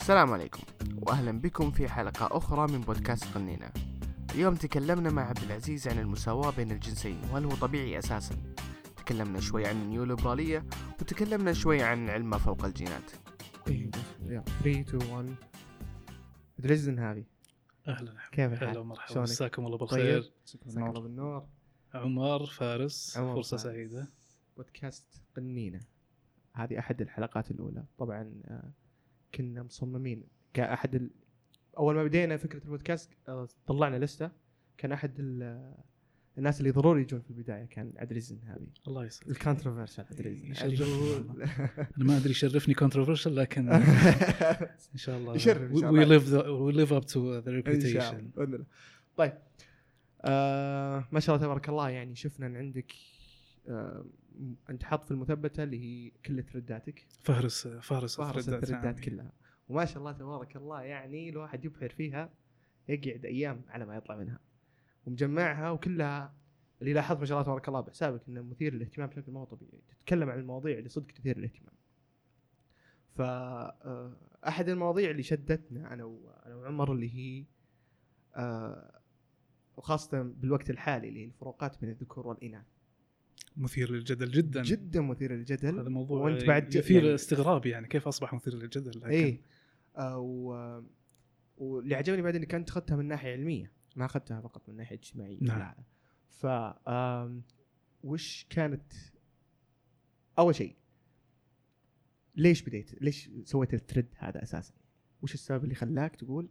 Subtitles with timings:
[0.00, 0.62] السلام عليكم
[1.02, 3.70] واهلا بكم في حلقة أخرى من بودكاست قنينة
[4.34, 8.36] اليوم تكلمنا مع عبد العزيز عن المساواة بين الجنسين وهل هو طبيعي أساسا؟
[8.96, 10.64] تكلمنا شوي عن النيوليبرالية
[11.00, 13.10] وتكلمنا شوي عن علم ما فوق الجينات.
[13.68, 13.90] إيه
[14.26, 15.28] يلا 3 2 1
[16.58, 17.26] عبد العزيز النهابي
[17.88, 19.88] أهلا كيف الحال؟ هلا ومرحبا؟ مساكم الله طيب.
[19.88, 20.32] بالخير
[20.66, 21.46] مساك الله بالنور.
[21.94, 23.62] عمر فارس عمر فرصة فارس.
[23.62, 24.08] سعيدة.
[24.56, 25.06] بودكاست
[25.36, 25.80] قنينة
[26.52, 27.84] هذه أحد الحلقات الأولى.
[27.98, 28.70] طبعا آه،
[29.34, 30.22] كنا مصممين
[30.54, 31.10] كأحد ال...
[31.78, 34.30] أول ما بدينا فكرة البودكاست آه، طلعنا list ة.
[34.78, 35.72] كان أحد ال...
[36.38, 40.20] الناس اللي ضروري يجون في البداية كان عبد العزيز النهابي الله يسعدك ال controversial عبد
[40.20, 41.44] العزيز يشرفني
[41.96, 45.34] أنا ما أدري يشرفني controversial لكن إن شاء الله.
[45.34, 46.04] يشرف we.
[46.04, 48.66] live we live up to the reputation بإذن الله.
[49.16, 49.32] طيب
[50.22, 52.92] آه ما شاء الله تبارك الله يعني شفنا إن عندك
[53.68, 54.04] آه
[54.70, 59.00] أنت حاط في المثبتة اللي هي كل ثريداتك فهرس فهرس فهرس الثريدات.
[59.00, 59.32] كلها.
[59.68, 62.30] وما شاء الله تبارك الله يعني الواحد يبحر فيها
[62.88, 64.40] يقعد أيام على ما يطلع منها.
[65.06, 66.34] ومجمعها وكلها
[66.80, 69.82] اللي لاحظت ما شاء الله تبارك الله بحسابك إنه مثير للاهتمام بشكل ما هو طبيعي.
[69.88, 71.74] تتكلم عن المواضيع اللي صدق تثير الاهتمام
[73.14, 74.16] ف آه،
[74.48, 77.44] أحد المواضيع اللي شدتنا أنا أنا وعمر اللي هي
[78.36, 79.00] آه،
[79.76, 82.66] وخاصة بالوقت الحالي اللي هي الفروقات بين الذكور والإناث.
[83.56, 84.62] مثير للجدل جدا.
[84.62, 85.78] جدا مثير للجدل.
[85.78, 89.40] هذا موضوع وأنت بعد يثير يعني- استغراب يعني كيف أصبح مثير للجدل؟ لكن إيه.
[89.96, 90.82] آه، و...
[91.58, 95.38] واللي عجبني بعد انك انت أخذتها من ناحية علمية ما أخذتها فقط من ناحية اجتماعية.
[95.40, 95.74] نعم.
[96.28, 96.46] ف
[98.02, 98.92] وش كانت
[100.38, 100.76] أول شيء؟
[102.36, 104.74] ليش بديت؟ ليش سويت الثريد هذا أساسا؟
[105.22, 106.48] وش السبب اللي خلاك تقول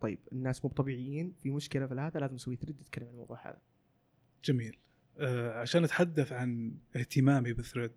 [0.00, 3.60] طيب الناس مو طبيعيين في مشكلة في هذا لازم نسوي thread نتكلم عن الموضوع هذا؟
[4.44, 4.76] جميل.
[4.76, 4.78] آه
[5.60, 7.92] عشان أتحدث عن اهتمامي بال thread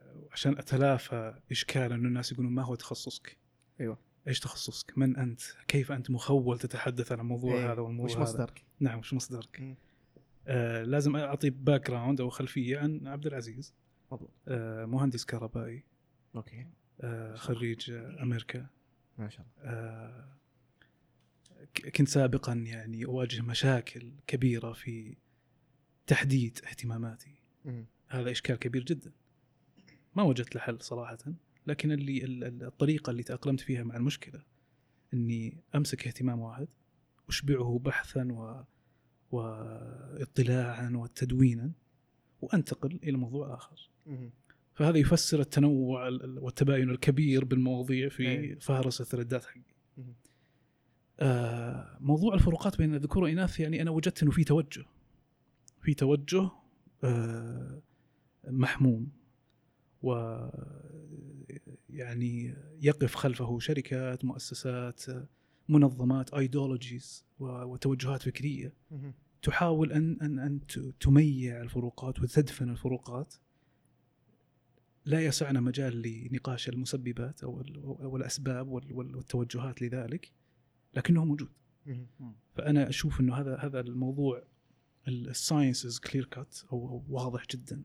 [0.00, 3.36] آه، عشان أتلافى إشكال إنه الناس يقولون ما هو تخصصك.
[3.80, 3.98] أيوه.
[4.28, 8.22] إيش تخصصك؟ من أنت؟ كيف أنت مخول تتحدث عن الموضوع إيه، هذا والموضوع وش هذا؟
[8.22, 9.76] مصدرك؟ نعم وش مصدرك؟
[10.46, 13.74] آه لازم أعطي background أو خلفية عن عبد العزيز
[14.12, 15.84] مضبوط آه مهندس كهربائي
[16.36, 16.66] أوكي.
[17.00, 18.66] آه خريج آه أمريكا.
[19.18, 19.70] ما شاء الله.
[19.72, 20.36] آه
[21.96, 25.16] كنت سابقا يعني أواجه مشاكل كبيرة في
[26.06, 27.34] تحديد اهتماماتي
[27.64, 27.84] مم.
[28.08, 29.12] هذا إشكال كبير جدا
[30.16, 31.18] ما وجدت له حل صراحة
[31.66, 34.42] لكن اللي ال- ال- الطريقة اللي تأقلمت فيها مع المشكلة
[35.14, 36.68] إني أمسك اهتمام واحد
[37.28, 38.62] أشبعه بحثا و
[39.32, 41.72] واطلاعا وتدوينا
[42.42, 43.90] وأنتقل إلى موضوع آخر.
[44.74, 48.56] فهذا يفسر التنوع ال- ال- والتباين الكبير بالمواضيع في أي.
[48.60, 49.60] فهرس الثريدات حقي.
[51.20, 54.84] آه، موضوع الفروقات بين الذكور والاناث يعني أنا وجدت إنه في توجه
[55.86, 56.50] في توجه
[57.04, 57.80] آه،
[58.48, 59.08] محموم
[60.02, 60.12] و
[61.90, 65.02] يعني يقف خلفه شركات مؤسسات
[65.68, 68.72] منظمات ideologies وتوجهات فكرية.
[69.42, 70.60] تحاول أن أن أن
[71.00, 73.34] تميع الفروقات وتدفن الفروقات
[75.04, 77.60] لا يسعنا مجال لنقاش المسببات أو
[78.02, 80.32] أو الأسباب وال- وال- والتوجهات لذلك
[80.94, 81.48] لكنه موجود.
[82.54, 84.42] فأنا أشوف إنه هذا هذا الموضوع
[85.08, 87.82] ال science is clear cut أو واضح جدا.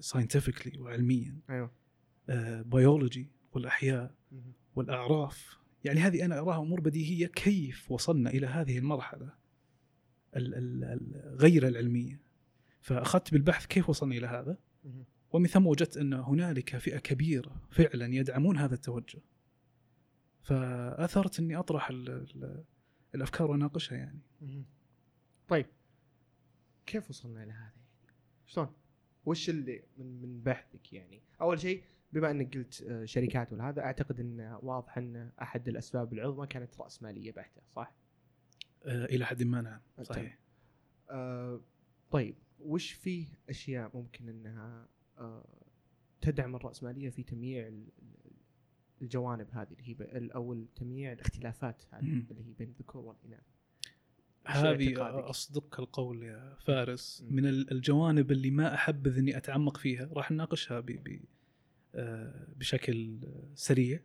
[0.00, 1.38] scientifically وعلميا.
[1.50, 1.70] أيوه.
[2.62, 4.52] بيولوجي والأحياء مم.
[4.76, 5.58] والأعراف.
[5.84, 7.26] يعني هذه أنا أراها أمور بديهية.
[7.26, 9.34] كيف وصلنا إلى هذه المرحلة
[10.36, 12.20] ال- ال- ال- غير العلمية؟
[12.80, 14.56] فأخذت بالبحث كيف وصلنا إلى هذا.
[15.32, 19.20] ومن ثم وجدت أن هنالك فئة كبيرة فعلا يدعمون هذا التوجه.
[20.42, 22.64] فأثرت أني أطرح ال ال
[23.14, 24.20] الأفكار وأناقشها يعني.
[25.48, 25.66] طيب.
[26.90, 27.72] كيف وصلنا إلى هذا
[28.04, 28.68] يعني؟ شلون؟
[29.26, 34.20] وش اللي من من بحثك يعني؟ أول شيء بما إنك قلت آه، شركات وهذا أعتقد
[34.20, 37.94] إن واضح إن أحد الأسباب العظمى كانت راسماليه بحتة صح؟
[38.84, 40.38] آه، إلى حد ما نعم صحيح
[41.10, 41.60] آه
[42.10, 45.44] طيب وش فيه أشياء ممكن إنها آه
[46.20, 48.30] تدعم الراسماليه في تمييع ال- ال-
[49.02, 51.82] الجوانب هذه اللي هي أو التمييع الاختلافات.
[51.92, 53.44] اللي هي بين الذكور والإناث
[54.46, 57.24] هذه اعتقادك؟ اصدق القول يا فارس.
[57.30, 61.20] من ال- الجوانب اللي ما احبذ إني أتعمق فيها راح نناقشها ب ب
[61.94, 63.18] آه، بشكل
[63.54, 64.00] سريع.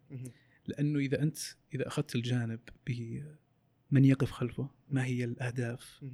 [0.68, 1.38] لأنه إذا انت
[1.74, 6.06] إذا أخذت الجانب بمن يقف خلفه ما هي الأهداف.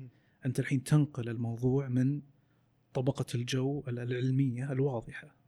[0.46, 2.22] أنت الحين تنقل الموضوع من
[2.94, 3.84] طبقة الجو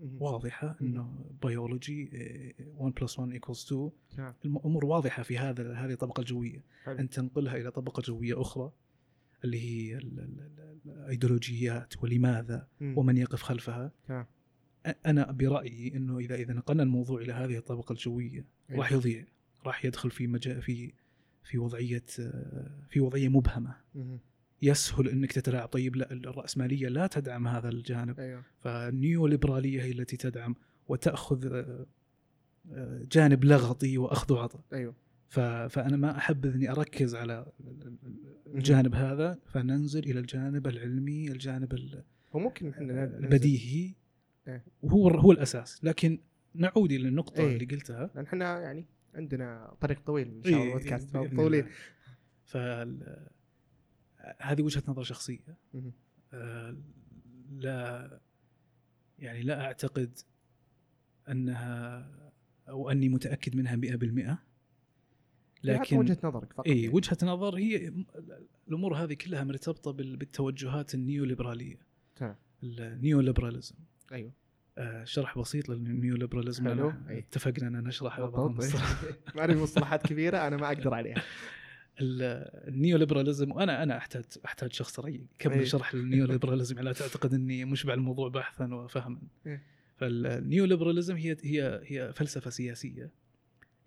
[0.02, 0.22] مهم.
[0.22, 0.88] واضحة مم.
[0.88, 2.10] إنه بيولوجي
[2.78, 6.96] 1 plus 1 equals 2 نعم الأمور واضحة في هذا هذه الطبقه الجويه حلو.
[7.00, 8.72] أن تنقلها إلى طبقة جوية أخرى
[9.44, 10.40] اللي هي ال- ال-
[10.86, 12.68] ال- الايديولوجيات ولماذا.
[12.82, 14.26] ومن يقف خلفها تمام
[15.06, 18.82] أنا برأيي إنه اذا إذا نقلنا الموضوع إلى هذه الطبقة الجوية أيوة.
[18.82, 19.26] راح يضيع
[19.66, 20.94] راح يدخل في مجال في
[21.44, 24.20] في وضعية آه، في وضعية مبهمة مهم.
[24.64, 28.20] يسهل إنك تتلاعب طيب لا الرأسمالية لا تدعم هذا الجانب.
[28.20, 28.44] أيوه.
[28.60, 30.56] فالنيو ليبراليه هي التي تدعم
[30.88, 31.86] وتأخذ آه،
[32.72, 34.62] آه، جانب لغطي وأخذ وعطاء.
[34.74, 34.96] أيوه.
[35.70, 37.46] فأنا ما أحب إني أركز على
[38.56, 42.04] الجانب هذا فننزل إلى الجانب العلمي الجانب ال-
[42.36, 43.94] هو ممكن إحنا ننزل- البديهي.
[44.48, 44.64] إيه.
[44.82, 45.80] وهو هو الأساس.
[45.84, 46.20] لكن
[46.56, 47.54] نعود إلى النقطة إيه.
[47.54, 48.10] اللي قلتها.
[48.16, 51.66] لأن إحنا يعني عندنا طريق طويل إن شاء الله إيه، الله.
[52.46, 53.28] فال-
[54.42, 55.40] هذه وجهة نظر شخصية.
[56.34, 56.78] آه،
[57.52, 58.20] لا
[59.20, 60.20] يعني لا أعتقد
[61.30, 62.10] أنها
[62.70, 64.38] أو أني متأكد منها 100%
[65.64, 66.88] لكن وجهة نظرك فقط اي.
[66.90, 67.94] وجهة نظر هي
[68.68, 71.78] الأمور هذه كلها مرتبطة بال- بالتوجهات النيوليبرالية
[72.16, 73.76] تمام النيوليبراليزم
[74.12, 74.32] أيوه
[74.78, 75.70] آه، شرح بسيط.
[76.72, 77.20] أنا أي.
[77.20, 79.16] اتفقنا أن نشرح بعض بالضبط المصطلحات.
[79.36, 81.24] ما مصطلحات كبيرة أنا ما أقدر عليها
[82.02, 85.28] ال- ال neoliberalism وأنا أنا احتاج أحتاج شخص رأي أي.
[85.40, 89.64] كمل شرح لل neoliberalism لا تعتقد إني مشبع الموضوع بحثا وفهما إيه.
[89.98, 93.12] فال neoliberalism هي هي هي فلسفة سياسية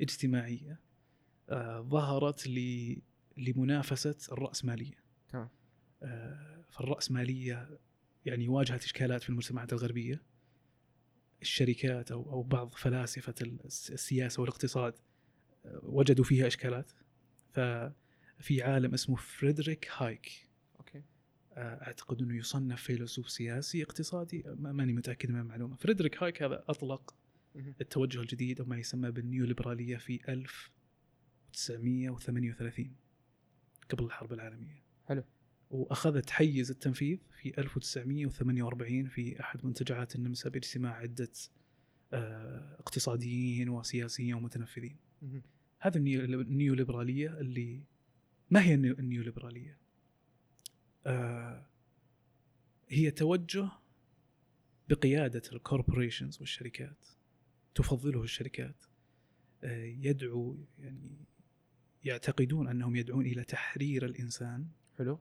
[0.01, 0.81] اجتماعية
[1.51, 2.97] آه، ظهرت ل-
[3.37, 4.95] لمنافسة الراسماليه
[5.29, 5.49] تمام.
[6.03, 7.79] آه، فالراسماليه
[8.27, 10.23] يعني واجهت إشكالات في المجتمعات الغربية
[11.43, 14.95] الشركات أو أو بعض فلاسفة الس- السياسة والاقتصاد
[15.67, 16.91] آه، وجدوا فيها إشكالات
[17.57, 20.49] ففي عالم اسمه فريدريك هايك.
[20.79, 21.03] okay.
[21.53, 24.43] آه، أعتقد إنه يصنف فيلسوف سياسي اقتصادي.
[24.47, 25.77] ما- ماني متأكد من المعلومة.
[25.77, 27.15] فريدريك هايك هذا أطلق.
[27.81, 32.97] التوجه الجديد أو ما يسمى بالنيوليبرالية في 1938
[33.91, 34.83] قبل الحرب العالمية.
[35.07, 35.25] حلو.
[35.71, 41.33] وأخذت حيز التنفيذ في 1948 في أحد منتجعات النمسا باجتماع عدة
[42.13, 44.97] آه، اقتصاديين وسياسيين ومتنفذين.
[45.79, 47.83] هذا النيو- النيوليبرالية اللي
[48.51, 49.79] ما هي النيو- النيوليبرالية؟
[51.07, 51.67] آه
[52.89, 53.69] هي توجه
[54.89, 57.07] بقيادة ال corporations والشركات
[57.75, 58.85] تفضله الشركات
[59.65, 61.17] آه يدعو يعني
[62.05, 64.69] يعتقدون أنهم يدعون إلى تحرير الإنسان
[64.99, 65.21] حلو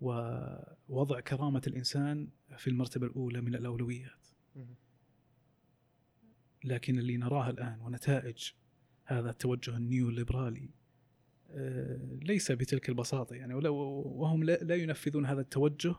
[0.00, 4.26] ووضع كرامة الإنسان في المرتبة الأولى من الأولويات.
[6.64, 8.50] لكن اللي نراه الآن ونتائج
[9.06, 10.70] هذا التوجه النيوليبرالي
[11.50, 15.94] آه، ليس بتلك البساطة يعني وهم لا ينفذون هذا التوجه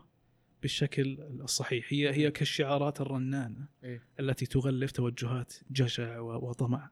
[0.62, 1.86] بالشكل الصحيح.
[1.88, 4.02] هي هي كالشعارات الرنانة إيه.
[4.20, 6.90] التي تغلف توجهات جشع وطمع.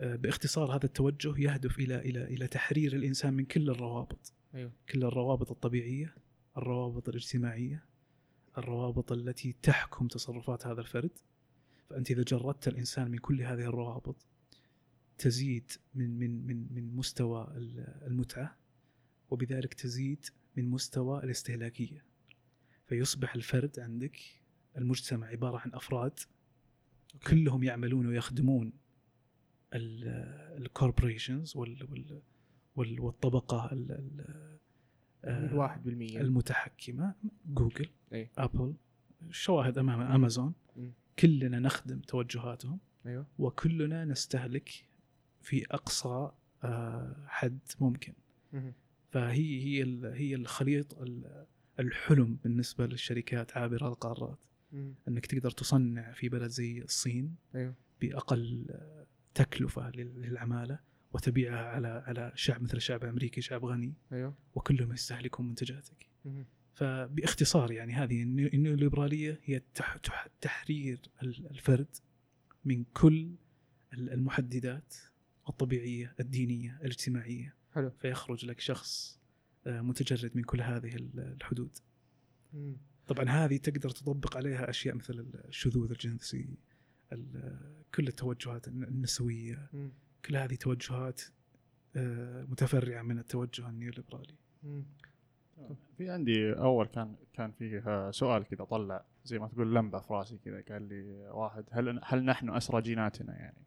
[0.00, 4.32] آه، باختصار هذا التوجه يهدف إلى إلى إلى تحرير الإنسان من كل الروابط.
[4.54, 4.72] أيوه.
[4.88, 6.14] كل الروابط الطبيعية
[6.56, 7.84] الروابط الاجتماعية
[8.58, 11.18] الروابط التي تحكم تصرفات هذا الفرد.
[11.90, 14.26] فأنت إذا جردت الإنسان من كل هذه الروابط
[15.20, 18.56] تزيد من من من من مستوى ال- المتعة
[19.30, 20.24] وبذلك تزيد
[20.56, 22.04] من مستوى الاستهلاكية.
[22.86, 24.18] فيصبح الفرد عندك
[24.76, 26.18] المجتمع عبارة عن أفراد
[27.26, 28.72] كلهم يعملون ويخدمون
[30.58, 31.56] الكوربوريشنز
[32.76, 34.58] والطبقة ال- ال-
[35.24, 36.20] آه، الواحد بالمية.
[36.20, 37.14] المتحكمة
[37.46, 38.30] جوجل أي.
[38.38, 38.74] أبل
[39.22, 40.54] الشواهد أمام أمازون.
[40.76, 40.92] مم.
[41.18, 43.26] كلنا نخدم توجهاتهم أيوه.
[43.38, 44.86] وكلنا نستهلك
[45.42, 46.30] في أقصى
[46.64, 48.12] آه، حد ممكن.
[49.10, 49.82] فهي هي
[50.14, 51.46] هي الخليط ال-
[51.80, 54.38] الحلم بالنسبة للشركات عابرة القارات.
[55.08, 60.78] إنك تقدر تصنع في بلد زي الصين أيوه بأقل آه، تكلفة لل- للعمالة
[61.12, 66.06] وتبيعها على على شعب مثل الشعب الامريكي شعب غني أيوه وكلهم يستهلكون منتجاتك.
[66.74, 71.96] فباختصار يعني هذه النيو- النيوليبرالية هي تح- تح- تحرير ال- الفرد
[72.64, 73.30] من كل
[73.94, 74.94] ال- المحددات
[75.48, 79.20] الطبيعية الدينية الاجتماعية حلو فيخرج لك شخص
[79.66, 81.78] آه، متجرد من كل هذه ال- الحدود
[82.54, 82.76] مم.
[83.08, 86.48] طبعا هذه تقدر تطبق عليها أشياء مثل الشذوذ الجنسي
[87.12, 89.90] ال- كل التوجهات الن- النسوية مم.
[90.24, 91.20] كل هذه توجهات
[91.96, 94.84] آه، متفرعة من التوجه النيوليبرالي مم.
[95.98, 100.38] في عندي أول كان كان فيه سؤال كذا طلع زي ما تقول لمبة في راسي
[100.38, 103.62] كذا قال لي واحد هل هل نحن اسرى جيناتنا يعني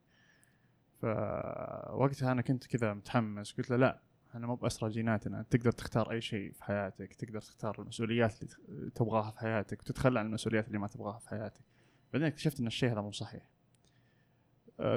[1.04, 4.00] فوقتها أنا كنت كذا متحمس قلت له لا
[4.32, 9.32] إحنا مو باسرى جيناتنا تقدر تختار أي شيء في حياتك تقدر تختار المسؤوليات اللي تبغاها
[9.32, 11.62] في حياتك وتتخلى عن المسؤوليات اللي ما تبغاها في حياتك.
[12.14, 13.50] بعدين اكتشفت إن الشيء هذا مو صحيح.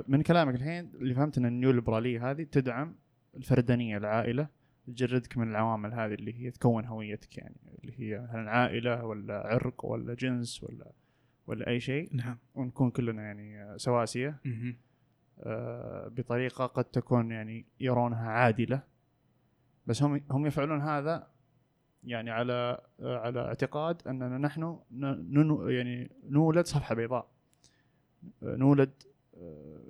[0.09, 2.97] من كلامك الحين اللي فهمت إن النيو ليبراليه هذه تدعم
[3.37, 4.49] الفردانية العائلة
[4.87, 9.85] تجردك من العوامل هذه اللي هي تكون هويتك يعني اللي هي مثلا عائلة ولا عرق
[9.85, 10.93] ولا جنس ولا
[11.47, 12.17] ولا أي شيء.
[12.17, 12.39] نعم.
[12.55, 13.63] ونكون كلنا يعني.
[13.63, 13.77] آه،
[16.09, 18.83] بطريقة قد تكون يعني يرونها عادلة
[19.87, 21.27] بس هم هم يفعلون هذا
[22.07, 24.79] يعني على آه، على اعتقاد أننا نحن
[25.69, 27.29] يعني نولد صفحة بيضاء
[28.43, 28.93] آه، نولد
[29.37, 29.81] آه،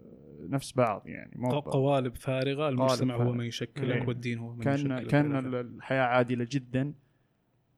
[0.49, 3.33] نفس بعض يعني مو قوالب فارغة المجتمع هو.
[3.33, 4.09] ما يشكلك إيه.
[4.09, 6.95] والدين هو من كأن يشكلك كأن الحياة عادلة جدا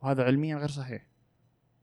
[0.02, 1.06] وهذا علميا غير صحيح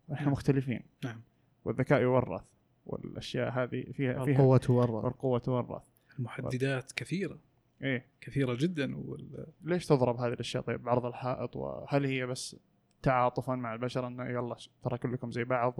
[0.09, 0.31] نعم.
[0.31, 1.21] مختلفين نعم.
[1.65, 2.41] والذكاء يورث
[2.85, 5.83] والأشياء هذه فيها فيها القوة تورط والقوه تورث
[6.19, 7.39] المحددات كثيرة
[7.83, 9.47] إيه كثيرة جدا وال...
[9.61, 12.55] ليش تضرب هذه الأشياء طيب بعرض الحائط وهل هي بس
[13.01, 15.75] تعاطفا مع البشر إنه يلا ش- ترى كلكم زي بعض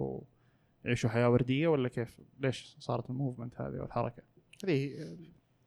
[0.84, 4.22] ويعيشوا حياة وردية ولا كيف؟ ليش صارت الموفمنت هذه والحركة؟
[4.64, 4.94] هذه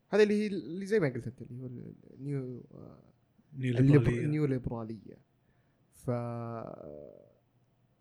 [0.09, 1.65] هذه اللي هي اللي زي ما قلت أنت اللي هو
[2.13, 2.63] النيو
[3.57, 4.21] نيوليبرالية.
[4.21, 5.17] النيو ليبرالية
[5.93, 6.09] ف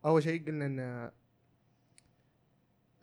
[0.05, 1.11] أول شيء قلنا إن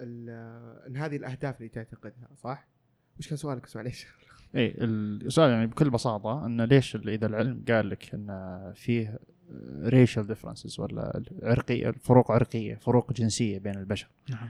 [0.02, 2.68] إن هذه الأهداف اللي تعتقدها صح؟
[3.20, 4.08] وش كان سؤالك؟ بس معليش؟
[4.56, 9.20] إيه السؤال يعني بكل بساطة انه ليش إذا العلم قال لك إن فيه
[9.84, 14.08] racial differences ولا عرقيه فروق عرقية فروق جنسية بين البشر.
[14.30, 14.50] نعم.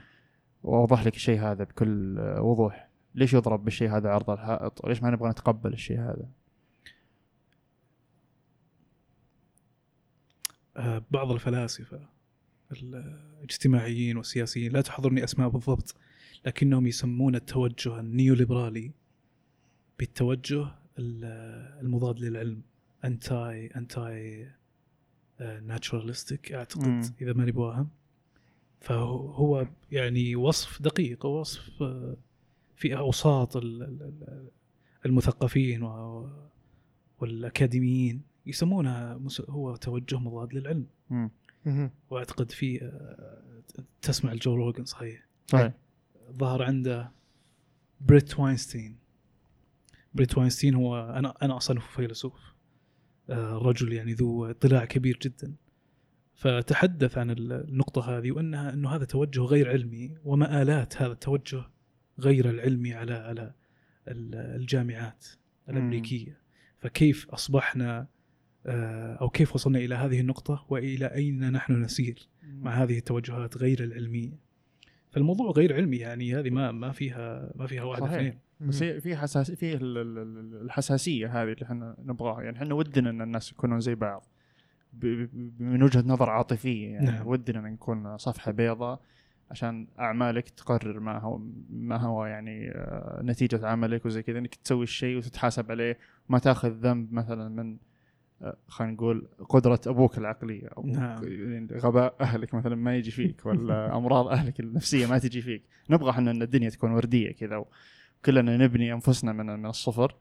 [0.62, 2.88] وأوضح لك الشيء هذا بكل وضوح.
[3.14, 6.28] ليش يضرب بالشيء هذا عرض الحائط وليش ما نبغى نتقبل الشيء هذا؟
[10.76, 12.00] آه، بعض الفلاسفة
[13.50, 15.94] الاجتماعيين والسياسيين لا تحضرني أسماء بالضبط
[16.46, 18.92] لكنهم يسمون التوجه النيوليبرالي
[19.98, 20.62] بالتوجه
[20.98, 22.62] ال- المضاد للعلم
[23.04, 24.50] anti anti
[25.40, 27.02] naturalistic اعتقد مم.
[27.20, 27.88] إذا ماني واهم
[28.80, 32.16] فهو هو يعني وصف دقيق وصف آه،
[32.76, 34.48] في أوساط ال- ال- ال-
[35.06, 35.82] المثقفين
[37.20, 41.30] والأكاديميين يسمونها هو توجه مضاد للعلم مم.
[42.10, 43.62] وأعتقد في آه،
[44.02, 45.26] تسمع الجو روجن صحيح؟
[46.32, 47.10] ظهر عنده
[48.00, 48.98] بريت واينستين.
[50.14, 52.54] بريت واينستين هو أنا أنا أصلا فيلسوف
[53.30, 55.54] آه، رجل يعني ذو اطلاع كبير جدا.
[56.34, 61.64] فتحدث عن ال- النقطة هذه وأنها أنه هذا توجه غير علمي ومآلات هذا التوجه
[62.18, 63.54] غير العلمي على على
[64.08, 65.26] ال- الجامعات
[65.68, 66.40] الأمريكية.
[66.78, 68.06] فكيف أصبحنا
[69.20, 74.32] أو كيف وصلنا إلى هذه النقطة وإلى أين نحن نسير مع هذه التوجهات غير العلمية.
[75.10, 78.02] فالموضوع غير علمي يعني هذه ما ما فيها ما فيها واحد.
[78.02, 78.38] اثنين.
[78.60, 82.42] بس في حساس في ال- ال- ال- الحساسية هذه اللي إحنا نبغاها.
[82.42, 84.26] يعني إحنا ودنا إن الناس يكونون زي بعض.
[85.58, 87.06] من وجهة نظر عاطفية يعني.
[87.06, 87.26] نعم.
[87.26, 89.00] ودنا إن نكون صفحة بيضاء
[89.50, 94.38] عشان أعمالك تقرر ما هو ما هو يعني آه، نتيجة عملك وزي كذا.
[94.38, 97.78] إنك تسوي الشيء وتتحاسب عليه ما تاخذ ذنب مثلا من آه،
[98.68, 101.24] خلينا نقول قدرة أبوك العقلية أو نعم.
[101.24, 105.62] يعني غباء أهلك مثلا ما يجي فيك ولا أمراض أهلك النفسية ما تجي فيك.
[105.90, 107.56] نبغى إحنا إن الدنيا تكون وردية كذا
[108.22, 110.14] وكلنا نبني أنفسنا من من الصفر.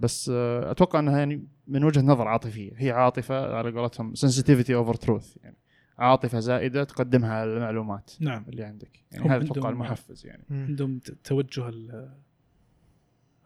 [0.00, 2.72] بس آه، أتوقع إنها يعني من وجهة نظر عاطفية.
[2.76, 5.56] هي عاطفة على قولتهم sensitivity over truth يعني
[5.98, 8.44] عاطفة زائدة تقدمها على المعلومات نعم.
[8.48, 9.04] اللي عندك.
[9.12, 10.44] يعني هذا أتوقع المحفز يعني.
[10.50, 11.72] عندهم توجه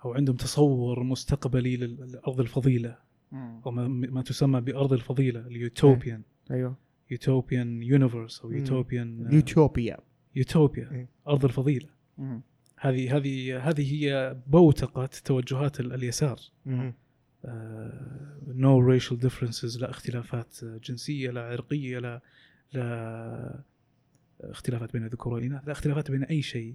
[0.04, 3.07] أو عندهم تصور مستقبلي لل- لأرض الفضيلة.
[3.32, 6.76] أو ما, ما تسمى بأرض الفضيلة ال utopian أيوه
[7.10, 8.52] utopian universe أو.
[8.52, 9.97] utopian يوتوبيا
[10.37, 11.08] يوتوبيا إيه.
[11.28, 11.88] أرض الفضيلة.
[12.80, 16.38] هذه هذه هذه هي بوتقة توجهات ال- اليسار.
[18.46, 22.20] no racial differences لا اختلافات جنسية لا عرقية لا
[22.73, 23.62] لا
[24.40, 26.75] اختلافات بين الذكور والاناث لا اختلافات بين أي شيء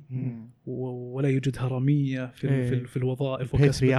[0.65, 2.69] ولا يوجد هرمية في إيه.
[2.69, 3.95] في, ال- في الوظائف وكسب المال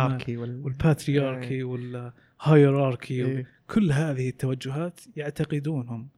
[0.72, 2.12] patriarchy وال
[2.52, 3.46] وال hierarchy إيه.
[3.70, 6.08] كل هذه التوجهات يعتقدونهم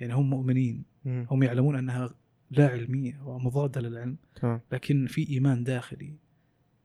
[0.00, 1.26] يعني هم مؤمنين مم.
[1.30, 2.14] هم يعلمون أنها
[2.50, 6.14] لا علمية ومضادة للعلم تمام لكن في إيمان داخلي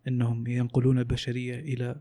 [0.08, 1.96] أنهم ينقلون البشرية إلى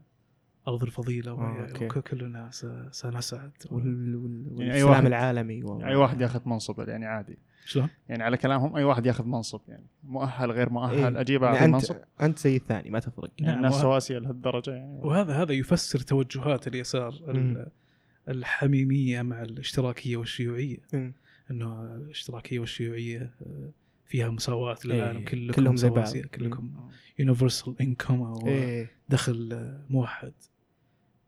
[0.69, 1.69] أرض الفضيلة آه،.
[1.83, 4.17] وكلنا س- سنسعد وال...
[4.17, 4.47] وال...
[4.51, 5.85] يعني أي والسلام واحد- العالمي و...
[5.85, 9.87] أي واحد ياخذ منصب يعني عادي شلون؟ يعني على كلامهم أي واحد ياخذ منصب يعني
[10.05, 11.21] مؤهل غير مؤهل إيه.
[11.21, 14.19] أجيب يعني اعطي انت منصب أنت زي الثاني ما تفرق يعني نعم، الناس وه- سواسية
[14.19, 17.15] لهالدرجة يعني وهذا هذا يفسر توجهات اليسار.
[18.29, 21.13] الحميمية مع الاشتراكية والشيوعية مم.
[21.51, 23.71] إنه الاشتراكية والشيوعية آه،
[24.07, 26.17] فيها مساواة للعالم إيه، كلكم كلهم زي بعض.
[26.17, 26.91] كلكم آه.
[27.19, 30.33] يونيفرسال انكم أو إيه دخل آه، موحد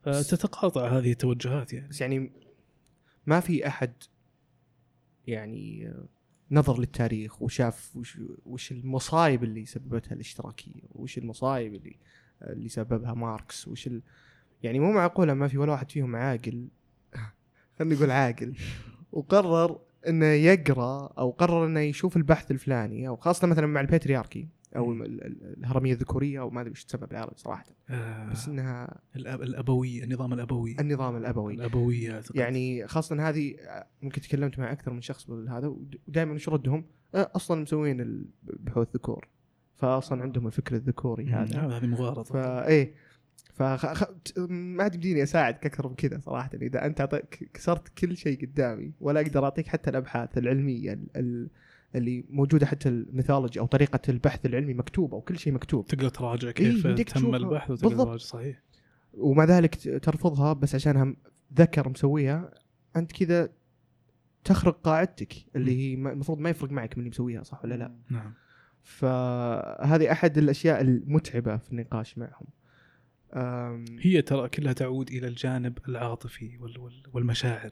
[0.02, 2.33] فتتقاطع هذه التوجهات يعني بس يعني
[3.26, 3.92] ما في أحد
[5.26, 5.92] يعني
[6.50, 11.97] نظر للتاريخ وشاف وش, وش المصايب اللي سببتها الاشتراكية وش المصايب اللي
[12.43, 14.02] اللي سببها ماركس وش ال...
[14.62, 16.69] يعني مو معقولة ما في ولا واحد فيهم عاقل.
[17.78, 18.55] خلينا نقول عاقل.
[19.12, 19.78] وقرر
[20.09, 24.49] إنه يقرأ أو قرر إنه يشوف البحث الفلاني أو خاصة مثلا مع الباترياركي.
[24.77, 27.65] أو ال- ال- ال- الهرمية الذكورية أو ما أدري وش تسمى بالعربي صراحة.
[27.89, 30.77] آه بس إنها الأب الابوي النظام الأبوي.
[30.81, 31.55] النظام الأبوي.
[31.55, 32.37] الأبوية أعتقد.
[32.37, 33.55] يعني خاصة هذه
[34.03, 35.67] ممكن تكلمت مع أكثر من شخص بالهذا
[36.09, 36.85] ودائما وش ردهم؟
[37.15, 39.29] آه، أصلا مسوين البحوث ذكور.
[39.77, 41.61] فاصلا عندهم الفكر الذكوري هذا.
[41.61, 42.23] هذه مغالطة.
[42.23, 42.95] فايه
[43.55, 43.87] فخ...
[43.87, 44.05] خ...
[44.49, 46.51] ما عاد يمديني اساعدك أكثر من كذا صراحة.
[46.55, 47.23] إذا أنت
[47.55, 51.51] كسرت كل شيء قدامي ولا أقدر أعطيك حتى الأبحاث العلمية ال...
[51.95, 51.99] ال...
[52.00, 56.85] اللي موجودة حتى الميثولوجي أو طريقة البحث العلمي مكتوبه وكل شيء مكتوب تقدر تراجع كيف
[56.85, 57.35] يمديك تم.
[57.35, 58.04] البحث وتقدر.
[58.04, 58.62] تراجع صحيح
[59.14, 61.14] ومع ذلك ترفضها بس عشانها
[61.54, 62.50] ذكر مسويها
[62.97, 63.49] أنت كذا
[64.45, 68.35] تخرق قاعدتك اللي هي المفروض ما يفرق معك من اللي مسويها صح ولا لا نعم
[68.83, 72.47] فهذه أحد الأشياء المتعبة في النقاش معهم.
[74.00, 77.71] هي ترى كلها تعود إلى الجانب العاطفي وال- وال- والمشاعر.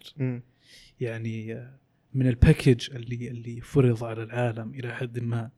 [1.01, 1.79] يعني آه،
[2.17, 5.51] من ال package اللي اللي فرض على العالم إلى حد ما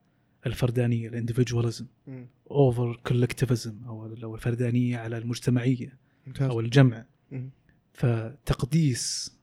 [0.46, 1.87] الفردانية ال individualism.
[2.50, 7.50] over collectivism أو الفردانية على المجتمعية ممتاز أو الجمع مم.
[7.92, 9.34] فتقديس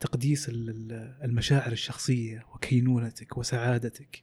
[0.00, 4.22] تقديس ال- ال- المشاعر الشخصية وكينونتك وسعادتك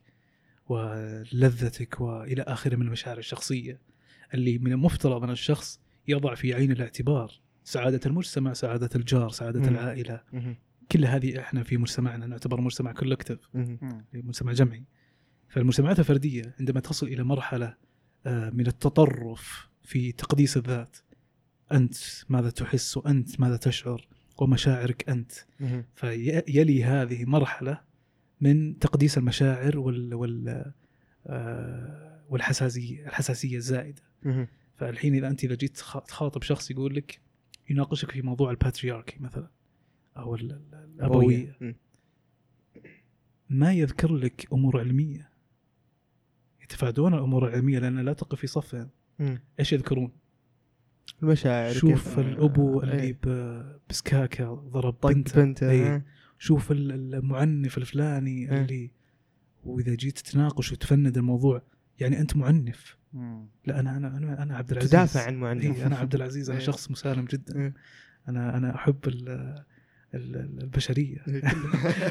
[0.69, 3.79] ولذتك وإلى آخره من المشاعر الشخصية
[4.33, 7.31] اللي من المفترض أن الشخص يضع في عين الاعتبار
[7.63, 9.67] سعادة المجتمع، سعادة الجار، سعادة مم.
[9.67, 10.55] العائلة، مم.
[10.91, 13.39] كل هذه إحنا في مجتمعنا نعتبر مجتمع كولكتيف.
[14.13, 14.83] مجتمع جمعي
[15.49, 17.75] فالمجتمعات الفردية عندما تصل إلى مرحلة
[18.25, 20.97] آه، من التطرف في تقديس الذات
[21.71, 21.95] أنت
[22.29, 25.31] ماذا تحس وأنت ماذا تشعر ومشاعرك أنت.
[25.95, 27.81] فيلي هذه مرحلة
[28.41, 30.73] من تقديس المشاعر وال وال
[31.27, 34.01] آه، والحساسية الحساسية الزائدة.
[34.77, 37.19] فالحين إذا أنت إذا جيت تخ- تخاطب شخص يقول لك
[37.69, 39.47] يناقشك في موضوع الباترياركي مثلا
[40.19, 41.57] أو ال- ال- الابويه.
[43.49, 45.29] ما يذكر لك أمور علمية
[46.63, 48.89] يتفادون الأمور العلمية لأن لا تقف في صفهم.
[49.59, 50.11] إيش يذكرون؟
[51.23, 53.17] المشاعر شوف كيف- الأبو آه، اللي إيه.
[53.23, 55.95] ب- بسكاكة ضرب بنته بنته إيه.
[55.95, 56.03] آه.
[56.39, 58.61] شوف ال- المعنف الفلاني إيه.
[58.61, 58.91] اللي
[59.63, 61.61] وإذا جيت تناقش وتفند الموضوع
[61.99, 63.47] يعني أنت معنف مم.
[63.65, 66.59] لا أنا أنا أنا, أنا عبد العزيز تدافع عن معنف إيه أنا عبد العزيز أنا
[66.59, 66.65] إيه.
[66.65, 67.73] شخص مسالم جدا إيه.
[68.27, 68.97] أنا أنا أحب
[70.13, 71.41] البشرية إيه.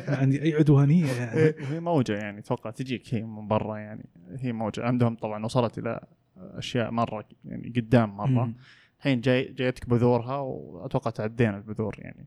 [0.08, 1.54] ما عندي أي عدوانية يعني إيه.
[1.62, 4.06] وهي موجة يعني أتوقع تجيك هي من برا يعني
[4.38, 6.00] هي موجة عندهم طبعا وصلت إلى
[6.36, 8.52] أشياء مرة يعني قدام مرة.
[8.98, 12.26] الحين جاي جايتك بذورها وأتوقع تعدينا البذور يعني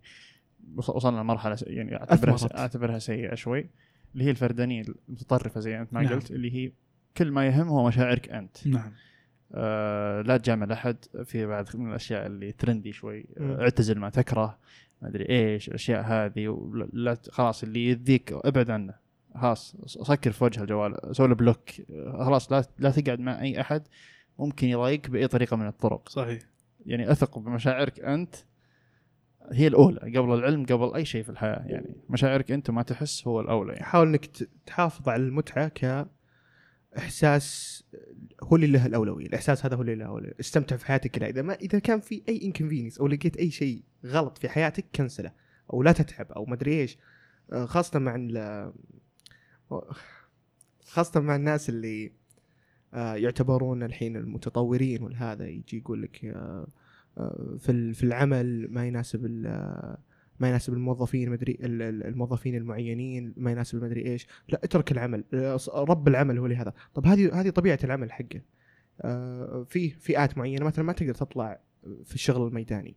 [0.75, 2.37] وص- وصلنا لمرحلة يعني أعتبرها.
[2.59, 3.69] أعتبرها سيئة شوي
[4.13, 6.13] اللي هي الفردانية المتطرفة زي أنت ما نعم.
[6.13, 6.71] قلت اللي هي
[7.17, 8.91] كل ما يهم هو مشاعرك أنت نعم
[9.53, 13.25] آه لا تجامل أحد في بعض من الأشياء اللي ترندي شوي.
[13.37, 14.57] آه اعتزل ما تكره
[15.01, 18.93] ما أدري إيش الأشياء هذه ولا خلاص اللي يذيك ابعد عنه
[19.35, 21.69] خلاص سكر في وجه الجوال سوي له block.
[22.11, 23.87] خلاص لا لا تقعد مع أي أحد
[24.39, 26.09] ممكن يضايقك بأي طريقة من الطرق.
[26.09, 26.41] صحيح.
[26.85, 28.35] يعني أثق بمشاعرك أنت
[29.51, 31.63] هي الأولى قبل العلم قبل أي شيء في الحياة.
[31.65, 33.85] يعني مشاعرك أنت وما تحس هو الأولى يعني.
[33.85, 34.25] حاول إنك
[34.65, 35.67] تحافظ على المتعة
[36.95, 37.83] كاحساس
[38.43, 41.41] هو اللي له الأولوية، الإحساس هذا هو اللي له الأولوية، استمتع في حياتك كلها إذا
[41.41, 45.31] ما إذا كان في أي inconvenience أو لقيت أي شيء غلط في حياتك cancel ه.
[45.73, 46.97] أو لا تتعب أو ما أدري إيش.
[47.53, 48.73] آه، خاصة مع ال-
[50.85, 52.11] خاصة مع الناس اللي
[52.93, 56.67] آه، يعتبرون الحين المتطورين والهذا يجي يقول لك آه،
[57.17, 59.97] آه، في في العمل ما يناسب آه،
[60.39, 64.27] ما يناسب الموظفين مدري ال- ال- الموظفين المعينين ما يناسب المدري إيش.
[64.49, 65.23] لا اترك العمل.
[65.73, 68.41] رب العمل هو اللي هذا طب هذه هذه طبيعة العمل حقه.
[69.01, 71.59] آه، في فئات معينة مثلا ما تقدر تطلع
[72.05, 72.95] في الشغل الميداني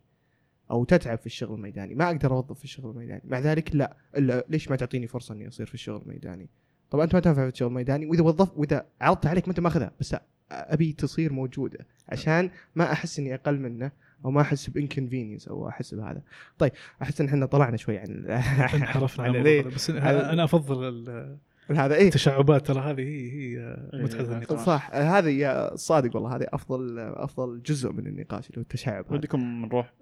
[0.71, 1.95] أو تتعب في الشغل الميداني.
[1.95, 3.21] ما أقدر أوظف في الشغل الميداني.
[3.25, 3.97] مع ذلك لا.
[4.17, 6.49] إلا ليش ما تعطيني فرصة إني أصير في الشغل الميداني؟
[6.91, 8.05] طبعا أنت ما تنفع في الشغل الميداني.
[8.05, 10.15] وإذا وظفت وإذا عرضت عليك ما أنت ماخذها بس
[10.51, 13.91] أبي تصير موجودة عشان ما أحس إني أقل منه.
[14.25, 16.21] أو ما أحس بإنكونفينينس أو أحس بهذا.
[16.57, 18.25] طيب أحس إن إحنا طلعنا شوي عن
[18.73, 21.37] انحرفنا عن بس أنا أنا أفضل ال-
[21.69, 23.57] هذا إيه؟ التشعبات ترى هذه هي هي
[23.93, 24.21] إيه، متعه.
[24.21, 24.59] النقاش.
[24.59, 24.89] صح.
[24.93, 29.11] هذه يا صادق والله هذه افضل أفضل جزء من النقاش اللي هو التشعب.
[29.11, 29.93] ودكم نروح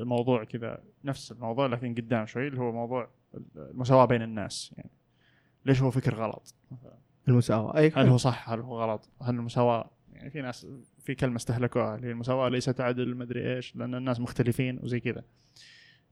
[0.00, 3.08] الموضوع كذا نفس الموضوع لكن قدام شوي اللي هو موضوع
[3.56, 4.90] المساواة بين الناس يعني.
[5.66, 6.54] ليش هو فكر غلط؟
[7.28, 7.76] المساواة.
[7.78, 9.90] أي هل هو صح؟ هل هو غلط؟ هل المساواة
[10.26, 10.66] يعني في ناس
[10.98, 15.24] في كلمة استهلكوها اللي هي المساواة ليست عدل مدري إيش لأن الناس مختلفين وزي كذا.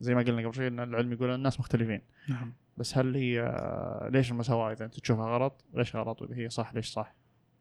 [0.01, 2.01] زي ما قلنا قبل شوي إن العلم يقول أن الناس مختلفين.
[2.29, 2.53] نعم.
[2.77, 6.87] بس هل هي ليش المساواة إذا أنت تشوفها غلط؟ ليش غلط؟ وإذا هي صح ليش
[6.87, 7.15] صح؟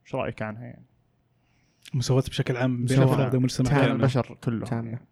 [0.05, 0.85] إيش رأيك عنها يعني؟
[1.93, 3.81] المساواة بشكل عام بين أفراد المجتمع تامة.
[3.81, 3.95] كامل.
[3.95, 4.89] البشر كلهم تامة.
[4.89, 5.07] يعني.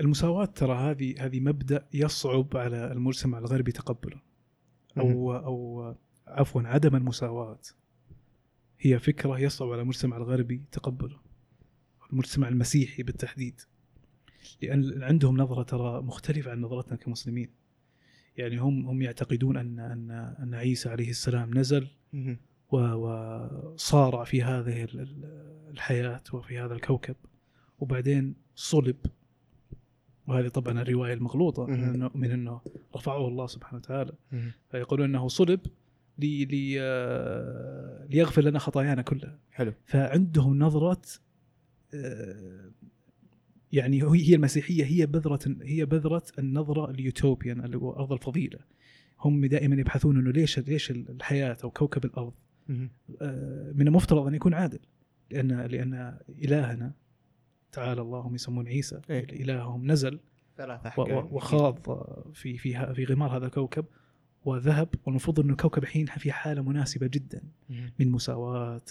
[0.00, 4.20] المساواة ترى هذه هذه مبدأ يصعب على المجتمع الغربي تقبله.
[4.98, 5.94] أو أو
[6.30, 7.58] عفوا عدم المساواة.
[8.80, 11.16] هي فكرة يصعب على المجتمع الغربي تقبله
[12.12, 13.60] المجتمع المسيحي بالتحديد
[14.62, 17.48] لأن عندهم نظرة ترى مختلفة عن نظرتنا كمسلمين.
[18.36, 20.10] يعني هم هم يعتقدون أن أن
[20.42, 22.36] أن عيسى عليه السلام نزل مهم.
[22.70, 22.76] و-
[23.72, 27.16] وصار في هذه ال- ال- الحياة وفي هذا الكوكب.
[27.80, 28.96] وبعدين صلب.
[30.26, 31.66] وهذه طبعا الرواية المغلوطة
[32.14, 32.60] من أنه
[32.96, 34.12] رفعه الله سبحانه وتعالى.
[34.70, 35.60] فيقولون أنه صلب
[36.20, 36.78] لي لي
[38.10, 39.38] ليغفر لنا خطايانا كلها.
[39.52, 39.72] حلو.
[39.84, 41.02] فعندهم نظرة
[41.94, 42.70] آه،
[43.72, 48.58] يعني هي هي المسيحية هي بذرة هي بذرة النظرة اليوتوبيان اللي هو أرض الفضيلة.
[49.20, 52.32] هم دائما يبحثون إنه ليش ليش الحياة أو كوكب الأرض.
[52.70, 54.78] آه، من المفترض أن يكون عادل.
[55.30, 56.92] لأن لأن إلهنا
[57.72, 59.00] تعالى الله هم يسمون عيسى.
[59.10, 59.24] إيه.
[59.24, 60.20] إلههم نزل
[60.56, 61.78] ثلاث وخاض
[62.34, 63.84] في في في غمار هذا الكوكب.
[64.44, 67.42] وذهب والمفروض إنه الكوكب الحين في حالة مناسبة جدا.
[67.98, 68.82] من مساواة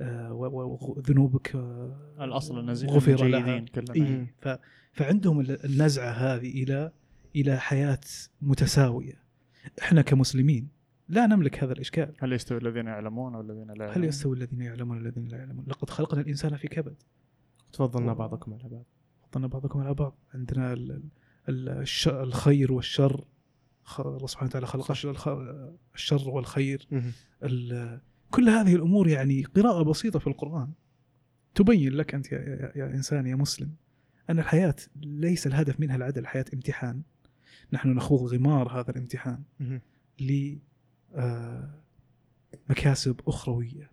[0.00, 3.40] آه، وذنوبك آه، الأصل النزيه غفر لها.
[3.40, 3.94] جيدين كلنا.
[3.94, 4.60] إيه
[4.92, 6.92] فعندهم ال- النزعة هذه إلى
[7.36, 8.00] إلى حياة
[8.42, 9.14] متساوية.
[9.82, 10.68] إحنا كمسلمين
[11.08, 12.14] لا نملك هذا الإشكال.
[12.18, 15.90] هل يستوي الذين يعلمون والذين لا هل يعلمون؟ يستوي الذين يعلمون والذين لا يعلمون؟ لقد
[15.90, 16.94] خلقنا الإنسان في كبد.
[17.72, 18.84] تفضلنا بعضكم على بعض.
[19.30, 20.18] فضلنا بعضكم على بعض.
[20.34, 21.02] عندنا ال
[21.48, 23.24] ال الش الخير والشر.
[24.00, 24.90] الله سبحانه وتعالى خلق
[25.94, 26.88] الشر والخير.
[28.30, 30.72] كل هذه الأمور يعني قراءة بسيطة في القرآن.
[31.54, 33.70] تبين لك أنت يا, يا, يا إنسان يا مسلم
[34.30, 37.02] أن الحياة ليس الهدف منها العدل الحياة امتحان.
[37.72, 39.42] نحن نخوض غمار هذا الامتحان.
[40.20, 40.56] ل
[41.14, 41.70] آه،
[42.70, 43.90] مكاسب أخروية.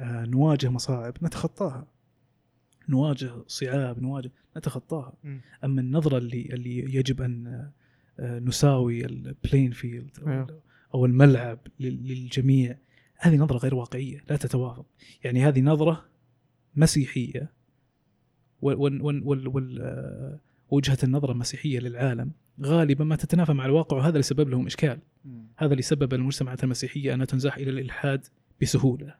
[0.00, 1.86] آه، نواجه مصاعب نتخطاها.
[2.88, 5.12] نواجه صعاب نواجه نتخطاها.
[5.64, 7.70] أما النظرة اللي اللي يجب أن
[8.22, 10.60] نساوي ال playing field أيوه.
[10.94, 12.78] أو الملعب لل- للجميع
[13.16, 14.86] هذه نظرة غير واقعية لا تتوافق
[15.24, 16.04] يعني هذه نظرة
[16.76, 17.52] مسيحية
[18.62, 22.30] وال آه، وجهة النظرة المسيحيه للعالم
[22.62, 24.98] غالبا ما تتنافى مع الواقع وهذا اللي سبب لهم إشكال.
[25.56, 28.26] هذا اللي سبب المجتمعات المسيحية أنها تنزاح إلى الإلحاد
[28.62, 29.14] بسهولة.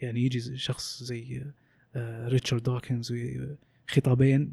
[0.00, 1.44] يعني يجي شخص زي
[1.96, 3.56] آه، ريتشارد دوكنز وي-
[3.88, 4.52] خطابين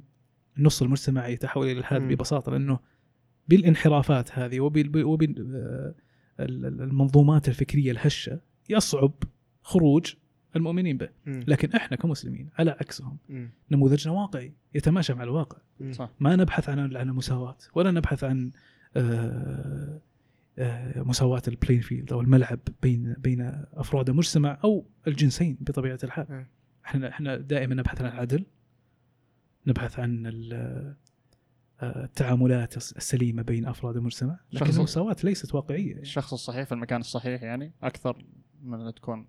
[0.58, 2.02] نص المجتمع يتحول إلى الالحاد.
[2.02, 2.80] ببساطة لأنه
[3.52, 4.60] بالانحرافات هذه
[6.40, 9.14] وبالمنظومات الفكرية الهشة يصعب
[9.64, 10.14] خروج
[10.56, 11.10] المؤمنين به.
[11.48, 13.18] لكن إحنا كمسلمين على عكسهم.
[13.72, 15.58] نموذجنا واقعي يتماشى مع الواقع.
[15.92, 18.52] صح ما نبحث عن عن المساواة ولا نبحث عن
[18.96, 20.02] آه،
[20.60, 23.42] آه، مساواة ال playing field أو الملعب بين بين
[23.74, 26.26] أفراد المجتمع أو الجنسين بطبيعة الحال.
[26.86, 28.46] إحنا إحنا دائما نبحث عن العدل
[29.68, 30.96] نبحث عن ال- آه،
[31.84, 36.02] التعاملات الس- السليمة بين أفراد المجتمع لكن المساواة ليست واقعية يعني.
[36.02, 38.26] الشخص الصحيح في المكان الصحيح يعني أكثر
[38.64, 39.28] من أن تكون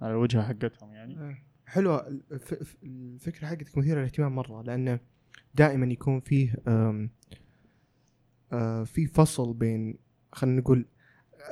[0.00, 1.38] على الوجهة حقتهم يعني آه.
[1.66, 5.00] حلوة الف- الف- الفكرة حقتك مثيرة للاهتمام مرة لأنه
[5.54, 7.10] دائما يكون فيه آم،
[8.52, 9.98] آه، في فصل بين
[10.32, 10.86] خلينا نقول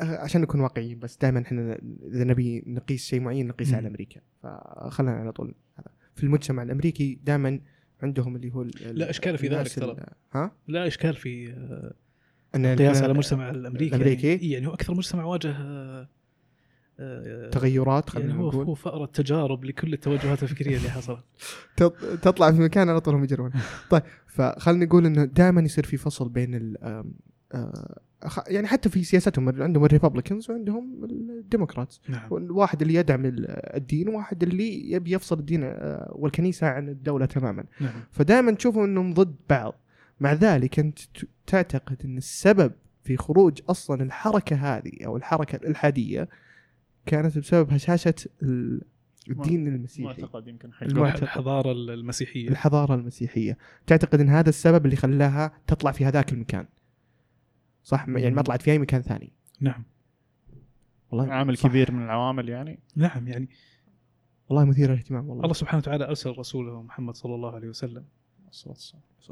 [0.00, 1.78] آه، عشان نكون واقعيين بس دائما إحنا
[2.12, 3.76] إذا نبي نقيس شيء معين نقيسه.
[3.76, 5.90] على أمريكا فخلينا على طول هذا.
[6.14, 7.60] في المجتمع الأمريكي دائما
[8.02, 9.96] عندهم اللي هو لا إشكال في ذلك ترى.
[10.32, 11.92] ها؟ لا إشكال في آه،
[12.54, 16.08] إن قياس على المجتمع الأمريكي الأمريكي؟ يعني, يعني هو أكثر مجتمع واجه آه،
[17.00, 21.24] آه، تغيرات خلينا يعني نقول هو فأر التجارب لكل التوجهات الفكرية اللي حصلت
[21.76, 23.52] تط- تطلع في مكان على طول هم يجرون
[23.90, 26.74] طيب فخلينا نقول إنه دائما يصير في فصل بين
[28.48, 32.28] يعني حتى في سياستهم عندهم الريببلكنز وعندهم الديمقراطس نعم.
[32.30, 37.64] واحد اللي يدعم ال- الدين وواحد اللي يبي يفصل الدين آه، والكنيسة عن الدولة تماما.
[37.80, 37.92] نعم.
[38.10, 39.74] فدائما تشوفوا إنهم ضد بعض.
[40.20, 40.98] مع ذلك أنت
[41.46, 42.72] تعتقد إن السبب
[43.04, 46.28] في خروج أصلا الحركة هذه أو الحركة الإلحادية
[47.06, 48.82] كانت بسبب هشاشة ال-
[49.30, 50.22] الدين المسيحي.
[50.22, 51.22] معتقد يمكن حق المعتقد.
[51.22, 52.48] الحضارة المسيحية.
[52.48, 53.58] الحضارة المسيحية.
[53.86, 56.66] تعتقد إن هذا السبب اللي خلاها تطلع في هذاك المكان.
[57.88, 59.32] صح؟ يعني ما طلعت في أي مكان ثاني.
[59.60, 59.84] نعم.
[61.10, 61.68] والله عامل صح.
[61.68, 62.78] كبير من العوامل يعني.
[62.96, 63.48] نعم يعني
[64.48, 65.42] والله مثير للاهتمام والله.
[65.42, 68.04] الله سبحانه وتعالى أرسل رسوله محمد صلى الله عليه وسلم.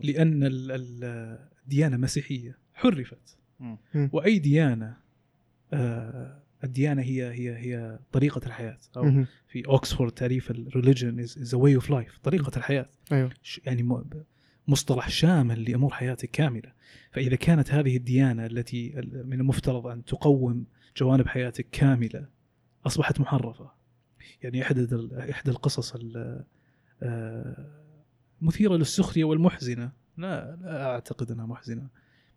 [0.05, 3.39] لأن ال- ال- الديانه المسيحيه حرفت.
[3.61, 3.79] مم.
[4.13, 4.97] وأي ديانة
[5.73, 8.79] آه، الديانة هي هي هي طريقة الحياة.
[8.97, 9.25] أو.
[9.49, 12.89] في أوكسفورد تعريف ال religion is a way of life طريقة الحياة.
[13.13, 13.31] أيوه.
[13.43, 13.83] ش- يعني
[14.69, 16.73] مصطلح شامل لأمور حياتك كاملة.
[17.13, 22.29] فإذا كانت هذه الديانة التي ال- من المفترض أن تقوم جوانب حياتك كاملة
[22.87, 23.71] أصبحت محرفة.
[24.43, 26.45] يعني إحدى إحدى القصص ال-
[27.03, 27.67] آه،
[28.41, 29.93] مثيرة للسخرية والمحزنة.
[30.17, 31.89] لا, لا أعتقد أنها محزنة.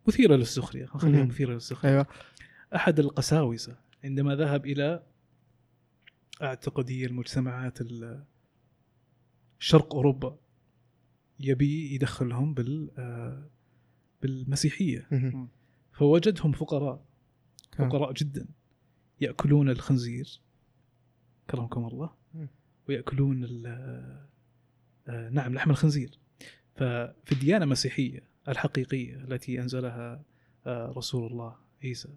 [0.08, 1.28] مثيرة للسخرية خليها مهم.
[1.28, 1.92] مثيرة للسخرية.
[1.92, 2.06] أيوه.
[2.74, 5.02] أحد القساوسة عندما ذهب إلى
[6.42, 8.24] اعتقد هي المجتمعات ال-
[9.58, 10.38] شرق أوروبا
[11.40, 13.50] يبي يدخلهم بال آه،
[14.22, 15.08] بالمسيحية.
[15.92, 17.04] فوجدهم فقراء
[17.74, 17.76] آه.
[17.88, 18.46] فقراء جدا
[19.20, 20.40] يأكلون الخنزير
[21.50, 22.10] كرمكم الله.
[22.88, 23.66] ويأكلون ال-
[25.08, 26.18] آه، نعم لحم الخنزير
[26.74, 30.22] ففي الديانة المسيحيه الحقيقية التي أنزلها
[30.66, 32.08] آه، رسول الله عيسى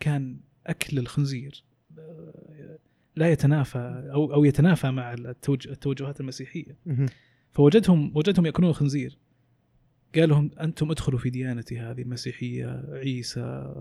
[0.00, 1.64] كان أكل الخنزير
[1.98, 2.78] آه،
[3.16, 6.76] لا يتنافى أو أو يتنافى مع التوج- التوجهات المسيحية.
[7.54, 9.18] فوجدهم وجدهم يأكلون الخنزير
[10.14, 13.74] قال لهم أنتم ادخلوا في ديانتي هذه المسيحية عيسى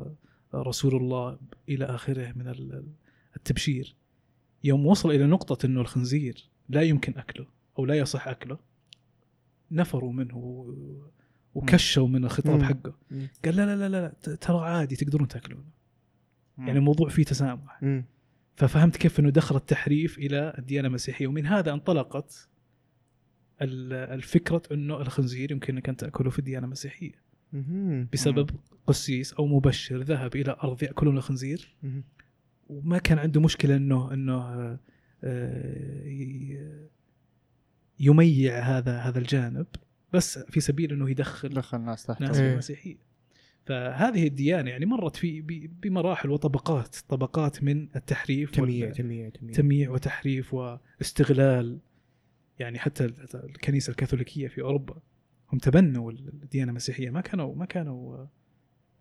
[0.56, 2.88] رسول الله إلى آخره من ال-
[3.38, 3.96] التبشير
[4.64, 7.46] يوم وصل إلى نقطة إنه الخنزير لا يمكن أكله
[7.80, 8.60] أو لا يصح أكله
[9.72, 10.38] نفروا منه
[11.56, 12.62] وكشوا من الخطاب.
[12.64, 12.94] حقه.
[13.46, 15.70] قال لا لا لا لا ترى عادي تقدرون تأكلونه.
[16.58, 17.84] يعني الموضوع فيه تسامح.
[18.56, 22.50] ففهمت كيف إنه دخل التحريف إلى الديانة المسيحية ومن هذا انطلقت
[23.62, 27.12] ال- الفكرة إنه الخنزير يمكن إنك أن تأكله في الديانه المسيحيه
[27.54, 28.08] مهم.
[28.14, 28.50] بسبب
[28.88, 31.76] قسيس أو مبشر ذهب إلى أرض يأكلون الخنزير.
[32.68, 34.78] وما كان عنده مشكلة انه إنه
[35.24, 36.04] آه،
[38.00, 39.66] يميع هذا هذا الجانب.
[40.14, 42.22] بس في سبيل إنه يدخل دخل الناس تحت.
[42.22, 42.54] ناس إيه.
[42.54, 42.96] المسيحيه
[43.66, 45.42] فهذه الديانة يعني مرت في
[45.82, 49.56] بمراحل وطبقات طبقات من التحريف تمييع وال- تمييع تمييع.
[49.56, 51.80] تمييع وتحريف واستغلال.
[52.60, 54.96] يعني حتى الكنيسة الكاثوليكية في أوروبا
[55.54, 57.10] هم تبنوا الديانة المسيحية.
[57.10, 58.26] ما كانوا ما كانوا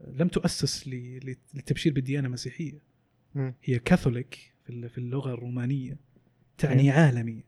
[0.08, 2.78] لم تؤسس للتبشير بالديانة المسيحية.
[3.64, 5.96] هي كاثوليك في ال- في اللغة الرومانية
[6.58, 7.44] تعني عالمي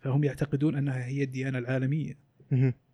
[0.00, 2.18] فهم يعتقدون أنها هي الديانة العالمية.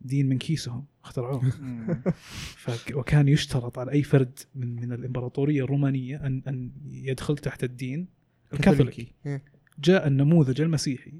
[0.00, 1.52] دين من كيسهم اخترعوه.
[2.94, 8.06] وكان يشترط على أي فرد من من الإمبراطورية الرومانية ان أن يدخل تحت الدين
[8.52, 9.12] الكاثوليكي.
[9.78, 11.12] جاء النموذج المسيحي.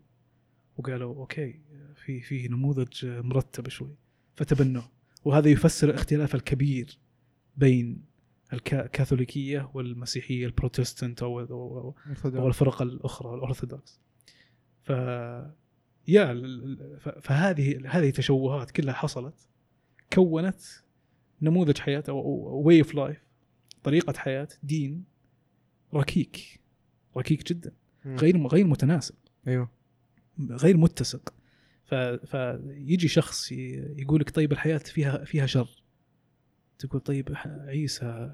[0.81, 1.61] وقالوا أوكي
[1.95, 3.95] في في نموذج مرتب شوي
[4.37, 4.90] فتبنوه.
[5.25, 6.99] وهذا يفسر الاختلاف الكبير
[7.57, 8.05] بين
[8.53, 14.01] الكا- الكاثوليكية والمسيحية البروتستانت أو أو, أو الفرق الأخرى الأرثوذكس.
[14.83, 14.90] ف
[16.09, 16.35] يا
[17.23, 19.35] فهذه هذه تشوهات كلها حصلت
[20.12, 20.61] كونت
[21.43, 22.16] نموذج حياة أو
[22.66, 23.25] way of life
[23.83, 25.05] طريقة حياة دين
[25.95, 26.61] ركيك
[27.16, 27.73] ركيك جدا.
[28.07, 29.14] غير غير متناسق
[29.49, 29.71] أيوه.
[30.50, 31.35] غير متسق
[31.85, 31.94] ف...
[31.94, 35.68] فيجي شخص يقول لك طيب الحياة فيها فيها شر
[36.79, 37.29] تقول طيب
[37.66, 38.31] عيسى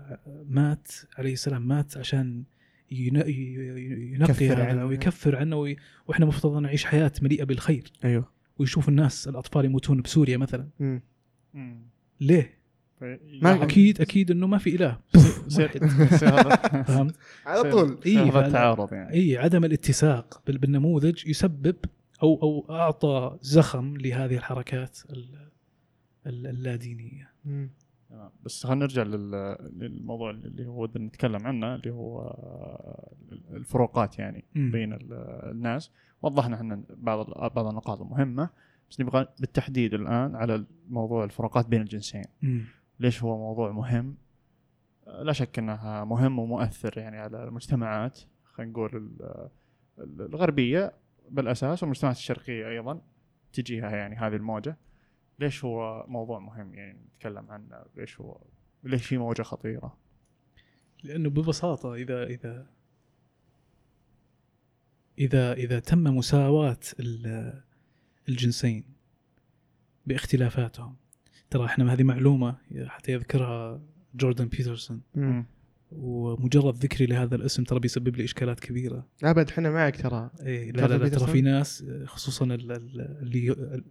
[0.48, 0.88] مات
[1.18, 2.44] عليه السلام مات عشان
[2.90, 3.16] ين...
[3.16, 4.84] ي- ي- ينقي عنه.
[4.84, 5.76] ويكفر عنه وي...
[6.08, 11.02] وإحنا مفترض نعيش حياة مليئة بالخير أيوه ويشوف الناس الأطفال يموتون بسوريا مثلا مم.
[11.54, 11.82] مم.
[12.20, 12.56] ليه؟
[13.42, 14.98] ما- أكيد أكيد إنه ما في إله
[16.86, 17.16] فهمت؟
[17.46, 21.76] على طول إيه، فأنا- التعارض يعني اي عدم الاتساق بال- بالنموذج يسبب
[22.22, 25.48] أو أو أعطى زخم لهذه الحركات ال-
[26.26, 27.30] ال- اللادينية.
[27.44, 27.70] تمام.
[28.44, 32.34] بس خلينا نرجع لل- للموضوع اللي هو بدنا نتكلم عنه اللي هو
[33.50, 34.70] الفروقات يعني مم.
[34.70, 35.12] بين ال-
[35.50, 35.90] الناس
[36.22, 38.50] وضحنا إحنا بعض بعض النقاط المهمه
[38.90, 42.64] بس نبغى بالتحديد الآن على موضوع الفروقات بين الجنسين مم.
[43.00, 44.14] ليش هو موضوع مهم
[45.22, 49.48] لا شك إنها مهم ومؤثر يعني على المجتمعات خلينا نقول ال-
[49.98, 50.92] ال- الغربية
[51.30, 53.00] بالأساس والمجتمعات الشرقية أيضا
[53.52, 54.76] تجيها يعني هذه الموجة.
[55.38, 58.40] ليش هو موضوع مهم؟ يعني نتكلم عنه ليش هو
[58.84, 59.96] ليش في موجة خطيرة؟
[61.04, 62.66] لأنه ببساطة إذا إذا
[65.18, 67.62] إذا إذا تم مساواة ال-
[68.28, 68.84] الجنسين
[70.06, 70.96] باختلافاتهم.
[71.50, 73.80] ترى إحنا هذه معلومة حتى يذكرها
[74.14, 75.02] جوردن بيترسون.
[75.14, 75.46] مم.
[75.92, 79.06] ومجرد ذكري لهذا الاسم ترى بيسبب لي إشكالات كبيرة.
[79.24, 80.30] أبد إحنا معك ترى.
[80.40, 83.84] إيه لا لا, لا ترى؟ في ناس خصوصا ال- ال- اللي ال-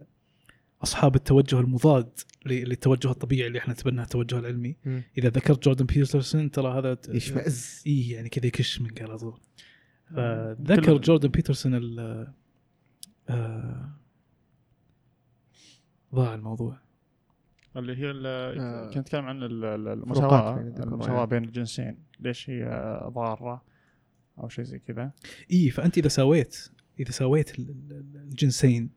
[0.82, 2.08] أصحاب التوجه المضاد
[2.46, 4.76] للتوجه الطبيعي اللي إحنا نتبناه التوجه العلمي.
[4.84, 5.02] مم.
[5.18, 7.82] إذا ذكرت جوردن بيترسون ترى هذا يشمئز.
[7.86, 9.40] اي يعني كذا يكش منك على طول
[10.14, 12.26] فذكر جوردن بيترسون ال
[13.28, 13.90] آه،
[16.14, 16.78] ضاع الموضوع.
[17.76, 18.86] اللي هي ال- آه.
[18.88, 21.30] كنت نتكلم عن ال- ال- فروقات المساواة بين الذكور المساواة والأنثى.
[21.40, 22.64] بين الجنسين ليش هي
[23.08, 23.62] ضارة
[24.38, 25.12] أو شيء زي كذا
[25.52, 26.68] إي فأنت إذا سويت
[27.00, 28.90] إذا سويت ال- ال- الجنسين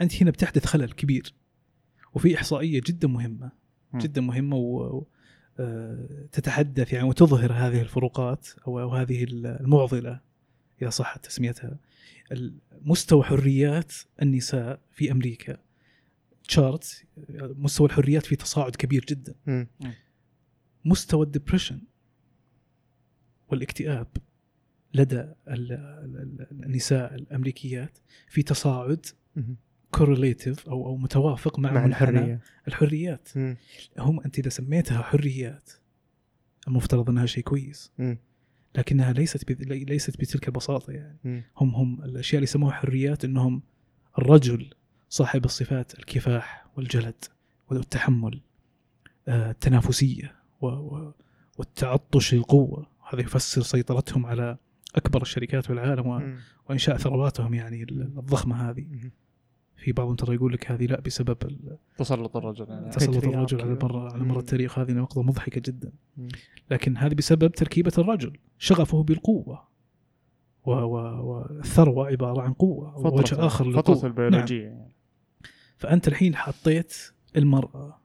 [0.00, 1.34] أنت هنا بتحدث خلل كبير
[2.14, 3.50] وفي إحصائية جدا مهمة.
[3.94, 5.04] جدا مهمة و
[5.60, 10.20] آه، تتحدث يعني وتظهر هذه الفروقات أو أو هذه المعضلة
[10.82, 11.78] إذا صحت تسميتها
[12.82, 13.92] مستوى حريات
[14.22, 15.56] النساء في أمريكا
[16.48, 17.04] chart
[17.40, 19.66] مستوى الحريات فيه تصاعد كبير جدا مم.
[20.84, 21.80] مستوى ال depression
[23.48, 24.06] والاكتئاب
[24.94, 29.06] لدى ال- ال- ال- النساء الأمريكيات في تصاعد.
[29.90, 33.56] correlative أو أو متوافق مع, مع الحرية الحريات مم.
[33.98, 35.70] هم أنت إذا سميتها حريات
[36.68, 38.18] المفترض أنها شيء كويس مم.
[38.76, 39.62] لكنها ليست ب...
[39.72, 41.42] ليست بتلك البساطة يعني مم.
[41.56, 43.62] هم هم الأشياء اللي يسموها حريات إنهم
[44.18, 44.74] الرجل
[45.12, 47.24] صاحب الصفات الكفاح والجلد
[47.70, 48.40] والتحمل
[49.28, 49.80] آه،.
[50.62, 51.12] و...
[51.58, 54.56] والتعطش للقوة هذا يفسر سيطرتهم على
[54.94, 56.18] أكبر الشركات في العالم و...
[56.18, 56.36] مم.
[56.68, 58.86] وإنشاء ثرواتهم يعني الضخمة هذه.
[59.76, 61.36] في بعضهم ترى يقول لك هذه لا بسبب
[61.98, 63.24] تسلط الرجل يعني تسلط.
[63.24, 64.38] الرجل على مر على مر.
[64.38, 65.92] التاريخ هذه نقطة مضحكة جدا.
[66.70, 69.62] لكن هذه بسبب تركيبة الرجل شغفه بالقوة
[70.64, 74.91] و- و- والثروه عبارة عن قوة وجه آخر فترة للقوه البيولوجية يعني.
[75.82, 76.94] فأنت الحين حطيت
[77.36, 78.00] المرأة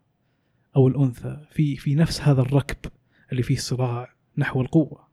[0.75, 2.91] أو الأنثى في في نفس هذا الركب
[3.31, 5.07] اللي فيه صراع نحو القوة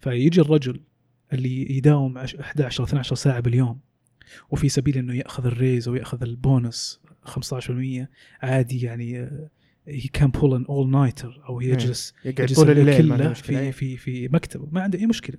[0.00, 0.80] فيجي الرجل
[1.32, 3.80] اللي يداوم عش- 11 أو 12 ساعة باليوم
[4.50, 8.06] وفي سبيل إنه يأخذ ال raise أو يأخذ البونس 15%
[8.42, 9.18] عادي يعني
[9.88, 13.56] هي can pull an all-nighter أو يجلس يقعد طول الليل كله مشكلة.
[13.58, 13.70] في إيه.
[13.70, 15.38] في في مكتبه ما عنده أي مشكلة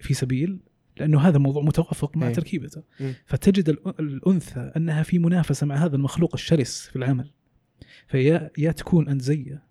[0.00, 0.58] في سبيل
[1.00, 2.32] لأنه هذا موضوع متوافق مع إيه.
[2.34, 3.14] تركيبته مم.
[3.26, 3.68] فتجد
[4.00, 7.30] الأنثى أنها في منافسة مع هذا المخلوق الشرس في العمل
[8.06, 9.62] فيا يا تكون أنت زية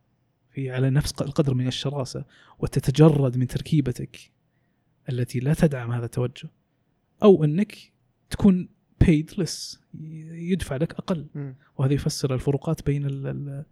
[0.52, 2.26] في على نفس القدر من الشراسة
[2.60, 4.18] وتتجرد من تركيبتك
[5.10, 6.50] التي لا تدعم هذا التوجه
[7.24, 7.78] أو أنك
[8.30, 8.70] تكون
[9.04, 11.56] paid less ي- يدفع لك أقل مم.
[11.78, 13.66] وهذا يفسر الفروقات بين ال- ال-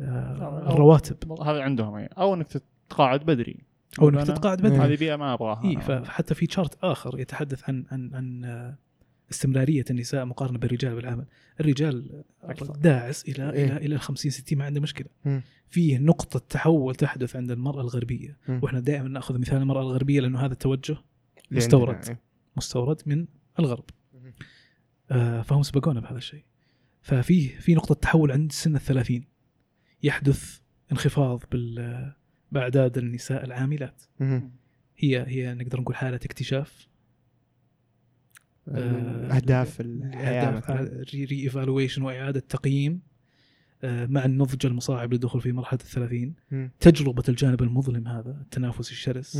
[0.00, 2.14] آه، أو- الرواتب هذا عندهم يعني.
[2.18, 2.46] أو أنك
[2.88, 3.64] تتقاعد بدري
[4.00, 4.62] أو إنك تتقاعد.
[4.62, 5.80] بدري هذه بيئة ما أبغاها اي أنا.
[5.80, 8.78] فحتى في شارت آخر يتحدث عن عن عن آه،
[9.30, 11.24] استمرارية النساء مقارنة بالرجال بالعمل،
[11.60, 12.76] الرجال أكثر.
[12.76, 13.66] داعس إلى إيه.
[13.66, 15.08] إلى إلى ال 50 60 ما عنده مشكلة.
[15.24, 15.42] مم.
[15.68, 18.60] فيه نقطة تحول تحدث عند المرأة الغربية، مم.
[18.62, 20.96] وإحنا دائما نأخذ مثال المرأة الغربية لأنه هذا التوجه
[21.50, 22.08] مستورد.
[22.08, 22.20] إيه.
[22.56, 23.26] مستورد من
[23.58, 23.84] الغرب.
[25.10, 26.44] آه، فهم سبقونا بهذا الشيء.
[27.02, 29.24] ففي في نقطة تحول عند سن الثلاثين
[30.02, 30.58] يحدث
[30.92, 32.12] انخفاض بال
[32.52, 34.02] بأعداد النساء العاملات.
[34.96, 36.88] هي هي نقدر نقول حالة اكتشاف
[38.68, 40.62] آه، أهداف الحياة
[41.14, 43.00] ري ايفالويشن وإعادة تقييم
[43.84, 46.34] آه، مع النضج المصاعب للدخول في مرحلة الثلاثين.
[46.80, 49.36] تجربة الجانب المظلم هذا التنافس الشرس.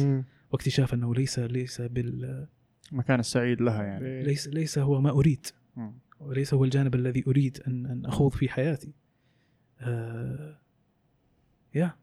[0.53, 2.47] واكتشاف أنه ليس ليس بال
[2.93, 4.23] المكان السعيد لها يعني إيه.
[4.23, 5.47] ليس ليس هو ما أريد.
[6.21, 8.93] وليس هو الجانب الذي أريد أن أن أخوض في حياتي
[9.81, 10.59] آه
[11.75, 11.97] يا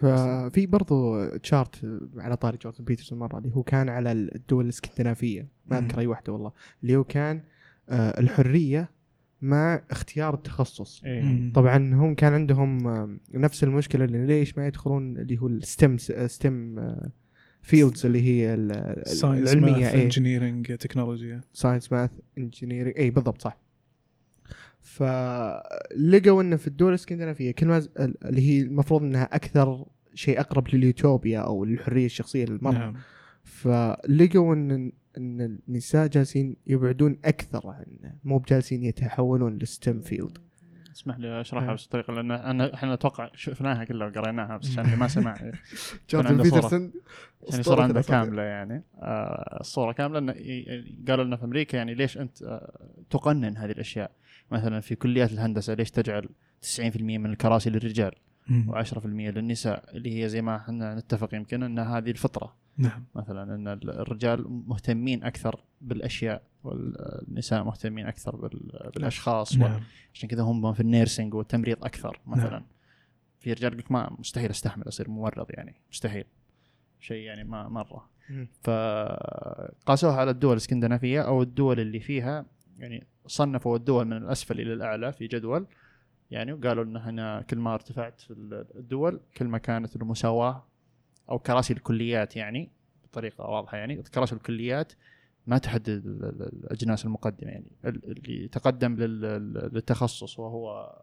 [0.00, 5.48] ففي برضو chart على طاري جوردان بيترسون مرة اللي هو كان على الدول الإسكندنافية.
[5.66, 5.78] ما.
[5.78, 6.52] أذكر أي واحدة والله.
[6.82, 7.42] اللي هو كان
[7.88, 8.90] آه، الحرية
[9.42, 11.02] مع اختيار التخصص.
[11.04, 11.52] إيه.
[11.52, 15.96] طبعا هم كان عندهم آه، نفس المشكلة اللي ليش ما يدخلون اللي هو ال STEM
[16.26, 16.86] STEM
[17.62, 19.72] fields اللي هي ال- science العلمية.
[19.84, 23.58] math engineering technology science math engineering اي بالضبط صح.
[24.86, 27.90] فلقوا إنه في الدول الإسكندنافية كل ما ز-
[28.24, 32.78] اللي هي المفروض إنها أكثر شيء أقرب لليوتوبيا أو للحرية الشخصية للمرأة.
[32.78, 32.94] نعم.
[33.44, 37.84] فلقوا إن إن النساء جالسين يبعدون أكثر عن
[38.24, 40.38] مو بجالسين يتحولون ل STEM field.
[40.92, 41.74] اسمح لي اشرحها آه.
[41.74, 45.36] بس الطريقة لأن أنا إحنا أتوقع شفناها كلها وقريناها بس عشان اللي ما سمع
[46.10, 46.42] جوردان.
[46.42, 46.92] بيترسون.
[47.50, 48.82] يعني صورة عنده كاملة يعني.
[48.98, 50.32] آه الصورة كاملة انه
[51.08, 54.10] قالوا لنا في أمريكا يعني ليش أنت آه تقنن هذه الأشياء.
[54.50, 56.28] مثلا في كليات الهندسة ليش تجعل
[56.80, 58.12] 90% من الكراسي للرجال
[58.48, 58.72] مم.
[58.72, 63.68] و10% للنساء اللي هي زي ما إحنا نتفق يمكن إن هذه الفطرة نعم مثلا إن
[63.68, 69.80] ال- الرجال مهتمين أكثر بالأشياء والنساء مهتمين أكثر بال- بالأشخاص نعم
[70.14, 72.66] عشان كذا هم في ال nursing والتمريض أكثر مثلا نعم.
[73.40, 76.24] في رجال يقول لك ما مستحيل أستحمل أصير ممرض يعني مستحيل
[77.00, 78.08] شيء يعني ما مرة.
[78.62, 82.46] فقاسوها على الدول الإسكندنافية أو الدول اللي فيها
[82.78, 85.66] يعني صنفوا الدول من الأسفل إلى الأعلى في جدول.
[86.30, 88.32] يعني وقالوا إن هنا كل ما ارتفعت في
[88.76, 90.66] الدول كل ما كانت المساواة
[91.30, 92.70] أو كراسي الكليات يعني
[93.04, 94.92] بطريقة واضحة يعني كراسي الكليات
[95.46, 97.70] ما تحدد ال- ال- الأجناس المقدمة يعني.
[97.84, 100.96] ال- اللي يتقدم لل- للتخصص وهو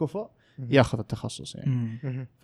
[0.00, 0.26] كفؤ
[0.58, 1.70] ياخذ التخصص يعني.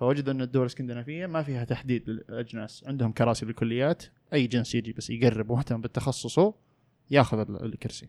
[0.00, 2.84] فوجدوا إن الدول الإسكندنافية ما فيها تحديد للأجناس.
[2.86, 4.02] عندهم كراسي للكليات
[4.32, 6.54] أي جنس يجي بس يقرب ومهتم بالتخصصه
[7.10, 8.08] ياخذ ال- الكرسي.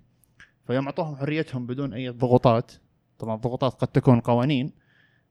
[0.70, 2.72] فيوم اعطوهم حريتهم بدون أي ضغوطات.
[3.20, 4.72] طبعا الضغوطات قد تكون قوانين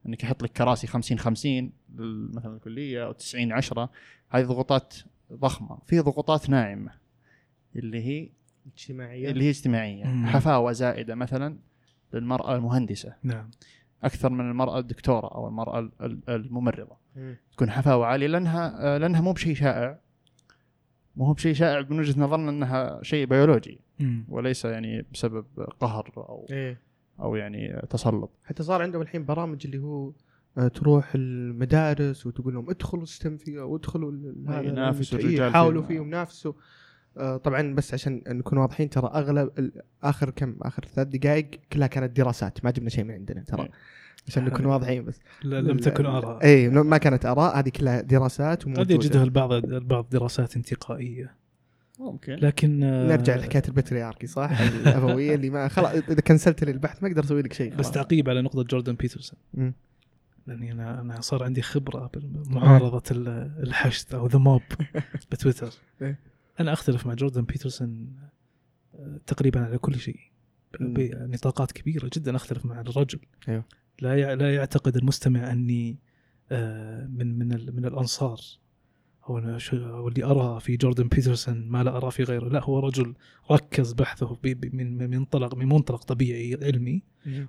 [0.07, 3.91] إنك يحط لك كراسي 50 50 لل- مثلا الكلية أو 90 10
[4.29, 4.95] هذه ضغوطات
[5.33, 5.79] ضخمة.
[5.87, 6.91] في ضغوطات ناعمة
[7.77, 8.29] اللي هي
[8.77, 9.31] اجتماعية.
[9.31, 10.05] اللي هي اجتماعية.
[10.05, 10.27] مم.
[10.27, 11.59] حفاوة زائدة مثلا
[12.13, 13.15] للمرأة المهندسة.
[13.23, 13.51] نعم.
[14.03, 16.97] أكثر من المرأة الدكتورة أو المرأة ال- ال- الممرضة.
[17.17, 17.37] مم.
[17.53, 19.99] تكون حفاوة عالية لانها لأنها مو بشيء شائع.
[21.19, 24.25] مو هو بشيء شائع من وجهة نظرنا إنها شيء بيولوجي مم.
[24.29, 25.45] وليس يعني بسبب
[25.81, 26.81] قهر أو إيه
[27.21, 30.13] أو يعني تسلط حتى صار عندهم الحين برامج اللي هو
[30.59, 35.83] آه، تروح المدارس وتقول لهم ادخلوا ستم فيها وادخلوا إيه، ينافسوا إيه، الرجال حاولوا.
[35.83, 36.53] فيهم نافسوا
[37.17, 39.71] آه، طبعا بس عشان نكون واضحين ترى أغلب
[40.03, 43.71] آخر كم آخر ثلاث دقائق كلها كانت دراسات ما جبنا شيء من عندنا ترى إيه.
[44.29, 48.65] عشان نكون واضحين بس لا- لم تكن آراء اي ما كانت آراء هذه كلها دراسات
[48.65, 48.91] قد.
[48.91, 51.35] يجدها البعض البعض دراسات انتقائية
[52.01, 57.03] ممكن لكن آه، نرجع لحكاية البترياركي صح الأبوية اللي ما خلاص إذا كنسلت لي البحث
[57.03, 57.91] ما أقدر أسوي لك شيء بس.
[57.91, 59.39] تعقيب على نقطة جوردن بيترسون.
[60.47, 63.29] لأني أنا أنا صار عندي خبرة بمعارضة ال-
[63.63, 64.63] الحشد أو ذا موب
[65.33, 65.73] بتويتر
[66.03, 66.19] إيه.
[66.61, 68.07] أنا أختلف مع جوردن بيترسون
[68.95, 70.21] آه، تقريبا على كل شيء.
[70.81, 73.19] بنطاقات كبيرة جدا أختلف مع الرجل
[73.49, 73.65] أيوه.
[74.01, 75.99] لا لا يعتقد المستمع أني
[76.53, 78.41] آه، من من من الأنصار.
[79.29, 82.49] أو شو- أو اللي أرى في جوردن بيترسون ما لا أرى في غيره.
[82.49, 83.15] لا هو رجل
[83.51, 87.03] ركز بحثه من من منطلق من منطلق طبيعي علمي.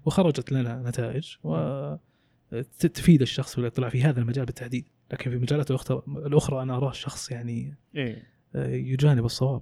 [0.06, 1.56] وخرجت لنا نتائج و
[2.52, 4.86] ت- تفيد الشخص في الاطلاع في هذا المجال بالتحديد.
[5.12, 5.72] لكن في المجالات
[6.08, 8.24] الأخرى أنا أراه شخص يعني إيه.
[8.56, 9.62] آه، يجانب الصواب.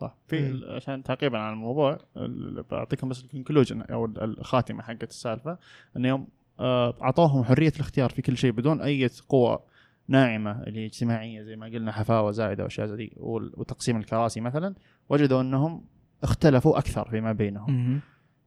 [0.00, 0.14] صح.
[0.28, 0.38] في.
[0.50, 5.58] ال- عشان تعقيبا على الموضوع ال- بعطيكم بس الكونكلوجن أو ال- الخاتمة حقت السالفة
[5.96, 6.26] إن يوم
[6.60, 9.62] آه، اعطوهم حرية الاختيار في كل شيء بدون أي قوة
[10.08, 14.74] ناعمة اللي اجتماعية زي ما قلنا حفاوة زائدة وأشياء زي دي وتقسيم الكراسي مثلا
[15.08, 15.84] وجدوا إنهم
[16.22, 18.00] اختلفوا أكثر فيما بينهم.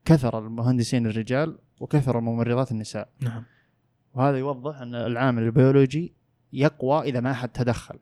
[0.05, 3.09] كثر المهندسين الرجال وكثر الممرضات النساء.
[3.21, 3.43] نعم.
[4.13, 6.13] وهذا يوضح إن العامل البيولوجي
[6.53, 7.95] يقوى إذا ما حد تدخل.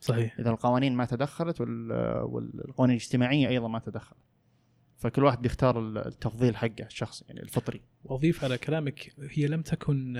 [0.00, 0.36] صحيح.
[0.38, 4.18] إذا القوانين ما تدخلت وال- والقوانين الاجتماعية أيضا ما تدخلت.
[4.98, 7.80] فكل واحد بيختار ال- التفضيل حقه الشخصي يعني الفطري.
[8.04, 10.16] وأضيف على كلامك هي لم تكن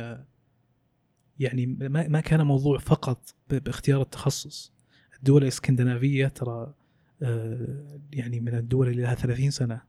[1.38, 4.72] يعني ما ما كان موضوع فقط باختيار التخصص.
[5.18, 6.74] الدول الإسكندنافية ترى
[7.22, 9.82] آه، يعني من الدول اللي لها 30 سنة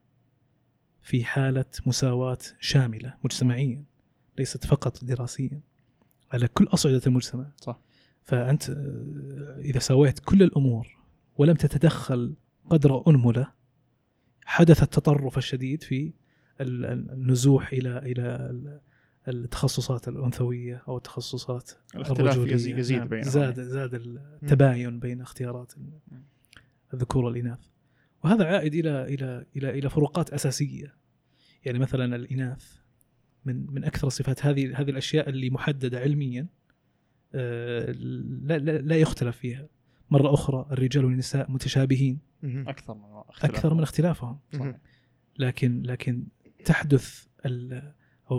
[1.02, 3.84] في حالة مساواة شاملة مجتمعيا
[4.38, 5.62] ليست فقط دراسيا
[6.32, 7.46] على كل أصعدة المجتمع.
[7.58, 7.80] صح.
[8.24, 8.70] فأنت
[9.58, 10.98] إذا سويت كل الأمور
[11.38, 12.36] ولم تتدخل
[12.70, 13.52] قدر أنملة
[14.46, 16.14] حدث التطرف الشديد في
[16.62, 18.80] ال- ال- النزوح إلى إلى ال-
[19.28, 22.54] التخصصات الأنثوية أو التخصصات الرجولية.
[22.54, 23.08] يزيد, يزيد نعم.
[23.08, 23.30] بينهم.
[23.30, 26.22] زاد زاد التباين بين اختيارات ال-
[26.94, 27.60] الذكور والإناث.
[28.24, 30.96] وهذا عائد إلى إلى إلى إلى فروقات أساسية.
[31.66, 32.76] يعني مثلا الإناث
[33.46, 34.46] من من أكثر الصفات.
[34.46, 36.48] هذه هذه الأشياء اللي محددة علميا.
[37.34, 39.68] لا لا, لا يختلف فيها
[40.10, 42.66] مرة أخرى الرجال والنساء متشابهين مم.
[42.68, 43.52] أكثر من اختلاف.
[43.56, 44.80] أكثر من اختلافهم مم.
[45.40, 46.24] لكن لكن
[46.66, 47.26] تحدث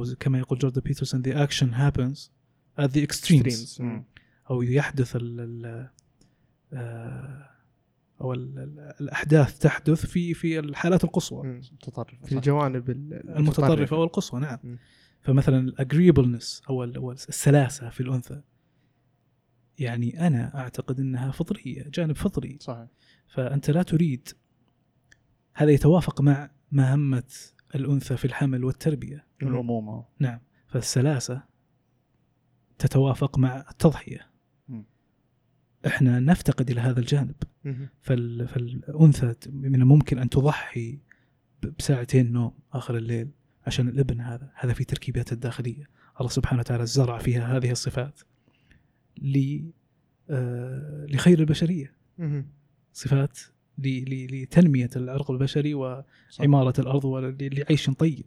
[0.02, 2.18] زي- كما يقول جوردن بيترسون the action happens
[2.84, 4.02] at the extremes Extremes.
[4.50, 5.88] أو يحدث ال ال
[6.72, 7.48] آه،
[8.20, 11.60] أو ال ال الأحداث تحدث في في الحالات القصوى مم.
[11.72, 14.78] متطرف في الجوانب ال- المتطرفة والقصوى نعم مم.
[15.20, 18.40] فمثلا الاجريبلنس أو ال- أو السلاسة في الأنثى
[19.78, 22.56] يعني أنا أعتقد إنها فطرية جانب فطري.
[22.60, 22.86] صحيح.
[23.28, 24.28] فأنت لا تريد
[25.54, 27.32] هذا يتوافق مع مهمة
[27.74, 29.26] الأنثى في الحمل والتربية.
[29.42, 30.40] الامومه نعم.
[30.66, 31.42] فالسلاسة
[32.78, 34.30] تتوافق مع التضحية.
[34.68, 34.84] مم.
[35.86, 37.34] إحنا نفتقد إلى هذا الجانب.
[38.00, 38.48] فال...
[38.48, 40.98] فالأنثى من الممكن أن تضحي
[41.78, 43.30] بساعتين نوم آخر الليل
[43.66, 44.52] عشان الابن هذا.
[44.54, 45.88] هذا في تركيبات الداخلية.
[46.20, 48.20] الله سبحانه وتعالى زرع فيها هذه الصفات.
[48.20, 48.31] آه،
[51.08, 51.94] لخير البشرية.
[52.92, 53.38] صفات.
[53.78, 58.24] لتنمية العرق البشري وعمارة الأرض ولعيش طيب.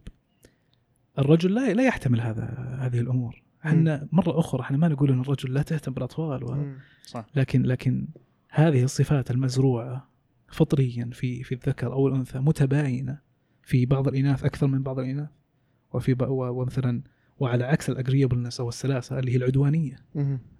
[1.18, 3.42] الرجل لا لا يحتمل هذا هذه الأمور.
[3.66, 6.74] إحنا مرة أخرى إحنا ما نقول إن الرجل لا تهتم بالأطفال و...
[7.02, 7.26] صح.
[7.34, 8.08] لكن لكن
[8.50, 10.10] هذه الصفات المزروعة
[10.48, 13.18] فطريا في في الذكر أو الأنثى متباينة
[13.62, 15.28] في بعض الإناث أكثر من بعض الإناث.
[15.92, 17.02] وفي ومثلا
[17.38, 19.96] وعلى عكس ال agreeableness أو السلاسة اللي هي العدوانية.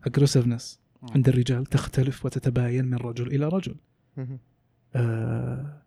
[0.06, 1.08] aggressiveness مم.
[1.14, 3.74] عند الرجال تختلف وتتباين من رجل إلى رجل.
[4.96, 5.82] آه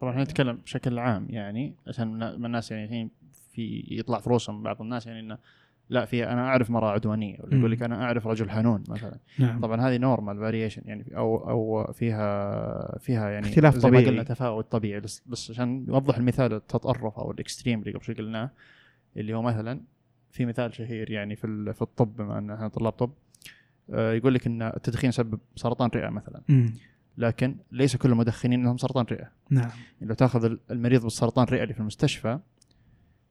[0.00, 3.10] طبعا إحنا نتكلم بشكل عام يعني عشان من الناس يعني الحين
[3.52, 5.38] في يطلع في رؤوسهم بعض الناس يعني إنه
[5.90, 7.70] لا في أنا أعرف مرأة عدوانية ولا يقول.
[7.70, 12.98] لك أنا أعرف رجل حنون مثلا نعم طبعا هذه normal variation يعني أو أو فيها
[12.98, 14.04] فيها يعني اختلاف زي طبيعي.
[14.04, 18.04] ما قلنا تفاوت طبيعي بس بس عشان نوضح المثال التطرف أو ال extreme اللي قبل
[18.04, 18.50] شوي قلناه
[19.16, 19.80] اللي هو مثلا
[20.32, 23.12] في مثال شهير يعني في في الطب بما أن إحنا طلاب طب
[23.90, 26.42] آه، يقول لك إن التدخين يسبب سرطان رئة مثلا.
[26.48, 26.74] مم.
[27.18, 29.30] لكن ليس كل المدخنين لهم سرطان رئة.
[29.50, 29.68] نعم.
[29.68, 32.38] يعني لو تأخذ ال- المريض بالسرطان الرئه اللي في المستشفى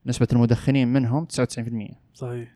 [0.05, 2.55] نسبة المدخنين منهم 99% صحيح.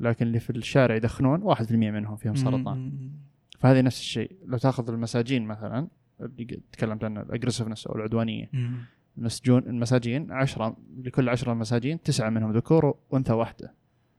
[0.00, 2.78] لكن اللي في الشارع يدخنون 1% منهم فيهم سرطان.
[2.78, 3.10] مم.
[3.58, 4.30] فهذه نفس الشيء.
[4.46, 5.88] لو تأخذ المساجين مثلا
[6.20, 8.48] اللي تكلمت عنه الاجريسفنس أو العدوانية.
[8.52, 8.76] مم.
[9.18, 13.74] المسجون المساجين عشرة لكل عشرة مساجين تسعة منهم ذكور وأنثى واحدة.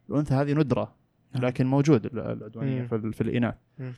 [0.10, 0.96] الأنثى هذه ندرة
[1.36, 1.46] نعم.
[1.46, 2.88] لكن موجود ال- العدوانية مم.
[2.88, 3.94] في, ال- في الإناث مم.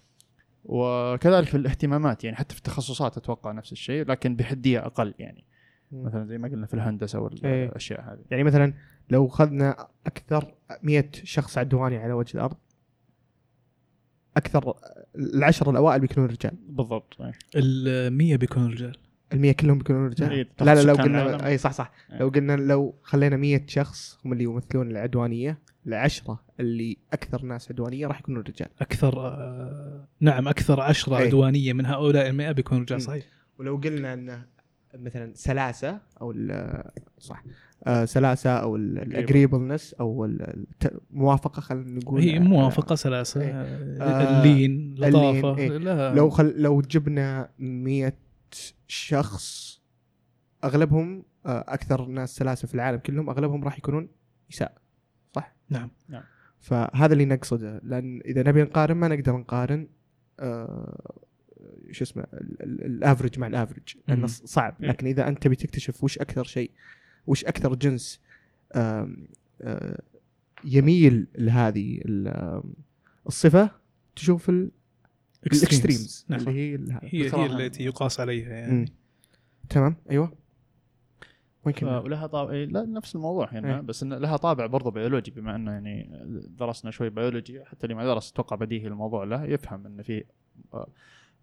[0.66, 5.43] وكذلك في الاهتمامات يعني حتى في التخصصات أتوقع نفس الشيء لكن بحدية أقل يعني
[5.91, 6.03] مم.
[6.05, 7.66] مثلا زي ما قلنا في الهندسة إيه.
[7.66, 8.74] والأشياء هذه يعني مثلا
[9.10, 10.53] لو أخذنا أكثر
[10.84, 12.58] 100 شخص عدواني على وجه الأرض
[14.38, 14.74] أكثر
[15.16, 17.32] العشرة الأوائل بيكونون رجال بالضبط إيه.
[17.55, 18.97] المية بيكونوا رجال
[19.34, 21.47] ال100 كلهم بيكونون رجال إيه، لا لا لو قلنا.
[21.47, 22.20] اي صح صح إيه.
[22.20, 25.58] لو قلنا لو خلينا 100 شخص هم اللي يمثلون العدوانية
[25.88, 31.26] العشرة اللي أكثر ناس عدوانية راح يكونون رجال أكثر آه نعم أكثر عشرة إيه.
[31.28, 33.02] عدوانية من هؤلاء المئة بيكونوا رجال.
[33.02, 33.26] صحيح
[33.60, 34.46] ولو قلنا انه
[34.94, 36.84] مثلا سلاسة أو ال-
[37.20, 37.44] صح
[37.88, 43.42] آه سلاسة أو ال agreeableness أو ال- الت- موافقة خلينا نقول هي آه، موافقة سلاسة
[43.42, 43.52] إيه.
[43.52, 46.14] آه، آه، اللين لطافة اللين، إيه.
[46.14, 48.14] لو خل لو جبنا 100
[48.88, 49.78] شخص
[50.64, 54.10] أغلبهم آه، أكثر ناس سلاسة في العالم كلهم أغلبهم راح يكونون
[54.52, 54.78] نساء
[55.74, 56.24] صح؟ نعم
[56.59, 59.88] فهذا اللي نقصده لأن إذا نبي نقارن ما نقدر نقارن
[60.39, 61.20] آه،
[61.91, 64.28] شو اسمه ال- ال- ال average مع ال average لأنه.
[64.28, 64.76] صعب.
[64.80, 66.72] لكن إذا أنت تبي تكتشف وش أكثر شيء
[67.28, 68.22] وش أكثر جنس
[68.74, 69.09] آه،
[70.65, 71.99] يميل لهذه
[73.28, 73.72] الصفة
[74.15, 74.72] تشوف ال-
[75.48, 76.39] ال extremes نعم.
[76.39, 78.53] اللي هي هي هي التي يقاس عليها مم.
[78.53, 78.91] يعني
[79.70, 80.34] تمام أيوه
[81.68, 83.82] وين ف- كنا؟ ولها طابع إيه، لا نفس الموضوع هنا إيه.
[83.82, 86.09] بس إن لها طابع برضه بيولوجي بما إنه يعني
[86.59, 90.24] درسنا شوي بيولوجي حتى اللي ما درس أتوقع بديهي الموضوع له يفهم انه في
[90.74, 90.88] آه،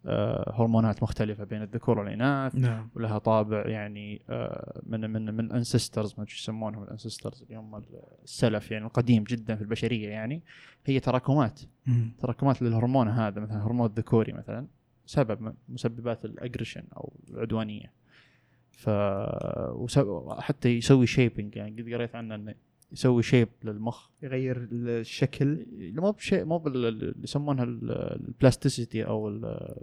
[0.07, 6.15] آه، هرمونات مختلفة بين الذكور والإناث نعم ولها طابع يعني آه، من من من ancestors
[6.19, 7.83] ما يسمونهم ال ancestors اللي هم
[8.25, 10.43] السلف يعني القديم جدا في البشرية يعني
[10.85, 12.13] هي تراكمات مم.
[12.19, 14.67] تراكمات للهرمون هذا مثلا هرمون الذكوري مثلا
[15.07, 17.93] سبب مسببات ال aggression أو العدوانية
[18.77, 18.89] ف
[19.75, 19.99] وس-
[20.39, 22.55] حتى يسوي shaping يعني قد قريت عنه إنه
[22.93, 24.09] يسوي shape للمخ.
[24.23, 25.67] يغير الشكل.
[25.97, 29.77] مو بشيء مو بال اللي يسمونها ال plasticity أو ال-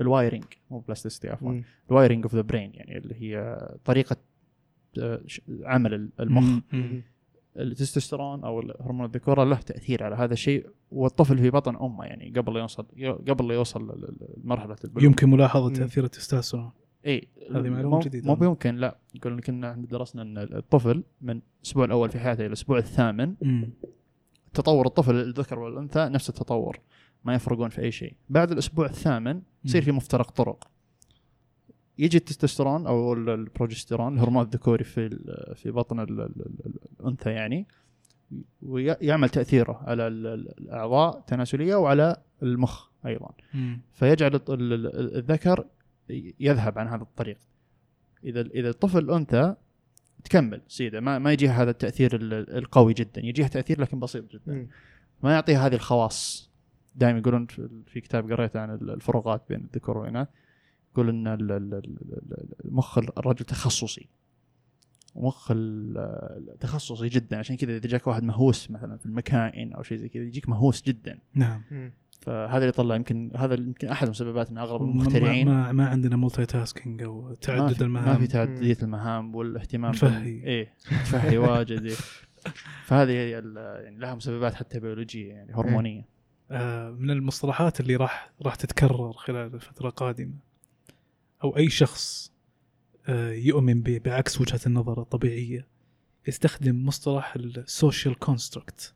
[0.00, 1.60] ال wiring مو plasticity عفوا.
[1.90, 4.16] ال wiring of the brain يعني اللي هي طريقة
[4.98, 5.20] آه،
[5.62, 6.60] عمل المخ.
[7.56, 12.56] التستوستيرون أو هرمون الذكورة له تأثير على هذا الشيء والطفل في بطن أمه يعني قبل
[12.56, 12.86] يوصل
[13.28, 14.08] قبل يوصل
[14.44, 15.04] لمرحلة البلوغ.
[15.04, 15.74] يمكن ملاحظة مم.
[15.74, 16.70] تأثير التستوستيرون.
[17.06, 18.26] اي هذه معلومة مو- جديدة.
[18.26, 22.40] مو بيمكن لا يقول لك ان إحنا درسنا إن الطفل من الأسبوع الأول في حياته
[22.40, 23.70] إلى الأسبوع الثامن مم.
[24.54, 26.80] تطور الطفل الذكر والأنثى نفس التطور
[27.24, 30.70] ما يفرقون في أي شيء بعد الأسبوع الثامن يصير في مفترق طرق
[31.98, 35.08] يجي التستوستيرون أو ال- البروجستيرون الهرمون الذكوري في
[35.54, 37.66] في بطن ال- ال- ال- الأنثى يعني
[38.62, 43.80] ويعمل تأثيره على ال- ال- الأعضاء التناسليه وعلى المخ أيضا مم.
[43.92, 45.64] فيجعل الذكر
[46.40, 47.38] يذهب عن هذا الطريق.
[48.24, 49.54] إذا إذا الطفل أنثى
[50.24, 51.00] تكمل سيدة.
[51.00, 53.24] ما ما يجيها هذا التأثير ال- القوي جدا.
[53.26, 54.52] يجيها تأثير لكن بسيط جدا.
[55.22, 56.50] ما يعطيها هذه الخواص.
[56.94, 60.28] دائما يقولون في- كتاب قريته عن الفروقات بين الذكور والإناث.
[60.92, 64.08] يقول إن ال- ال- ال- المخ الرجل تخصصي.
[65.14, 65.98] ومخ ال-
[66.54, 67.36] التخصصي جدا.
[67.38, 70.82] عشان كذا إذا جاك واحد مهووس مثلا في المكائن أو شيء زي كذا يجيك مهووس
[70.82, 71.18] جدا.
[71.34, 71.62] نعم.
[72.20, 75.48] فهذا اللي طلع يمكن هذا يمكن أحد مسببات ان اغلب ما, المخترعين.
[75.48, 78.08] ما, ما عندنا multitasking أو ما تعدد في- المهام.
[78.08, 80.26] ما في تعددية المهام والاهتمام نفسه.
[80.28, 81.94] إيه تفهي واجد إيه.
[82.84, 86.08] فهذه يعني لها مسببات حتى بيولوجية يعني هرمونية.
[86.50, 90.34] آه، من المصطلحات اللي راح راح تتكرر خلال الفترة القادمة.
[91.44, 92.32] أو أي شخص
[93.08, 95.66] آه، يؤمن ب- بعكس وجهة النظر الطبيعية
[96.28, 98.94] يستخدم مصطلح ال social construct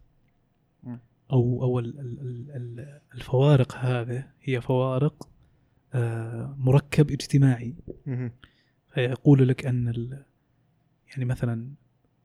[1.31, 1.37] مم.
[1.37, 5.29] أو أو ال- ال- ال- ال- الفوارق هذه هي فوارق
[5.95, 7.75] آه، مركب اجتماعي.
[8.95, 10.25] فيقول لك أن ال-
[11.11, 11.69] يعني مثلا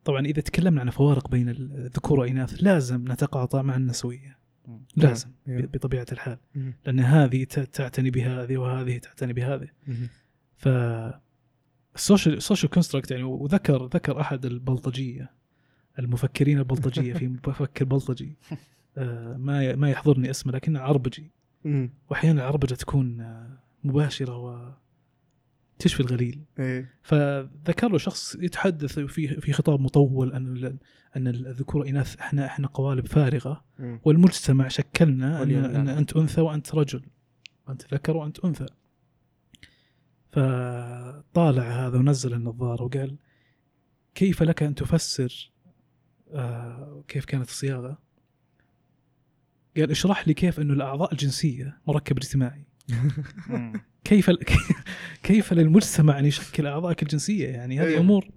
[0.06, 4.38] طبعا إذا تكلمنا عن فوارق بين الذكور والإناث لازم نتقاطع مع النسوية
[4.68, 4.80] مم.
[4.96, 5.30] لازم.
[5.48, 6.38] ب- بطبيعة الحال.
[6.86, 9.68] لأن هذه تعتني بهذه وهذه تعتني بهذه.
[10.58, 10.68] ف
[11.96, 15.32] ال social ال social construct يعني وذكر ذكر أحد البلطجية
[16.00, 18.36] المفكرين البلطجية في مفكر بلطجي
[19.38, 21.32] ما ي- ما يحضرني اسمه لكنه عربجي.
[22.10, 24.72] وأحيانا العربجه تكون آه، مباشرة و
[25.80, 26.94] تشفي الغليل إيه.
[27.04, 30.78] فذكر له شخص يتحدث في في خطاب مطول أن
[31.16, 34.00] أن الذكور والاناث إحنا إحنا قوالب فارغة مم.
[34.04, 35.88] والمجتمع شكلنا أن, أن.
[35.90, 37.02] أنت أنثى وأنت رجل
[37.68, 38.66] وانت ذكر وأنت أنثى
[40.32, 43.16] فطالع هذا ونزل النظارة وقال
[44.16, 45.52] كيف لك أن تفسر
[46.34, 47.98] آه كيف كانت الصياغة؟
[49.78, 52.66] قال اشرح لي كيف إنه الأعضاء الجنسية مركب اجتماعي.
[54.04, 54.30] كيف
[55.24, 58.00] كيف للمجتمع أن يشكل أعضائك الجنسية؟ يعني هذه أيوه.
[58.00, 58.30] أمور.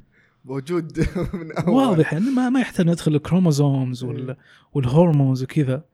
[0.45, 0.99] موجود
[1.35, 1.75] من أول.
[1.75, 2.13] واضح.
[2.13, 4.37] يعني ما ما يحتاج ندخل الكروموزومز وال إيه.
[4.73, 5.85] وال hormones وكذا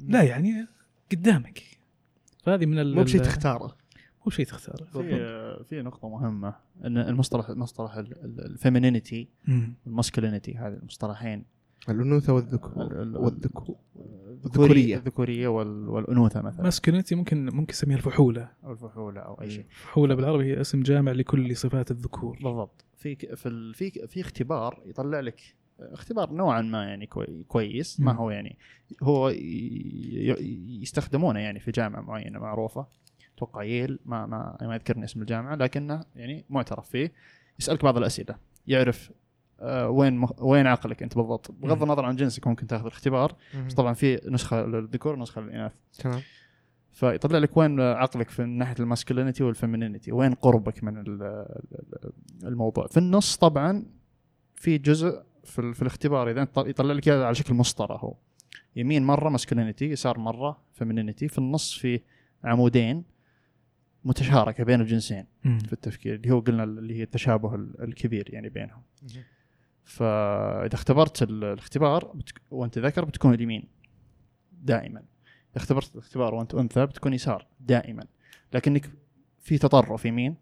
[0.00, 0.66] لا يعني
[1.12, 1.62] قدامك.
[2.44, 3.66] فهذه من ال- مو بشيء ال- تختاره.
[4.18, 4.84] مو بشيء تختاره.
[4.84, 7.94] في في نقطة مهمة إن المصطلح مصطلح
[8.38, 9.74] ال femininity مم.
[9.86, 11.44] وال masculinity هذه المصطلحين
[11.90, 13.76] الانوثه ال- والذكور ال- والذكور
[14.28, 14.36] الذكورية.
[14.36, 14.96] الذكورية.
[14.96, 16.62] الذكورية وال- والأنوثة مثلا.
[16.62, 18.50] masculinity ممكن ممكن نسميها الفحولة.
[18.64, 19.64] أو الفحولة أو أي شيء.
[19.64, 22.34] الفحولة بالعربي هي اسم جامع لكل صفات الذكور.
[22.42, 22.84] بالضبط.
[22.96, 25.40] في في في في اختبار يطلع لك
[25.80, 28.00] اختبار نوعا ما يعني كوي كويس.
[28.00, 28.12] ما.
[28.12, 28.56] هو يعني
[29.02, 29.28] هو
[30.82, 32.86] يستخدمونه يعني في جامعة معينة معروفة.
[33.36, 37.12] أتوقع ييل ما ما ما يذكرني اسم الجامعة لكنه يعني معترف فيه.
[37.58, 38.36] يسألك بعض الأسئلة.
[38.66, 39.10] يعرف
[39.88, 40.42] وين مخ...
[40.42, 41.82] وين عقلك انت بالضبط؟ بغض مم.
[41.82, 43.34] النظر عن جنسك ممكن تاخذ الاختبار
[43.66, 45.72] بس طبعا في نسخة للذكور ونسخة للإناث.
[45.98, 46.20] تمام.
[46.92, 52.12] فيطلع لك وين عقلك في ناحية ال masculinity وال femininity وين قربك من ال- ال-
[52.44, 52.86] الموضوع.
[52.86, 53.84] في النص طبعا
[54.54, 58.14] في جزء في, في الاختبار إذا يطلع لك على شكل مسطرة هو.
[58.76, 61.28] يمين مرة masculinity يسار مرة femininity.
[61.28, 62.00] في النص في
[62.44, 63.04] عمودين
[64.04, 65.58] متشاركة بين الجنسين مم.
[65.58, 68.82] في التفكير اللي هو قلنا اللي هي التشابه ال- الكبير يعني بينهم.
[69.88, 72.12] فإذا اختبرت ال- الاختبار.
[72.50, 73.64] وأنت ذكر بتكون اليمين
[74.52, 78.04] دائما إذا اختبرت الاختبار وأنت أنثى بتكون يسار دائما
[78.52, 78.90] لكنك
[79.38, 80.34] في تطرف يمين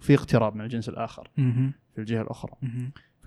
[0.00, 1.30] وفي اقتراب من الجنس الآخر.
[1.94, 2.52] في الجهة الأخرى.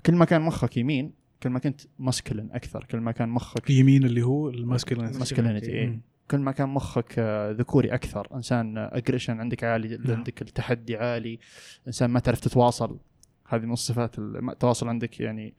[0.05, 1.13] كل ما كان مخك يمين
[1.43, 5.71] كل ما كنت masculine أكثر كل ما كان مخك يمين اللي هو ال masculinity masculinity
[5.71, 5.99] إيه.
[6.31, 10.17] كل ما كان مخك آه، ذكوري أكثر إنسان aggression عندك عالي نعم.
[10.17, 11.39] عندك التحدي عالي
[11.87, 12.99] إنسان ما تعرف تتواصل
[13.47, 15.53] هذه من الصفات التواصل عندك يعني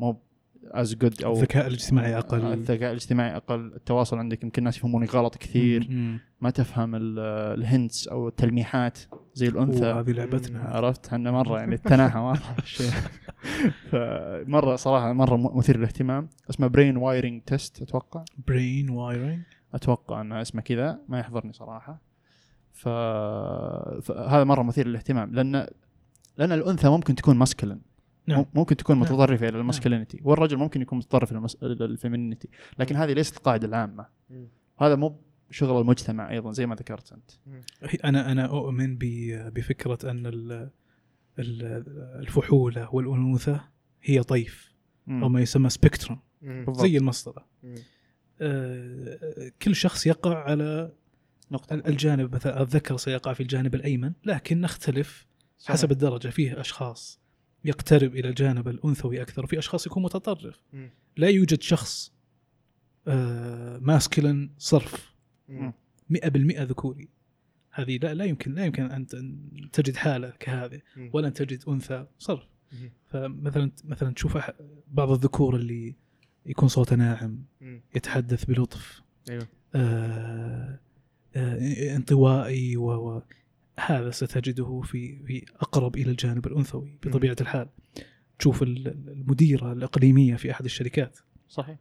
[0.00, 0.20] مو
[0.64, 2.52] as good أو الذكاء الاجتماعي أقل.
[2.52, 3.72] الذكاء الاجتماعي أقل.
[3.76, 5.86] التواصل عندك يمكن الناس يفهمونك غلط كثير.
[5.90, 6.20] مم.
[6.40, 7.18] ما تفهم ال-
[7.58, 8.98] ال hints أو التلميحات
[9.34, 9.92] زي الأنثى.
[9.92, 10.60] وهذه لعبتنا.
[10.60, 12.40] عرفت؟ إحنا مرة يعني التناحى مره
[13.90, 16.28] فمرة صراحة مرة مثير للاهتمام.
[16.50, 18.24] اسمه brain wiring test أتوقع.
[18.48, 19.40] brain wiring
[19.74, 20.98] أتوقع ان اسمه كذا.
[21.08, 22.00] ما يحضرني صراحة.
[22.72, 22.88] ف...
[24.02, 25.34] فهذا مرة مثير للاهتمام.
[25.34, 25.66] لأن
[26.38, 27.80] لأن الأنثى ممكن تكون masculine
[28.26, 28.44] نعم.
[28.54, 29.04] ممكن تكون نعم.
[29.04, 31.32] متطرفة إلى ال masculinity والرجل ممكن يكون متطرف
[31.62, 34.06] إلى ال femininity لكن هذه ليست القاعده العامة.
[34.78, 35.20] هذا مو
[35.50, 37.30] شغل المجتمع أيضا زي ما ذكرت أنت
[38.04, 40.70] أنا أنا أؤمن بفكرة أن ال-
[41.38, 41.84] ال-
[42.20, 43.60] الفحولة والأنوثة
[44.02, 44.74] هي طيف
[45.06, 45.22] مم.
[45.22, 46.80] أو ما يسمى سبيكتروم بالضبط.
[46.80, 47.46] زي المسطرة.
[48.40, 50.92] آه، كل شخص يقع على
[51.50, 55.26] نقطة ال- الجانب مثلا الذكر سيقع في الجانب الأيمن لكن نختلف
[55.58, 55.76] صحيح.
[55.76, 57.20] حسب الدرجة فيه أشخاص
[57.64, 60.90] يقترب إلى الجانب الأنثوي أكثر وفي أشخاص يكون متطرف مم.
[61.16, 62.12] لا يوجد شخص
[63.08, 65.14] آه، ماسكلين صرف
[65.48, 65.72] مم.
[66.10, 67.08] 100% ذكوري
[67.70, 69.38] هذه لا لا يمكن لا يمكن أن أن
[69.72, 70.80] تجد حالة كهذه.
[71.12, 72.42] ولا أن تجد أنثى صرف.
[73.06, 74.38] فمثلا مثلا تشوف
[74.88, 75.94] بعض الذكور اللي
[76.46, 77.44] يكون صوته ناعم.
[77.94, 80.80] يتحدث بلطف أيوه آه
[81.36, 82.84] آه انطوائي و
[83.16, 83.22] و-
[83.86, 87.68] هذا ستجده في في أقرب إلى الجانب الأنثوي بطبيعة الحال
[88.38, 91.18] تشوف ال- المديرة الإقليمية في أحد الشركات
[91.48, 91.78] صحيح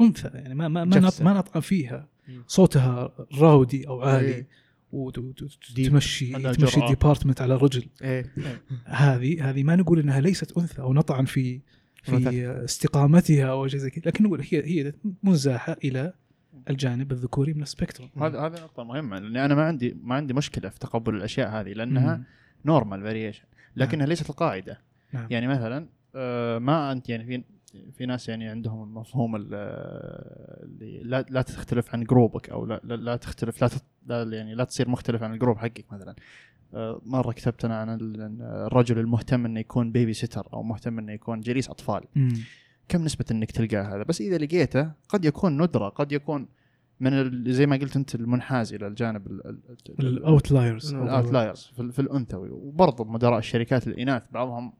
[0.00, 1.10] أنثى يعني ما ما ما.
[1.20, 2.08] ما نطعن فيها.
[2.46, 4.46] صوتها rowdy أو عالي إيه.
[4.92, 6.80] وتمشي تمشي.
[6.80, 8.32] ال department على رجل إيه
[8.84, 11.60] هذه هذه ما نقول إنها ليست أنثى أو نطعن في
[12.02, 12.46] في.
[12.64, 16.12] استقامتها أو شيء زي كذا لكن نقول هي هي منزاحة إلى
[16.70, 20.34] الجانب الذكوري من ال spectrum هذا هذه نقطة مهمة لأني أنا ما عندي ما عندي
[20.34, 22.22] مشكلة في تقبل الأشياء هذه لأنها
[22.64, 23.44] normal variation
[23.76, 24.80] لكنها ليست القاعدة.
[25.12, 25.26] نعم.
[25.30, 27.42] يعني مثلا آه، ما أنت يعني في
[27.92, 29.54] في ناس يعني عندهم المفهوم ال-
[30.62, 34.22] اللي لا لا تختلف عن group ك أو لا لا, لا تختلف لا, تت- لا
[34.36, 36.14] يعني لا تصير مختلف عن ال group حقك مثلا.
[36.74, 41.40] آه، مرة كتبت أنا عن ال- الرجل المهتم إنه يكون babysitter أو مهتم إنه يكون
[41.40, 42.00] جليس أطفال.
[42.16, 42.34] مم.
[42.88, 46.48] كم نسبة إنك تلقاه هذا؟ بس إذا لقيته قد يكون ندرة قد يكون
[47.00, 49.60] من زي ما قلت أنت المنحاز إلى الجانب ال- ال-
[50.00, 52.50] ال- ال outliers ال outliers في, ال- في الأنثوي.
[52.50, 54.72] وبرضه مدراء الشركات الإناث بعضهم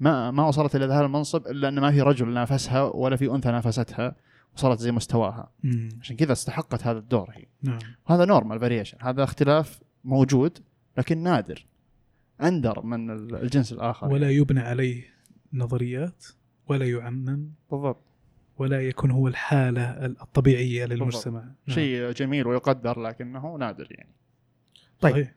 [0.00, 3.48] ما ما وصلت إلى هذا المنصب إلا أن ما في رجل نافسها ولا في أنثى
[3.48, 4.16] نافستها
[4.56, 5.50] وصلت زي مستواها.
[5.62, 5.88] مم.
[6.00, 7.44] عشان كذا استحقت هذا الدور هي.
[7.62, 7.78] نعم.
[8.06, 10.58] هذا normal variation هذا اختلاف موجود
[10.98, 11.66] لكن نادر.
[12.42, 14.12] أندر من ال- الجنس الآخر.
[14.12, 15.04] ولا يبنى عليه
[15.52, 16.24] نظريات.
[16.68, 18.02] ولا يعمم بالضبط
[18.58, 21.54] ولا يكون هو الحالة الطبيعية للمجتمع نعم.
[21.68, 24.14] شيء جميل ويقدر لكنه نادر يعني
[25.00, 25.12] طيب.
[25.12, 25.34] صحيح.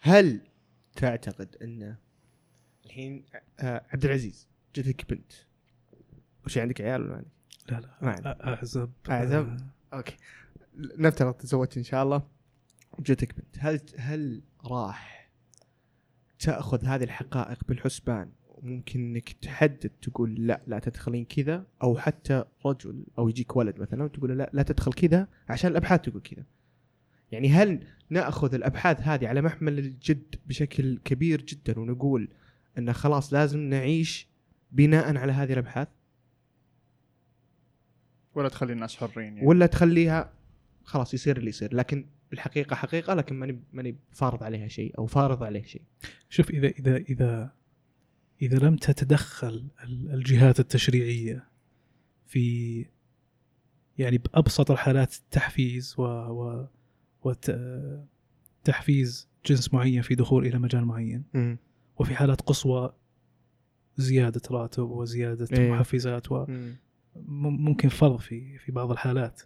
[0.00, 0.40] هل
[0.96, 1.96] تعتقد أن
[2.86, 3.24] الحين
[3.60, 5.32] آه عبد العزيز جتك بنت
[6.46, 7.28] وش عندك عيال ولا ما عندك؟
[7.68, 8.22] لا لا ما عندي.
[8.42, 9.56] أ- أعزب أعزب.
[9.92, 10.16] أوكي
[10.76, 12.22] نفترض تزوجت إن شاء الله
[12.98, 15.30] وجتك بنت هل هل راح
[16.38, 18.30] تأخذ هذه الحقائق بالحسبان
[18.62, 24.04] وممكن إنك تحدد تقول لا لا تدخلين كذا أو حتى رجل أو يجيك ولد مثلا
[24.04, 26.44] وتقول له لا لا تدخل كذا عشان الأبحاث تقول كذا.
[27.32, 32.28] يعني هل نأخذ الأبحاث هذه على محمل الجد بشكل كبير جدا ونقول
[32.78, 34.28] إن خلاص لازم نعيش
[34.72, 35.88] بناء على هذه الأبحاث؟
[38.34, 39.46] ولا تخلي الناس حرين يعني.
[39.46, 40.32] ولا تخليها
[40.84, 45.42] خلاص يصير اللي يصير لكن الحقيقة حقيقة لكن ماني ماني فارض عليها شيء أو فارض
[45.42, 45.82] عليه شيء.
[46.28, 47.52] شوف إذا إذا إذا
[48.42, 51.48] إذا لم تتدخل ال- الجهات التشريعية
[52.26, 52.86] في
[53.98, 56.66] يعني بأبسط الحالات التحفيز و, و
[57.24, 57.58] وت-
[58.64, 61.24] تحفيز جنس معين في دخول إلى مجال معين.
[61.98, 62.92] وفي حالات قصوى
[63.96, 65.70] زيادة راتب وزيادة إيه.
[65.72, 66.26] محفزات
[67.16, 69.42] وممكن فرض في في بعض الحالات.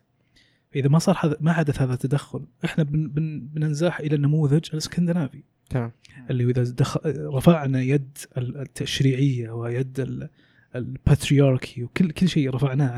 [0.76, 5.43] اذا ما صار ما حدث هذا التدخل إحنا بن بن بننزاح إلى النموذج الإسكندنافي.
[5.73, 5.93] تمام.
[6.31, 6.99] اللي إذا دخ...
[7.07, 10.29] رفعنا يد ال- التشريعية ويد ال-
[10.74, 12.97] ال patriarchy وكل كل شيء رفعناه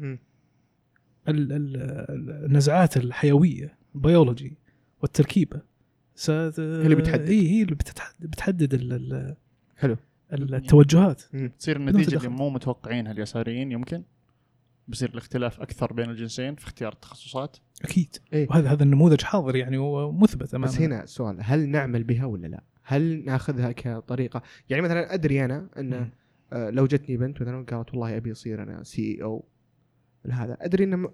[0.00, 0.18] على.
[1.28, 4.56] ال- ال- النزعات الحيوية البيولوجي
[5.02, 5.60] والتركيبة.
[6.14, 6.30] ست...
[6.30, 7.28] هي اللي بتحدد.
[7.30, 8.92] هي هي اللي بتتحدد بتحدد ال...
[8.92, 9.36] ال...
[9.76, 9.96] حلو.
[10.32, 11.22] ال- التوجهات
[11.58, 12.28] تصير النتيجة اللي.
[12.28, 14.02] مو متوقعينها اليساريين يمكن؟
[14.88, 18.46] بيصير الاختلاف أكثر بين الجنسين في اختيار التخصصات أكيد إيه.
[18.50, 22.62] وهذا هذا النموذج حاضر يعني ومثبت أمامنا بس هنا السؤال هل نعمل بها ولا لا؟
[22.82, 26.10] هل ناخذها كطريقة يعني مثلا أدري أنا أن مم.
[26.52, 29.44] آه، لو جتني بنت مثلا قالت والله أبي أصير أنا سي أو
[30.30, 31.10] هذا أدري انه م-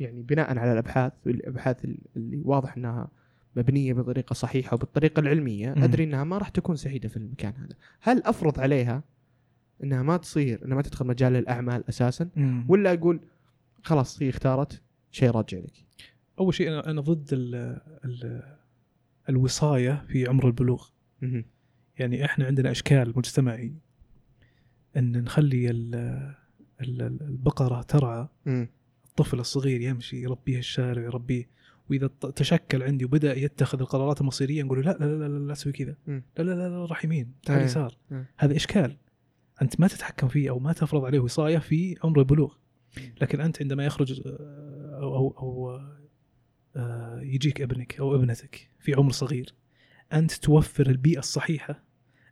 [0.00, 1.84] يعني بناء على الأبحاث الأبحاث
[2.16, 3.08] اللي واضح أنها
[3.56, 5.72] مبنية بطريقة صحيحة وبالطريقة العلمية.
[5.72, 9.02] أدري أنها ما راح تكون سعيدة في المكان هذا هل أفرض عليها
[9.84, 12.64] إنها ما تصير إنها ما تدخل مجال الأعمال أساسا مم.
[12.68, 13.20] ولا أقول
[13.82, 15.84] خلاص هي اختارت شيء راجع لك
[16.38, 17.54] أول شيء أنا أنا ضد ال
[18.04, 18.42] ال
[19.28, 20.88] الوصاية في عمر البلوغ
[21.22, 21.44] مهم.
[21.98, 23.72] يعني إحنا عندنا أشكال مجتمعي
[24.96, 25.94] إن نخلي ال-
[26.80, 28.68] ال- ال- البقرة ترعى مم.
[29.08, 31.48] الطفل الصغير يمشي يربيه الشارع يربيه
[31.90, 32.06] وإذا
[32.36, 35.96] تشكل عندي وبدأ يتخذ القرارات المصيرية نقول له لا لا لا لا, لا, تسوي كذا
[36.06, 36.22] مم.
[36.38, 37.64] لا لا لا, لا راح يمين تعال إيه.
[37.64, 38.30] يسار إيه.
[38.36, 38.96] هذا إشكال
[39.62, 42.54] أنت ما تتحكم فيه أو ما تفرض عليه وصاية في عمر البلوغ
[43.20, 45.80] لكن أنت عندما يخرج أو أو, أو
[46.76, 49.54] آه، يجيك ابنك أو ابنتك في عمر صغير
[50.12, 51.82] أنت توفر البيئة الصحيحة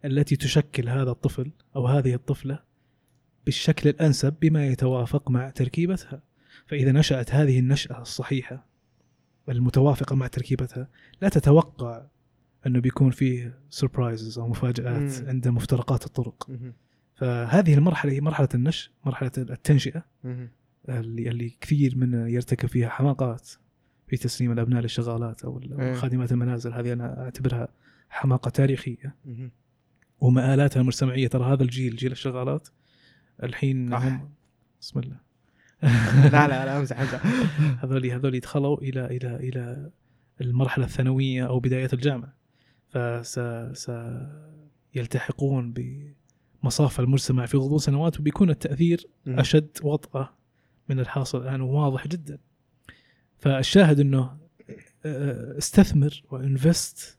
[0.04, 2.58] التي تشكل هذا الطفل أو هذه الطفلة
[3.44, 6.22] بالشكل الأنسب بما يتوافق مع تركيبتها
[6.66, 8.66] فإذا نشأت هذه النشأة الصحيحة
[9.48, 10.88] المتوافقة مع تركيبتها
[11.22, 12.06] لا تتوقع
[12.66, 15.28] أنه بيكون فيه سربرايزز أو مفاجآت.
[15.28, 16.50] عند مفترقات الطرق.
[17.14, 20.04] فهذه المرحلة هي مرحلة النشء مرحلة التنشئة.
[20.88, 23.50] اللي اللي كثير منا يرتكب فيها حماقات
[24.06, 25.94] في تسليم الأبناء للشغالات أو إيه.
[25.94, 27.68] خادمات المنازل هذه أنا أعتبرها
[28.10, 29.14] حماقة تاريخية.
[30.20, 32.68] ومآلاتها المجتمعية ترى هذا الجيل جيل الشغالات
[33.42, 33.98] الحين آه.
[33.98, 34.30] هم
[34.80, 35.16] بسم الله
[36.32, 37.26] لا لا لا أمزح أمزح
[37.82, 39.90] هذول هذول دخلوا إلى إلى إلى
[40.40, 42.34] المرحلة الثانوية أو بداية الجامعة
[42.88, 43.92] فس
[44.94, 45.72] يلتحقون
[46.62, 49.38] بمصاف المجتمع في غضون سنوات وبيكون التأثير مهم.
[49.40, 50.34] أشد وطأة
[50.88, 52.38] من الحاصل الآن وواضح جدا
[53.38, 54.36] فالشاهد إنه
[55.04, 57.18] آه، استثمر وانفست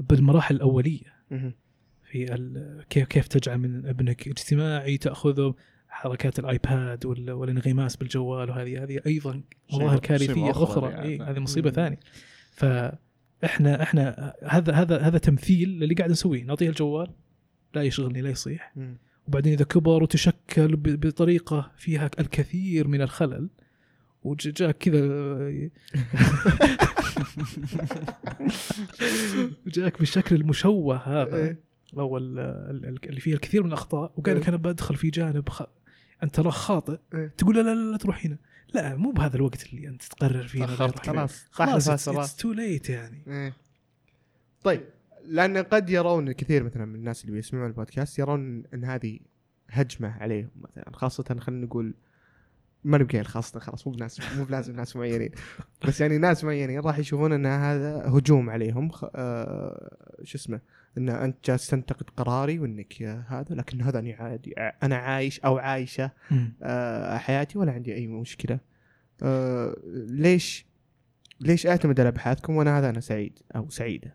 [0.00, 1.52] بالمراحل الأولية مهم.
[2.10, 2.24] في
[2.90, 5.54] كيف كيف تجعل من ابنك اجتماعي تأخذه
[5.88, 11.06] حركات الآيباد وال- والانغماس بالجوال وهذه هذه أيضا مظاهر كارثية أخرى أخرى يعني.
[11.08, 11.70] إيه هذه مصيبة.
[11.70, 12.00] ثانية
[12.52, 17.10] فإحنا إحنا هذا هذا هذا تمثيل للي قاعد نسويه نعطيه الجوال
[17.74, 18.74] لا يشغلني لا يصيح.
[19.28, 23.48] وبعدين إذا كبر وتشكل بطريقة فيها الكثير من الخلل
[24.24, 25.00] وجاء كذا
[29.66, 31.60] جاك بالشكل المشوه هذا إيه.
[31.98, 34.48] أو ال- ال- ال- اللي فيه الكثير من الأخطاء وقال لك إيه.
[34.48, 35.62] أنا بدخل في جانب خ...
[36.22, 37.32] أنت تراه خاطئ إيه.
[37.36, 38.36] تقول لا لا لا, لا تروح هنا
[38.74, 40.66] لا مو بهذا الوقت اللي أنت تقرر فيه.
[40.66, 40.92] خلاص
[41.50, 43.52] خلاص خلاص it's too late يعني.
[44.64, 44.82] طيب
[45.28, 49.18] لأن قد يرون الكثير مثلا من الناس اللي بيسمعون البودكاست يرون إن هذه
[49.70, 51.94] هجمة عليهم مثلا خاصه خلينا نقول
[52.84, 55.30] ما نبقى خاصة خلاص مو بناس مو بلازم ناس معينين.
[55.88, 59.04] بس يعني ناس معينين راح يشوفون إن هذا هجوم عليهم خ...
[59.14, 59.96] آه...
[60.22, 60.60] شو اسمه
[60.98, 66.10] إن أنت جالس تنتقد قراري وإنك هذا لكن هذا أنا عادي أنا عايش أو عايشة.
[66.62, 68.58] آه، حياتي ولا عندي أي مشكلة.
[69.22, 69.76] آه،
[70.08, 70.66] ليش
[71.40, 74.14] ليش أعتمد على أبحاثكم وأنا هذا أنا سعيد أو سعيدة؟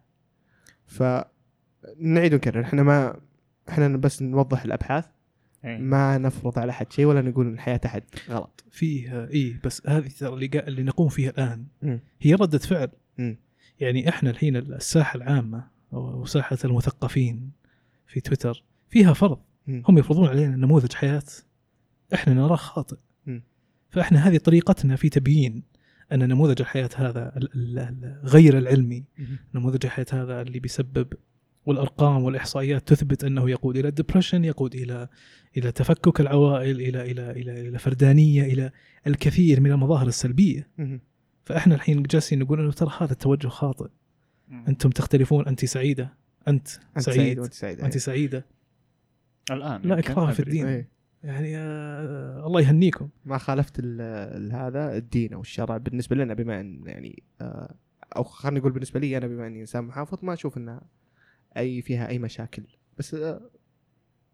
[0.92, 3.20] فنعيد ونكرر إحنا ما
[3.70, 5.06] إحنا بس نوضح الأبحاث
[5.66, 5.78] إيه.
[5.78, 10.08] ما نفرض على أحد شيء ولا نقول إن حياه أحد غلط فيه اي بس هذه
[10.08, 11.66] ترى اللي اللي نقوم فيها الآن.
[12.22, 13.38] هي ردة فعل مم.
[13.80, 17.52] يعني إحنا الحين الساحة العامة أو ساحة المثقفين
[18.08, 19.84] في تويتر فيها فرض مم.
[19.90, 21.24] هم يفرضون علينا نموذج حياة
[22.14, 23.44] إحنا نراه خاطئ مم.
[23.90, 25.64] فإحنا هذه طريقتنا في تبيين
[26.14, 27.34] أن نموذج الحياة هذا
[28.24, 29.04] غير العلمي
[29.56, 31.14] نموذج الحياة هذا اللي بيسبب
[31.66, 35.08] والأرقام والإحصائيات تثبت أنه يقود إلى الدبرشن يقود إلى
[35.58, 38.72] إلى تفكك العوائل إلى إلى إلى إلى فردانية إلى
[39.08, 40.68] الكثير من المظاهر السلبية.
[41.46, 43.90] فإحنا الحين جالسين نقول إنه ترى هذا التوجه خاطئ.
[44.68, 46.14] أنتم تختلفون انت سعيدة.
[46.48, 48.46] أنت, أنت سعيد, سعيد وأنت سعيد أنت سعيدة.
[49.52, 50.40] الآن لا إكراه في.
[50.40, 50.86] الدين.
[51.24, 56.60] يعني آه الله يهنيكم ما خالفت ال- ال- هذا الدين أو الشرع بالنسبة لنا بما
[56.60, 57.76] إن يعني آه،
[58.16, 60.82] أو خلينا نقول بالنسبة لي أنا بما إني إنسان محافظ ما أشوف إنها
[61.58, 62.64] أي فيها أي مشاكل
[62.98, 63.42] بس آه،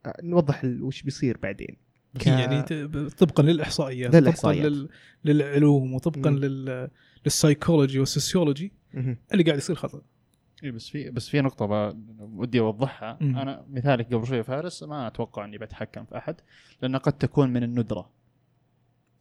[0.06, 1.78] آه، نوضح وش بيصير بعدين
[2.20, 2.62] ك- يعني
[3.10, 4.12] طبقا للإحصائيات.
[4.12, 4.22] طبقا
[4.70, 4.90] لل...
[5.26, 6.30] للعلوم وطبقا.
[6.30, 6.90] لل...
[7.26, 8.72] لل psychology وال sociology.
[9.34, 10.02] اللي قاعد يصير خطأ
[10.64, 13.18] اي بس في بس في نقطة ودي أوضحها.
[13.22, 16.36] أنا مثالك قبل شوي فارس ما أتوقع إني بتحكم في أحد
[16.82, 18.10] لأن قد تكون من الندرة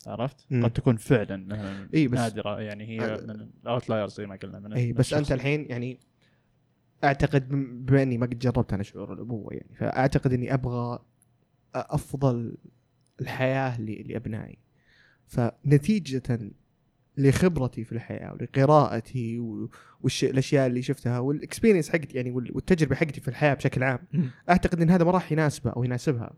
[0.07, 0.65] عرفت؟ مم.
[0.65, 3.21] قد تكون فعلا إي بس- نادرة يعني هي آه.
[3.21, 5.33] من ال outliers زي ما قلنا من اي بس أنت الشخص.
[5.33, 5.99] الحين يعني
[7.05, 10.99] أعتقد بم- بما إني ما قد جربت أنا شعور الأبوة يعني فأعتقد إني أبغى
[11.75, 12.57] أفضل
[13.21, 14.59] الحياة ل- لأبنائي
[15.27, 16.51] فنتيجة
[17.17, 19.71] لخبرتي في الحياة ولقراءتي و-
[20.03, 23.99] والش- الأشياء اللي شفتها والاكسبيرينس حقتي يعني وال- والتجربة حقتي في الحياة بشكل عام.
[24.51, 26.33] أعتقد إن هذا ما راح يناسبه أو يناسبها.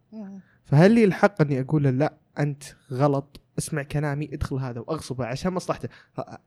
[0.64, 2.62] فهل لي الحق أني أقول له لا أنت
[2.92, 5.88] غلط اسمع كلامي ادخل هذا وأغصبه عشان مصلحته.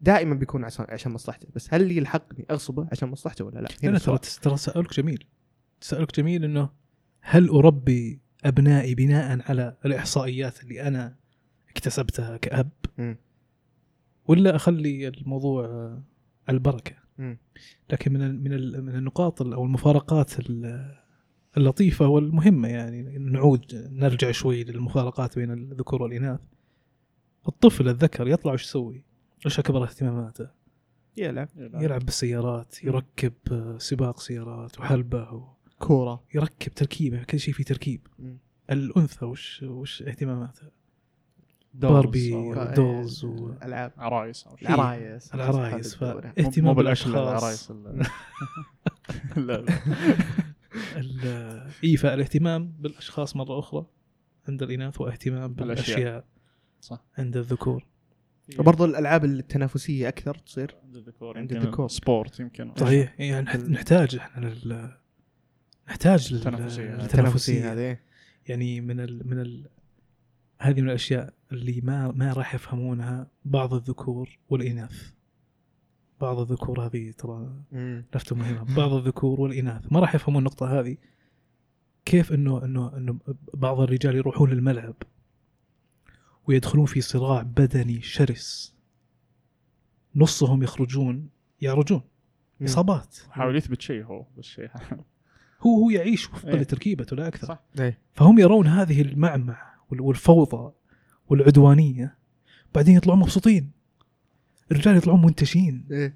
[0.02, 1.48] دائما بيكون عشان عشان مصلحته.
[1.56, 4.18] بس هل لي الحق أني أغصبه عشان مصلحته ولا لا؟ لا ترى.
[4.42, 5.24] ترى تساؤلك جميل.
[5.82, 6.70] تساؤلك جميل إنه
[7.22, 11.16] هل أربي أبنائي بناء على الإحصائيات اللي أنا
[11.70, 13.18] اكتسبتها كأب؟ مم.
[14.28, 16.04] ولا أخلي الموضوع آه،
[16.50, 16.96] البركه.
[17.90, 18.52] لكن من من
[18.86, 20.96] من النقاط ال- أو المفارقات ال-
[21.58, 26.40] اللطيفة والمهمة يعني نعود نرجع شوي للمفارقات بين الذكور والإناث
[27.48, 29.04] الطفل الذكر يطلع وش يسوي؟
[29.46, 30.50] إيش أكبر اهتماماته؟
[31.18, 31.50] يلعب
[31.84, 33.34] يلعب بالسيارات يركب
[33.78, 35.48] سباق سيارات وحلبة و...
[35.80, 38.08] كورة يركب تركيبة كل شيء فيه تركيب.
[38.72, 40.72] الأنثى وش وش اهتماماتها؟
[41.74, 44.68] دولز باربي أو دولز و- العاب عرايس أو شيء.
[44.70, 46.04] العرايس العرايس.
[46.04, 47.72] مو- فاهتمام مو بالاكل بالأشخاص.
[49.38, 49.66] لا لا.
[51.84, 53.86] اي فالاهتمام بالأشخاص مرة أخرى
[54.50, 55.98] عند الإناث واهتمام بالأشياء.
[55.98, 56.26] بالأشياء
[56.82, 57.04] صح.
[57.18, 57.86] عند الذكور.
[58.60, 61.88] وبرضه الألعاب التنافسية أكثر تصير عند الذكور عند الذكور.
[61.88, 62.72] سبورت يمكن.
[62.78, 64.92] صحيح يعني نح- نحتاج إحنا لل
[65.90, 66.84] نحتاج لل- التنافسية.
[66.84, 67.98] التنافسية للتنافسيه هذه.
[68.48, 69.28] يعني من ال...
[69.30, 69.70] من ال...
[70.60, 75.12] هذه من الأشياء اللي ما ما راح يفهمونها بعض الذكور والإناث.
[76.22, 78.06] بعض الذكور هذه ترى مم.
[78.16, 78.76] لفته مهمة.
[78.76, 79.91] بعض الذكور والإناث.
[79.91, 80.97] ما راح يفهمون النقطة هذه.
[82.06, 83.20] كيف إنه إنه إنه
[83.54, 84.95] بعض الرجال يروحون للملعب
[86.47, 88.76] ويدخلون في صراع بدني شرس.
[90.16, 91.30] نصهم يخرجون
[91.62, 92.02] يعرجون.
[92.64, 93.18] إصابات.
[93.30, 94.70] حاول يثبت شيء هو بالشيء
[95.62, 96.60] هو هو يعيش وفقا إيه.
[96.60, 97.47] لتركيبته لا أكثر.
[97.47, 97.64] صح.
[97.80, 97.99] إيه.
[98.14, 100.74] فهم يرون هذه المعمعة وال- والفوضى
[101.32, 102.16] والعدوانية
[102.76, 103.72] بعدين يطلعون مبسوطين
[104.72, 106.14] الرجال يطلعون منتشين إيه.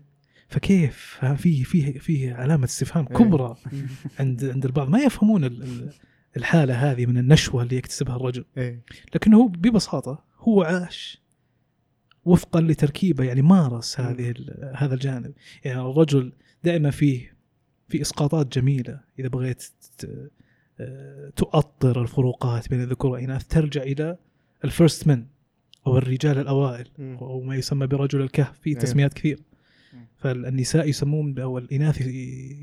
[0.47, 3.17] فكيف فيه فيه فيه علامة استفهام إيه.
[3.17, 3.55] كبرى
[4.19, 5.93] عند عند البعض ما يفهمون ال- ال-
[6.37, 8.81] الحالة هذه من النشوة اللي يكتسبها الرجل إيه.
[9.15, 11.21] لكنه هو ببساطة هو عاش
[12.25, 13.99] وفقا لتركيبة يعني مارس.
[13.99, 14.33] هذه
[14.75, 17.35] هذا الجانب يعني الرجل دائما فيه
[17.89, 19.63] في إسقاطات جميلة إذا بغيت
[20.79, 24.17] آه، تؤطر الفروقات بين الذكور والاناث ترجع إلى
[24.65, 25.25] الفيرست من
[25.87, 26.87] أو الرجال الأوائل.
[26.99, 28.79] أو ما يسمى برجل الكهف في أيوة.
[28.81, 29.39] تسميات كثير.
[30.17, 32.01] فالنساء يسمون أو الإناث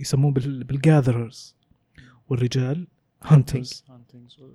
[0.00, 1.56] يسمون بال gatherers
[2.28, 2.86] والرجال
[3.22, 3.84] hunters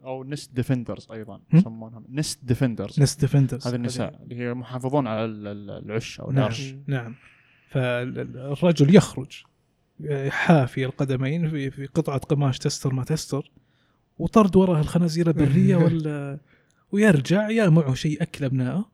[0.03, 2.05] أو nest defenders أيضا هم؟ يسمونهم.
[2.09, 6.37] nest defenders nest defenders هذه النساء اللي هي محافظون على ال- ال- العش أو نعم
[6.37, 6.75] العش.
[6.87, 7.15] نعم.
[7.69, 9.43] فالرجل يخرج
[10.29, 13.51] حافي القدمين في, قطعة قماش تستر ما تستر
[14.19, 16.39] وطرد وراء الخنازير البرية ولا
[16.91, 18.91] ويرجع يا معه شيء أكل أبنائه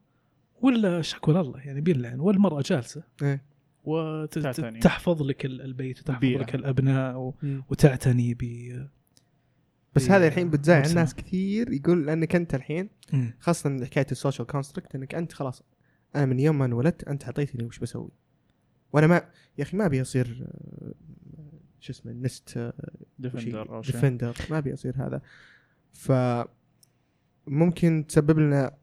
[0.61, 3.43] ولا شكوى الله يعني بيلعن والمرأة جالسة إيه.
[3.83, 6.39] وتحفظ لك ال- البيت وتحفظ البيئة.
[6.39, 7.33] لك الأبناء و-.
[7.69, 8.43] وتعتني ب
[9.95, 10.95] بس هذا الحين بتزعل مرسمة.
[11.01, 12.89] ناس كثير يقول لأنك أنت الحين.
[13.39, 15.63] خاصة حكاية السوشيال كونستركت إنك أنت خلاص
[16.15, 18.09] أنا من يوم ما انولدت أنت اعطيتني وش بسوي
[18.93, 19.15] وأنا ما
[19.57, 20.93] يا أخي ما أبي أصير آه،
[21.79, 22.73] شو اسمه نست
[23.19, 25.21] ديفندر أو شيء ديفندر ما أبي أصير هذا
[25.93, 26.11] ف
[27.47, 28.75] ممكن تسبب لنا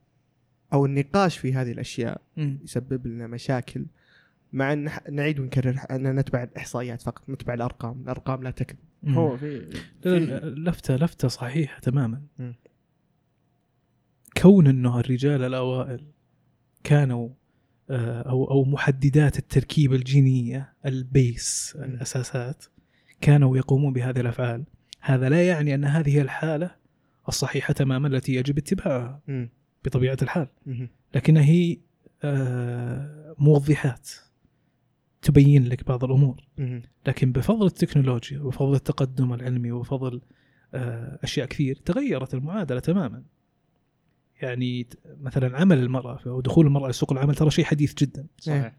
[0.73, 2.21] أو النقاش في هذه الأشياء.
[2.65, 3.87] يسبب لنا مشاكل
[4.53, 8.79] مع إن نعيد ونكرر أن نتبع الإحصائيات فقط نتبع الأرقام الأرقام لا تكذب.
[9.05, 9.81] هو في
[10.43, 12.23] لفتة لفتة صحيحة تماما.
[14.43, 16.07] كون إنه الرجال الأوائل
[16.85, 17.29] كانوا
[17.91, 21.77] آه، أو أو محددات التركيبة الجينية البيس.
[21.81, 22.65] الأساسات
[23.21, 24.65] كانوا يقومون بهذه الأفعال
[25.01, 26.21] هذا لا يعني أن هذه هي
[27.29, 29.49] الصحيحة تماما التي يجب اتباعها مم.
[29.85, 30.49] بطبيعة الحال.
[31.15, 31.79] لكنها هي
[32.23, 34.11] آه، موضحات
[35.23, 36.45] تبين لك بعض الأمور.
[37.07, 40.21] لكن بفضل التكنولوجيا وبفضل التقدم العلمي وبفضل
[40.75, 43.23] آه، أشياء كثير تغيرت المعادلة تماما.
[44.43, 44.87] يعني
[45.21, 48.77] مثلا عمل المرأة أو دخول المرأة لسوق العمل ترى شيء حديث جدا صحيح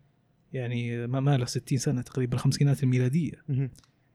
[0.54, 3.32] يعني ما ما له 60 سنة تقريبا الخمسينات الميلاديه.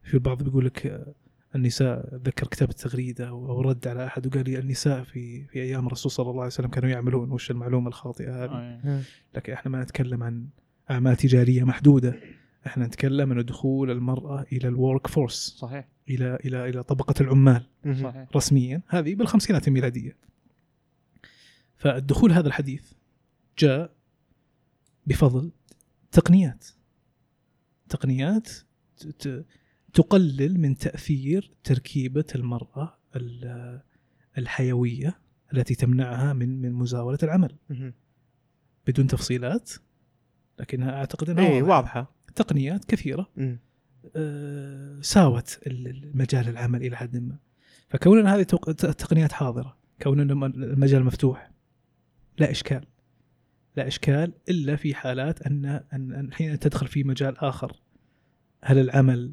[0.03, 1.15] في البعض بيقول لك آه،
[1.57, 5.87] النساء اتذكر كتبت تغريده أو أو رد على أحد وقال لي النساء في في أيام
[5.87, 9.03] الرسول صلى الله عليه وسلم كانوا يعملون وش المعلومة الخاطئة هذه؟ آه، آه.
[9.35, 10.49] لكن إحنا ما نتكلم عن
[10.91, 12.21] اعمال تجارية محدودة.
[12.67, 15.89] إحنا نتكلم عن دخول المرأة إلى ال work force صحيح.
[16.11, 17.67] إلى إلى إلى طبقة العمال.
[17.85, 18.27] صحيح.
[18.37, 20.17] رسميا هذه بالخمسينات الميلادية.
[21.77, 22.93] فالدخول هذا الحديث
[23.59, 23.93] جاء
[25.07, 25.51] بفضل
[26.13, 26.67] تقنيات.
[27.89, 28.49] تقنيات
[28.97, 29.47] ت- ت-
[29.97, 33.81] تقلل من تأثير تركيبة المرأة ال-
[34.39, 35.19] الحيوية
[35.55, 37.57] التي تمنعها من من مزاولة العمل.
[38.87, 39.73] بدون تفصيلات
[40.61, 41.77] لكنها أعتقد إنها إيه واضحة.
[41.77, 43.31] واضحة تقنيات كثيرة.
[44.17, 47.37] آه، ساوت ال- ال- مجال العمل إلى حد ما
[47.89, 51.51] فكون إن هذه التقنيات حاضرة كون إن المجال مفتوح
[52.39, 52.85] لا إشكال
[53.77, 57.81] لا إشكال إلا في حالات ان ان أن حين تدخل في مجال آخر
[58.65, 59.33] هل العمل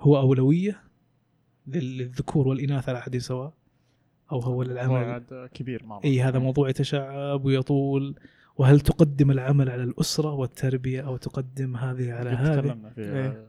[0.00, 0.80] هو أولوية
[1.66, 3.52] لل- للذكور والإناث على حد سواء؟
[4.32, 5.22] أو هو للعمل؟
[5.54, 8.14] كبير مره إي هذا موضوع يتشعب ويطول.
[8.56, 13.00] وهل تقدم العمل على الأسرة والتربية أو تقدم هذه على هذه؟ تكلمنا في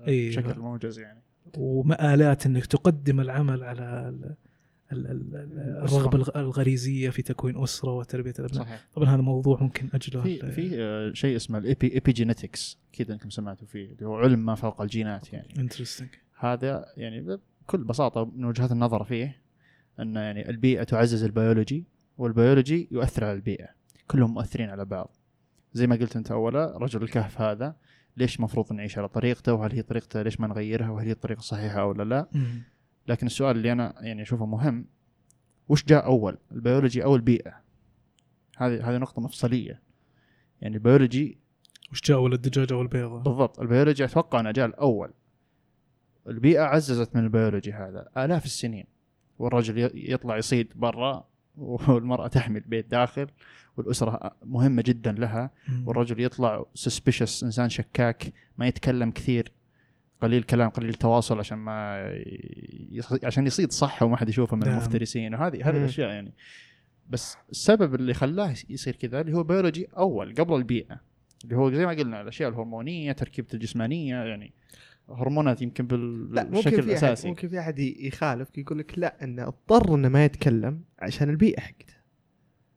[0.08, 0.30] إيه.
[0.30, 1.22] بشكل موجز يعني.
[1.58, 4.36] ومآلات إنك تقدم العمل على ال-
[4.92, 8.64] ال- ال- ال- الرغبة الغ- الغريزية في تكوين أسرة وتربية الأبناء.
[8.64, 8.88] صحيح.
[8.96, 13.30] طبعا هذا موضوع ممكن أجله في في آه، شيء اسمه ال epi epigenetics أكيد أنكم
[13.30, 15.48] سمعتوا فيه اللي هو علم ما فوق الجينات يعني.
[15.60, 16.10] interesting
[16.42, 19.42] هذا يعني بكل بساطة من وجهات النظر فيه
[20.00, 21.86] إن يعني البيئة تعزز ال biology
[22.18, 23.68] وال biology يؤثر على البيئة.
[24.08, 25.16] كلهم مؤثرين على بعض.
[25.74, 27.76] زي ما قلت أنت أولا رجل الكهف هذا
[28.18, 31.86] ليش المفروض نعيش على طريقته؟ وهل هي طريقته؟ ليش ما نغيرها؟ وهل هي الطريقة الصحيحه
[31.86, 32.30] ولا لا؟
[33.08, 34.86] لكن السؤال اللي أنا يعني أشوفه مهم
[35.70, 37.54] وش جاء أول؟ البيولوجي أو البيئة؟
[38.58, 39.82] هذه هذه نقطة مفصلية.
[40.62, 41.38] يعني البيولوجي
[41.92, 43.60] وش جاء ولا الدجاجه والبيضه بالضبط.
[43.60, 45.12] البيولوجي أتوقع أنه جاء الأول.
[46.28, 48.86] البيئة عززت من البيولوجي هذا آلاف السنين
[49.40, 53.28] والرجل يطلع يصيد برا والمرأة تحمي البيت داخل
[53.78, 55.52] والأسرة مهمة جدا لها.
[55.86, 59.52] والرجل يطلع suspicious إنسان شكاك ما يتكلم كثير
[60.22, 62.08] قليل كلام قليل تواصل عشان ما
[62.92, 64.72] يص- عشان يصيد صح وما حد يشوفه من نعم.
[64.78, 65.78] المفترسين وهذه هذه.
[65.78, 66.34] الأشياء يعني
[67.10, 71.00] بس السبب اللي خلاه يصير كذا اللي هو بيولوجي أول قبل البيئة
[71.44, 74.54] اللي هو زي ما قلنا الأشياء الهرمونية تركيبة الجسمانية يعني
[75.14, 75.88] هرمونات يمكن
[76.32, 77.28] لا ممكن بالشكل في أحد الأساسي.
[77.28, 81.94] ممكن في أحد يخالف يقول لك لا انه اضطر إنه ما يتكلم عشان البيئة حقته.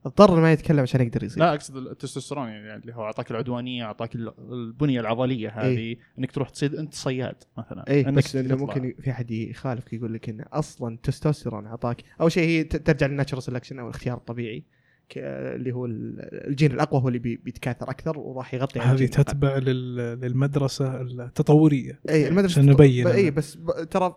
[0.06, 1.42] اضطر إنه ما يتكلم عشان يقدر يصيد.
[1.42, 5.98] لا أقصد التستوستيرون يعني اللي هو أعطاك العدوانية أعطاك ال- البنية العضلية هذه إيه.
[6.18, 7.84] إنك تروح تصيد أنت صياد مثلا.
[7.88, 8.56] اي إنك بس إنه.
[8.56, 13.14] ممكن في أحد يخالفك يقول لك انه أصلا تستوستيرون أعطاك أول شيء هي ترجع لل
[13.14, 14.64] natural selection أو الاختيار الطبيعي.
[15.16, 19.06] اللي هو ال- الجين الأقوى هو اللي بي- بيتكاثر أكثر وراح يغطي هذه.
[19.06, 22.00] تتبع لل- للمدرسة التطورية.
[22.08, 23.30] اي المدرسة عشان نبين اي.
[23.30, 24.16] بس ب- ترى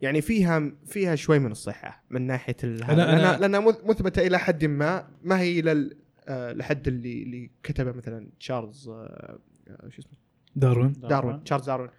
[0.00, 3.04] يعني فيها فيها شوي من الصحة من ناحية ال- أنا- هذا.
[3.04, 5.96] أنا- لأنها, لانها مث- مثبتة إلى حد ما ما هي إلى ال-
[6.28, 9.38] آه، لحد اللي اللي كتبه مثلا تشارلز آه،
[9.68, 10.12] آه، شو اسمه؟
[10.56, 11.44] داروين داروين.
[11.44, 11.90] تشارلز داروين.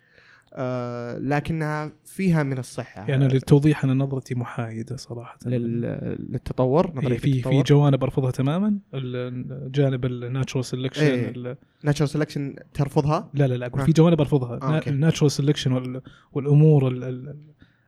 [0.54, 7.18] آه، لكنها فيها من الصحة يعني للتوضيح أنا نظرتي محايدة صراحة لل- للتطور إيه، نظريه
[7.18, 11.30] في في جوانب أرفضها تماما ال- جانب ال natural selection إيه.
[11.30, 13.86] ال- natural selection ترفضها لا لا لا أقول آه.
[13.86, 14.82] في جوانب أرفضها آه،.
[14.90, 17.36] ال natural selection وال- والأمور ال- ال-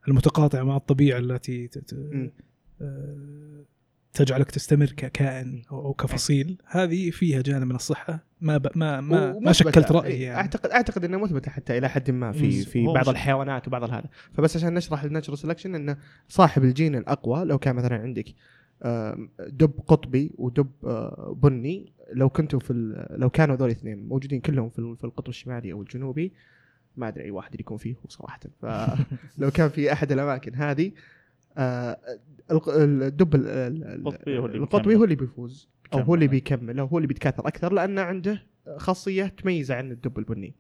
[0.07, 1.69] المتقاطعة مع الطبيعة التي.
[1.93, 3.65] آه،
[4.13, 6.57] تجعلك تستمر ككائن أو كفصيل.
[6.67, 8.19] هذه فيها جانب من الصحة.
[8.41, 8.67] ما ب...
[8.75, 9.51] ما ما, ما.
[9.51, 10.37] شكلت راي إيه، يعني.
[10.37, 12.61] اعتقد أعتقد إنها مثبتة حتى إلى حد ما في.
[12.61, 14.09] في بعض الحيوانات وبعض هذا.
[14.33, 15.97] فبس عشان نشرح الناتشرال سelection انه
[16.27, 18.25] صاحب الجين الأقوى لو كان مثلا عندك
[19.39, 22.73] دب قطبي ودب آه، بني لو كنتوا في
[23.09, 26.33] لو كانوا ذول الاثنين موجودين كلهم في ال- في القطب الشمالي أو الجنوبي
[26.97, 28.39] ما أدري أي واحد يكون فيه صراحة.
[28.61, 30.91] فلو كان في أحد الأماكن هذه
[31.57, 34.95] الدب ال- ال- ال- القطبي هو اللي القطبي بيكمل.
[34.97, 36.79] هو اللي بيفوز أو هو اللي بيكمل.
[36.79, 38.43] أو هو اللي بيتكاثر أكثر لأن عنده
[38.77, 40.55] خاصية تميزة عن الدب البني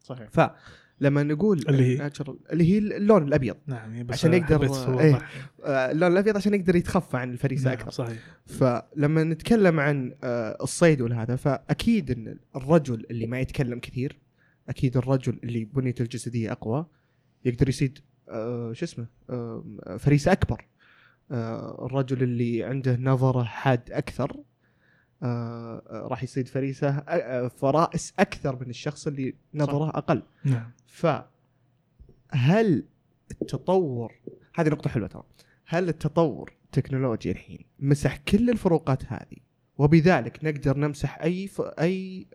[0.00, 2.10] صحيح فلما نقول اللي هي؟
[2.52, 4.62] اللي هي اللون الأبيض نعم بس عشان يقدر-
[5.00, 5.14] إيه.
[5.14, 5.50] أوضح.
[5.64, 10.58] آه، اللون الأبيض عشان يقدر يتخفى عن الفريسة نعم، أكثر صحيح فلما نتكلم عن آه،
[10.62, 14.18] الصيد والهذا فأكيد إن الرجل اللي ما يتكلم كثير
[14.68, 16.86] أكيد الرجل اللي بنيته الجسدية أقوى
[17.44, 18.02] يقدر يصيد آه،
[18.72, 19.64] شو اسمه آه،
[19.98, 20.64] فريسه أكبر.
[21.30, 24.36] آه، الرجل اللي عنده نظرة حاد أكثر
[25.22, 30.22] آه، آه، راح يصيد فريسة آه، آه، فرائس أكثر من الشخص اللي نظره أقل.
[30.44, 30.70] نعم.
[30.86, 32.84] فهل
[33.42, 34.12] التطور
[34.54, 35.22] هذه نقطة حلوة ترى
[35.66, 39.36] هل التطور التكنولوجي الحين مسح كل الفروقات هذه؟
[39.78, 41.60] وبذلك نقدر نمسح أي ف...
[41.60, 42.26] أي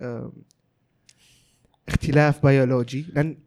[1.87, 3.37] اختلاف بيولوجي لأن آه،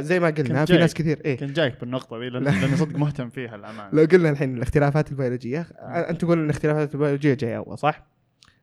[0.00, 0.94] زي ما قلنا في ناس.
[0.94, 2.28] كثير إيه كنت جايك بالنقطة ذي.
[2.28, 6.94] لأني صدق مهتم فيها الامانه لو قلنا الحين الاختلافات البيولوجية آه، انت تقول إن الاختلافات
[6.94, 8.06] البيولوجية جاية أول صح؟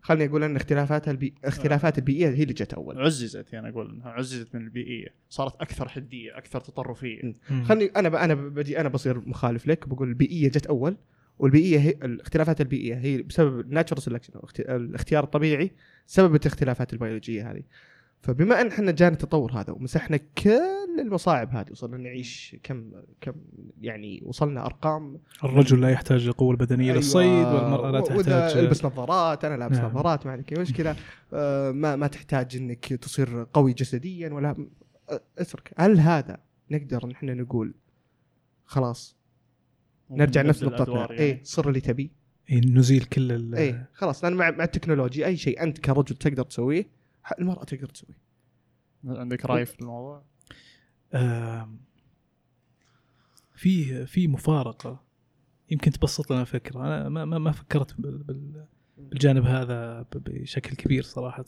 [0.01, 1.34] خليني أقول إن اختلافات البي...
[1.45, 5.88] اختلافات البيئية هي اللي جت أول عززت يعني أقول إنها عززت من البيئية صارت أكثر
[5.89, 7.34] حدية أكثر تطرفية.
[7.64, 8.16] خلني أنا ب...
[8.16, 10.97] أنا بجي أنا بصير مخالف لك بقول البيئية جت أول
[11.39, 15.72] والبيئية هي الاختلافات البيئية هي بسبب الناتشرال أو اخت- الاختيار الطبيعي
[16.08, 17.62] سبب الاختلافات البيولوجية هذه
[18.22, 21.72] فبما إن إحنا جانا التطور هذا ومسحنا كل المصاعب هذه.
[21.72, 22.91] وصلنا نعيش كم
[23.22, 23.34] كم
[23.82, 25.20] يعني وصلنا أرقام.
[25.43, 26.98] الرجل لا يحتاج القوة البدنية أيوة.
[26.98, 29.91] للصيد والمرأة لا تحتاج ألبس نظارات أنا لابس نعم.
[29.91, 30.96] نظارات ما عندك أي مشكلة.
[31.34, 34.68] آه، ما ما تحتاج إنك تصير قوي جسديا ولا
[35.10, 35.74] آه، اترك.
[35.78, 36.38] هل هذا
[36.72, 37.74] نقدر نحن نقول
[38.66, 39.16] خلاص؟
[40.10, 40.84] نرجع نفس نقطتنا.
[40.84, 41.24] الأدوار يعني.
[41.24, 42.12] إيه صر اللي تبي
[42.50, 44.24] إيه، نزيل كل ال إيه خلاص.
[44.24, 46.88] لأن مع, مع التكنولوجيا أي شيء أنت كرجل تقدر تسويه
[47.39, 48.18] المرأة تقدر تسويه.
[49.06, 50.24] عندك رأي في الموضوع؟
[53.55, 55.03] في في مفارقة
[55.72, 56.80] يمكن تبسط لنا فكرة.
[56.86, 58.66] أنا ما ما, فكرت بال- بال-
[58.97, 61.45] بالجانب هذا بشكل كبير صراحة.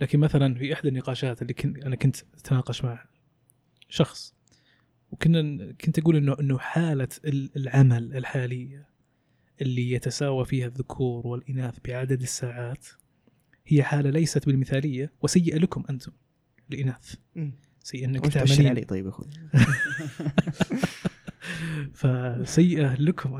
[0.00, 3.04] لكن مثلا في إحدى النقاشات اللي كنت أنا كنت أتناقش مع
[3.88, 4.34] شخص
[5.10, 8.88] وكنا كنت أقول إنه إنه حالة ال- العمل الحالية
[9.62, 12.86] اللي يتساوى فيها الذكور والإناث بعدد الساعات
[13.66, 16.12] هي حالة ليست بالمثالية وسيئة لكم أنتم
[16.72, 17.14] الإناث.
[17.36, 17.52] مم.
[17.84, 19.26] سيء إنك تعملين علي طيب أخوي
[21.94, 23.36] فسيئة لكم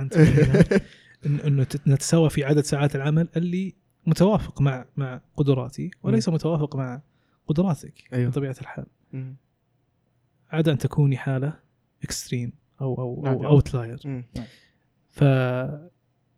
[1.26, 3.74] إن إنه نتساوى في عدد ساعات العمل اللي
[4.06, 7.02] متوافق مع مع قدراتي وليس متوافق مع
[7.46, 8.30] قدراتك أيوه.
[8.30, 8.86] بطبيعة الحال.
[10.50, 11.58] عدا أن تكوني حالة
[12.02, 13.26] extreme أو أو.
[13.26, 14.24] أو outlier.
[15.10, 15.24] ف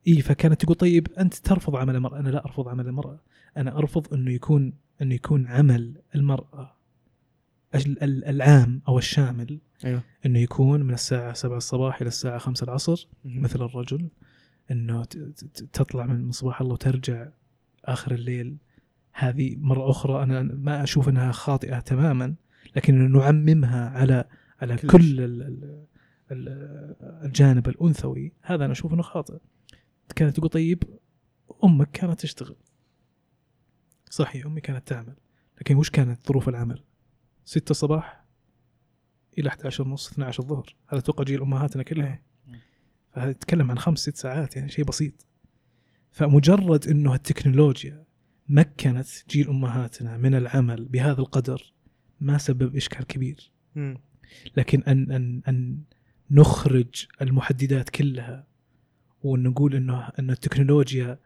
[0.09, 3.21] إي فكانت تقول طيب أنت ترفض عمل المرأة أنا لا أرفض عمل المرأة
[3.57, 6.76] أنا أرفض إنه يكون إنه يكون عمل المرأة ال- ال-
[7.75, 10.03] العام أو الشامل أيوه.
[10.27, 13.43] إنه يكون من الساعة 7 الصباح إلى الساعة 5 العصر مم.
[13.43, 14.09] مثل الرجل
[14.71, 15.05] إنه
[15.73, 17.29] تطلع من صباح الله وترجع
[17.85, 18.57] آخر الليل.
[19.13, 22.35] هذه مرة أخرى أنا ما أشوف إنها خاطئة تماما
[22.77, 24.25] لكن نعممها على
[24.61, 24.91] على كلش.
[24.91, 25.87] كل ال ال
[26.33, 26.49] ال
[27.25, 28.33] الجانب الأنثوي.
[28.43, 29.39] هذا أنا أشوف إنه خاطئ.
[30.17, 30.83] كانت تقول طيب
[31.65, 32.57] أمك كانت تشتغل.
[34.11, 35.15] صحيح أمي كانت تعمل.
[35.61, 36.83] لكن وش كانت ظروف العمل؟
[37.47, 38.25] 6 الصباح
[39.39, 40.77] إلى 11 ونص 12 الظهر.
[40.89, 42.23] هذا أتوقع جيل أمهاتنا كلها.
[43.13, 45.27] فهذا يتكلم عن خمس ست ساعات يعني شيء بسيط.
[46.11, 48.05] فمجرد إنه التكنولوجيا
[48.49, 51.73] مكنت جيل أمهاتنا من العمل بهذا القدر
[52.21, 53.53] ما سبب إشكال كبير.
[54.57, 55.79] لكن أن أن أن
[56.31, 58.47] نخرج المحددات كلها
[59.23, 61.19] ونقول إنه إن التكنولوجيا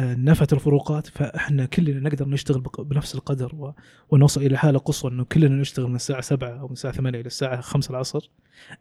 [0.00, 3.74] نفت الفروقات فإحنا كلنا نقدر نشتغل بنفس القدر
[4.08, 7.26] ونوصل إلى حالة قصوى إنه كلنا نشتغل من الساعة 7 أو من الساعة 8 إلى
[7.26, 8.30] الساعة 5 العصر.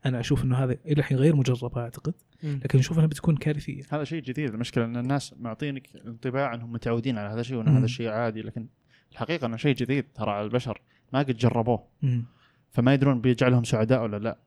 [0.05, 2.13] أنا أشوف إنه هذا إلى الحين غير مجرب أعتقد.
[2.43, 3.83] لكن أشوف إنها بتكون كارثية.
[3.89, 4.49] هذا شيء جديد.
[4.49, 7.67] المشكلة إن الناس معطينك انطباع إنهم متعودين على هذا الشيء وإن.
[7.67, 8.41] هذا الشيء عادي.
[8.41, 8.67] لكن
[9.11, 10.81] الحقيقة إنه شيء جديد ترى على البشر.
[11.13, 11.83] ما قد جربوه.
[12.01, 12.25] مم.
[12.71, 14.37] فما يدرون بيجعلهم سعداء ولا لا.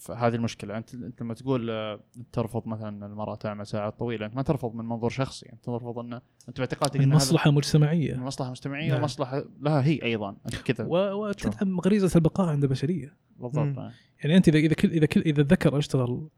[0.00, 0.76] فهذه المشكلة.
[0.76, 2.00] أنت أنت لما تقول آه،
[2.32, 5.52] ترفض مثلا المراه تعمل ساعات طويلة أنت ما ترفض من منظور شخصي.
[5.52, 8.14] أنت ترفض انه أنت باعتقادك إن هذا المصلحه مجتمعية.
[8.16, 9.00] مصلحة مجتمعية نعم.
[9.00, 10.36] ومصلحة لها هي أيضا.
[10.46, 10.84] أنت كذا.
[10.86, 13.16] و- وتدعم غريزة البقاء عند البشرية.
[13.36, 13.76] بالضبط.
[14.24, 16.28] يعني أنت إذا إذا كل إذا كل إذا الذكر اشتغل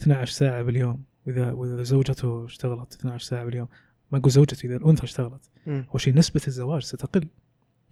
[0.00, 3.68] 12 ساعة باليوم وإذا وإذا زوجته اشتغلت 12 ساعة باليوم
[4.12, 5.50] ما أقول زوجته إذا الأنثى اشتغلت.
[5.68, 7.28] أول شيء نسبة الزواج ستقل.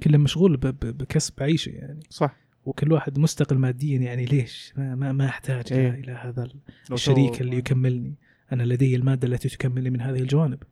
[0.03, 2.01] كل مشغول بكسب عيشه يعني.
[2.11, 2.37] صح.
[2.65, 5.91] وكل واحد مستقل ماديا يعني ليش؟ ما ما, ما أحتاج إيه.
[5.91, 6.55] إلى هذا ال-
[6.91, 8.15] لو الشريك اللي يكملني.
[8.53, 10.63] أنا لدي المادة التي تكملني من هذه الجوانب.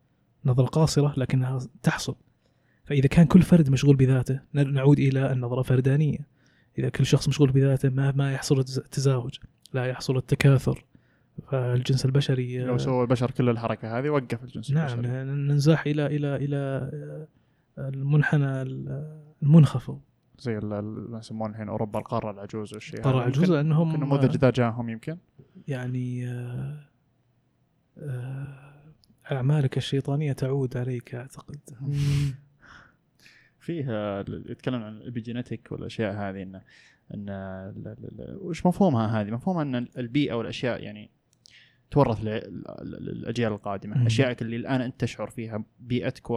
[0.44, 2.14] نظرة قاصرة لكنها تحصل.
[2.84, 6.18] فإذا كان كل فرد مشغول بذاته نعود إلى النظرة فردانية.
[6.78, 9.38] إذا كل شخص مشغول بذاته ما ما يحصل التز- التزاوج
[9.72, 10.84] لا يحصل التكاثر.
[11.50, 15.24] فالجنس البشري لو آه، سوى البشر كل الحركة هذه وقف الجنس نعم البشري.
[15.24, 18.62] ننزاح إلى إلى إلى آه، المنحنى
[19.42, 20.00] المنخفض.
[20.38, 23.00] زي ما يسمونه الحين أوروبا القارة العجوز والشيء.
[23.26, 25.16] الجزء ممكن- لأنهم ممكن نموذج ذا جاهم يمكن
[25.68, 26.80] يعني آه،
[27.98, 28.82] آه،
[29.32, 31.58] أعمالك الشيطانية تعود عليك أعتقد
[33.60, 36.62] فيه آه، يتكلم عن الابيجينيتك والأشياء هذه انه
[37.14, 37.26] إن
[38.40, 41.10] وش مفهومها هذه؟ مفهومها إن البيئة والأشياء يعني
[41.90, 44.06] تورث لع- ال- ال- الأجيال القادمة، مم.
[44.06, 46.30] اشيائك اللي الآن أنت تشعر فيها بيئتك.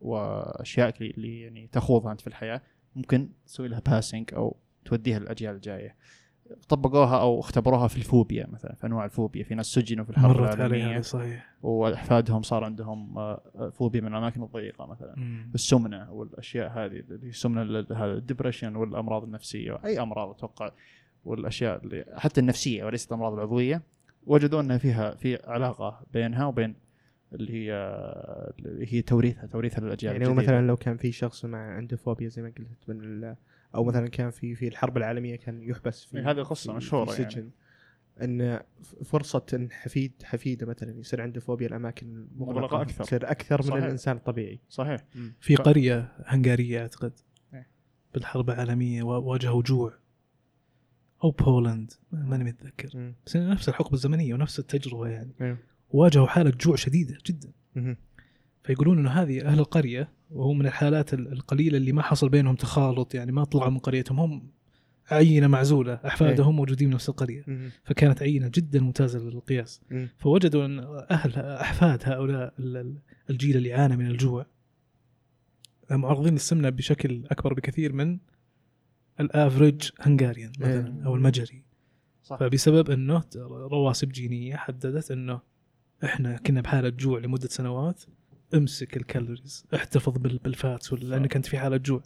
[0.00, 2.62] واشيائك اللي يعني تخوضها أنت في الحياة
[2.96, 5.94] ممكن تسوي لها باسنج أو توديها للأجيال الجاية.
[6.68, 10.54] طبقوها أو اختبروها في الفوبيا مثلا في أنواع الفوبيا في ناس سجنوا في الحرب مرت
[10.54, 15.14] العالمية صحيح وإحفادهم صار عندهم آه، آه، فوبيا من الأماكن الضيقة مثلا.
[15.16, 15.50] مم.
[15.54, 20.70] السمنة والأشياء هذه اللي السمنه ال- هذا الدبريشن والأمراض النفسية أي أمراض أتوقع
[21.24, 23.82] والأشياء اللي حتى النفسية وليست الأمراض العضوية
[24.26, 26.74] وجدوا أن فيها في علاقة بينها وبين
[27.32, 27.72] اللي هي
[28.58, 30.42] اللي هي توريثها توريثها للأجيال يعني الجديدة.
[30.52, 33.36] مثلا لو كان في شخص مع عنده فوبيا زي ما قلت من ال-
[33.74, 37.04] أو مثلا كان في في الحرب العالمية كان يحبس في إيه، هذه قصة في- مشهورة
[37.04, 37.50] في سجن
[38.22, 43.04] إن ف- فرصة إن حفيد حفيدة مثلا يصير عنده فوبيا الأماكن مغلقة المغلقه أكثر.
[43.04, 43.84] تصير أكثر من صحيح.
[43.84, 45.04] الإنسان الطبيعي صحيح
[45.40, 47.12] في ف- قرية هنغارية أعتقد
[47.54, 47.66] إيه.
[48.14, 49.94] بالحرب العالمية واجهوا جوع
[51.24, 53.12] أو بولند ماني متذكر.
[53.26, 55.58] بس نفس الحقبة الزمنية ونفس التجربة يعني أيوه.
[55.90, 57.52] واجهوا حالة جوع شديدة جدا.
[58.64, 63.14] فيقولون إنه هذه أهل القرية وهو من الحالات ال- القليلة اللي ما حصل بينهم تخالط
[63.14, 64.50] يعني ما طلعوا من قريتهم هم
[65.10, 67.70] عينة معزولة أحفادهم موجودين بنفس القرية مهم.
[67.84, 70.08] فكانت عينة جدا ممتازة للقياس مم.
[70.18, 70.78] فوجدوا إن
[71.10, 72.98] أهل أحفاد هؤلاء ال- ال-
[73.30, 74.46] الجيل اللي عانى من الجوع
[75.90, 78.18] معرضين للسمنه بشكل أكبر بكثير من
[79.20, 81.06] ال average Hungarian مثلا إيه.
[81.06, 81.62] أو المجري
[82.22, 85.40] صح فبسبب إنه رواسب جينية حددت إنه
[86.04, 88.02] إحنا كنا بحالة جوع لمدة سنوات.
[88.54, 92.02] امسك ال calories احتفظ بال- بال fats لأنك أنت في حالة جوع.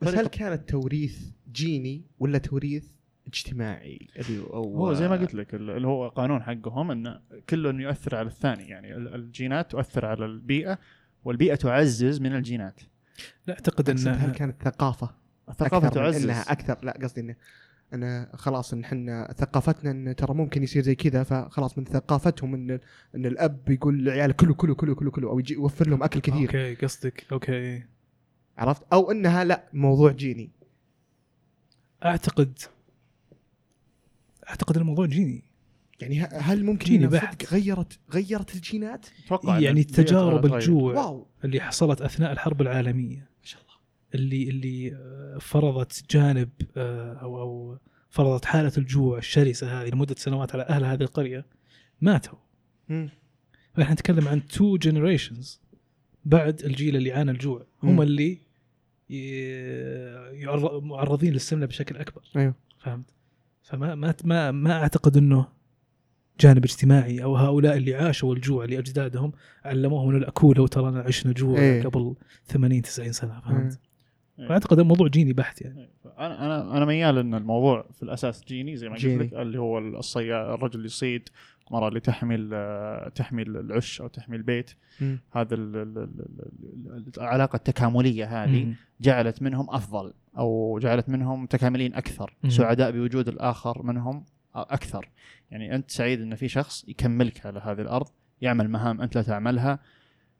[0.00, 1.20] بس هل كان التوريث
[1.52, 2.84] جيني ولا توريث
[3.26, 7.20] اجتماعي؟ أو هو زي ما قلت لك ال- اللي هو قانون حقهم إن
[7.50, 8.68] كل يؤثر على الثاني.
[8.68, 10.78] يعني ال- الجينات تؤثر على البيئة
[11.24, 12.80] والبيئة تعزز من الجينات.
[13.46, 15.10] لا أعتقد أقصد هل ان كانت ثقافة؟
[15.48, 16.24] الثقافة تعزز.
[16.24, 17.36] إنها أكثر لا قصدي إنه
[17.92, 22.70] أنا خلاص إن إحنا ثقافتنا إن ترى ممكن يصير زي كذا فخلاص من ثقافتهم إن
[23.14, 26.48] إن الأب يقول لعياله كلوا كلوا كلوا كلوا كلوا أو يجي يوفر لهم أكل كثير.
[26.48, 27.26] okay قصدك.
[27.32, 27.82] okay.
[28.58, 30.50] عرفت؟ أو إنها لا موضوع جيني.
[32.04, 32.58] أعتقد
[34.48, 35.44] أعتقد الموضوع جيني.
[36.00, 37.52] يعني هل ممكن جيني بحت.
[37.52, 40.54] غيرت غيرت الجينات؟ أتوقع يعني تجارب.
[40.54, 41.26] الجوع واو.
[41.44, 43.31] اللي حصلت أثناء الحرب العالمية.
[44.14, 47.78] اللي اللي آه، فرضت جانب آه، أو أو
[48.10, 51.46] فرضت حالة الجوع الشرسة هذه لمدة سنوات على أهل هذه القرية
[52.00, 52.38] ماتوا.
[53.74, 55.60] فاحنا نتكلم عن two generations
[56.24, 58.02] بعد الجيل اللي عانى الجوع هم.
[58.02, 58.38] اللي
[60.82, 63.10] معرضين للسمنه بشكل أكبر أيوه فهمت
[63.62, 65.46] فما ما ما ما أعتقد إنه
[66.40, 69.32] جانب اجتماعي أو هؤلاء اللي عاشوا الجوع لأجدادهم
[69.64, 71.82] علموهم إنه لا كولوا ترانا عشنا جوع إيه.
[71.82, 72.14] قبل
[72.46, 73.91] 80 90 سنة فهمت؟ إيه.
[74.48, 75.88] فاعتقد الموضوع جيني بحت يعني
[76.18, 79.04] أنا أنا أنا ميال إن الموضوع في الأساس جيني زي ما قلت.
[79.04, 81.28] لك اللي هو الصياد الرجل اللي يصيد
[81.68, 84.70] المراه اللي تحمل آه، تحمل العش أو تحمي البيت.
[85.32, 88.74] هذا ال- ال- ال- ال- ال- العلاقة التكاملية هذه.
[89.00, 92.34] جعلت منهم أفضل أو جعلت منهم متكاملين أكثر.
[92.48, 95.08] سعداء بوجود الآخر منهم أكثر
[95.50, 98.06] يعني أنت سعيد إن في شخص يكملك على هذه الأرض
[98.40, 99.78] يعمل مهام أنت لا تعملها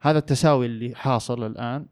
[0.01, 1.86] هذا التساوي اللي حاصل الآن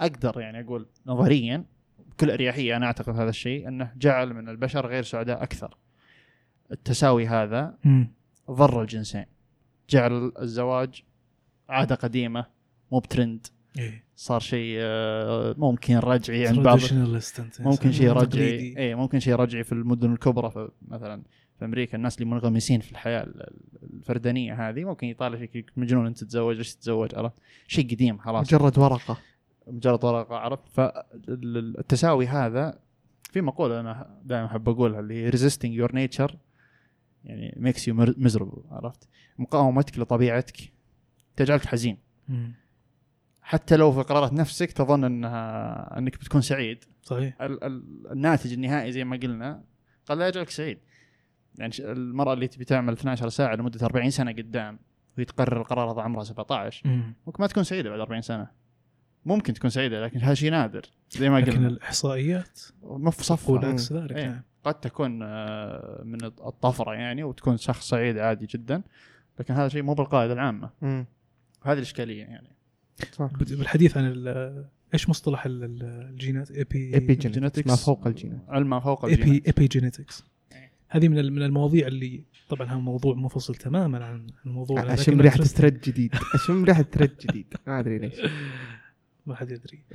[0.00, 1.64] أقدر يعني أقول نظريا
[2.10, 5.76] بكل أريحية أنا أعتقد هذا الشيء أنه جعل من البشر غير سعداء أكثر.
[6.72, 7.78] التساوي هذا.
[8.50, 9.24] ضر الجنسين.
[9.90, 11.02] جعل الزواج
[11.68, 12.46] عادة قديمة
[12.92, 13.46] مو بترند.
[13.78, 14.04] إيه.
[14.16, 16.78] صار شيء آه، ممكن رجعي عند بعض.
[17.38, 17.60] أنت.
[17.60, 18.74] ممكن شيء رجعي.
[18.78, 21.22] اي ممكن شيء رجعي في المدن الكبرى في مثلا
[21.58, 23.50] في أمريكا الناس اللي منغمسين في الحياة ال-
[23.82, 27.36] الفردانية هذه ممكن يطالع فيك مجنون أنت تتزوج ليش تتزوج؟ عرفت؟
[27.68, 28.46] شيء قديم خلاص.
[28.52, 29.18] مجرد ورقة.
[29.66, 32.78] مجرد ورقه عرفت؟ فالتساوي هذا
[33.32, 36.34] في مقولة أنا دائما أحب أقولها اللي هي resisting your nature
[37.24, 39.08] يعني makes you miserable عرفت؟
[39.38, 40.56] مقاومتك لطبيعتك
[41.36, 41.98] تجعلك حزين.
[43.42, 46.84] حتى لو في قرارات نفسك تظن انها إنك بتكون سعيد.
[47.02, 47.42] صحيح.
[47.42, 49.62] ال- ال- الناتج النهائي زي ما قلنا
[50.06, 50.78] قد لا يجعلك سعيد.
[51.58, 54.78] يعني المرأة اللي تبي تعمل 12 ساعة لمدة 40 سنة قدام
[55.16, 57.14] وهي تقرر القرار هذا عمرها 17 مم.
[57.26, 58.46] ممكن ما تكون سعيدة بعد 40 سنة.
[59.26, 61.68] ممكن تكون سعيدة لكن هذا شيء نادر زي ما لكن قلنا.
[61.68, 64.26] الإحصائيات مو في صفها عكس ذلك إيه.
[64.26, 64.42] نعم.
[64.64, 68.82] قد تكون آه، من الطفرة يعني وتكون شخص سعيد عادي جدا
[69.40, 70.70] لكن هذا شيء مو بالقاعدة العامة.
[70.82, 71.06] مم.
[71.62, 72.48] هذه الإشكالية يعني.
[73.12, 73.30] صح.
[73.40, 74.64] بالحديث عن ال-
[74.94, 78.40] إيش مصطلح ال- ال- الجينات epi epigenetics ما فوق الجينات.
[78.48, 79.28] علم ما فوق الجينات.
[79.28, 80.70] epi epigenetics إيه.
[80.88, 85.20] هذه من ال- من المواضيع اللي طبعا هذا موضوع منفصل تماما عن الموضوع لكن أشم
[85.20, 85.36] ريحة.
[85.36, 86.14] thread جديد.
[86.34, 87.54] أشم ريحة thread جديد.
[87.66, 88.14] ما أدري ليش.
[89.26, 89.84] ما حد يدري.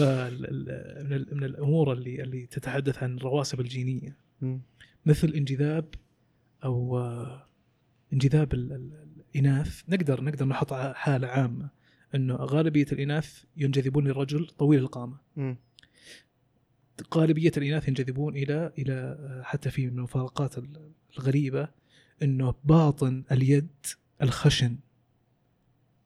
[0.00, 4.16] من ال- من الأمور اللي اللي تتحدث عن الرواسب الجينية.
[5.06, 5.94] مثل انجذاب
[6.64, 6.98] أو
[8.12, 9.82] انجذاب ال- ال- الإناث.
[9.88, 11.68] نقدر نقدر نحط حالة عامة
[12.14, 15.16] إنه غالبية الإناث ينجذبون للرجل طويل القامة.
[17.14, 21.68] غالبية الإناث ينجذبون إلى إلى حتى في من المفارقات ال- الغريبة
[22.22, 23.68] إنه باطن اليد
[24.22, 24.76] الخشن.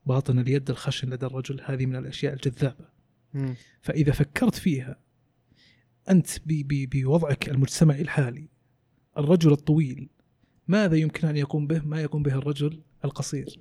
[0.06, 2.89] باطن اليد الخشن لدى الرجل هذه من الأشياء الجذابة.
[3.35, 3.55] مم.
[3.82, 5.01] فإذا فكرت فيها
[6.47, 8.48] ب- بوضعك المجتمعي الحالي
[9.18, 10.09] الرجل الطويل
[10.68, 13.60] ماذا يمكن أن يقوم به؟ ما يقوم به الرجل القصير؟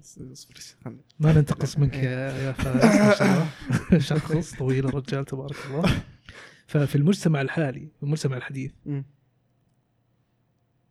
[1.20, 6.04] ما ننتقص منك يا يا فارس شخص طويل الرجال تبارك الله.
[6.68, 8.72] ففي المجتمع الحالي في المجتمع الحديث.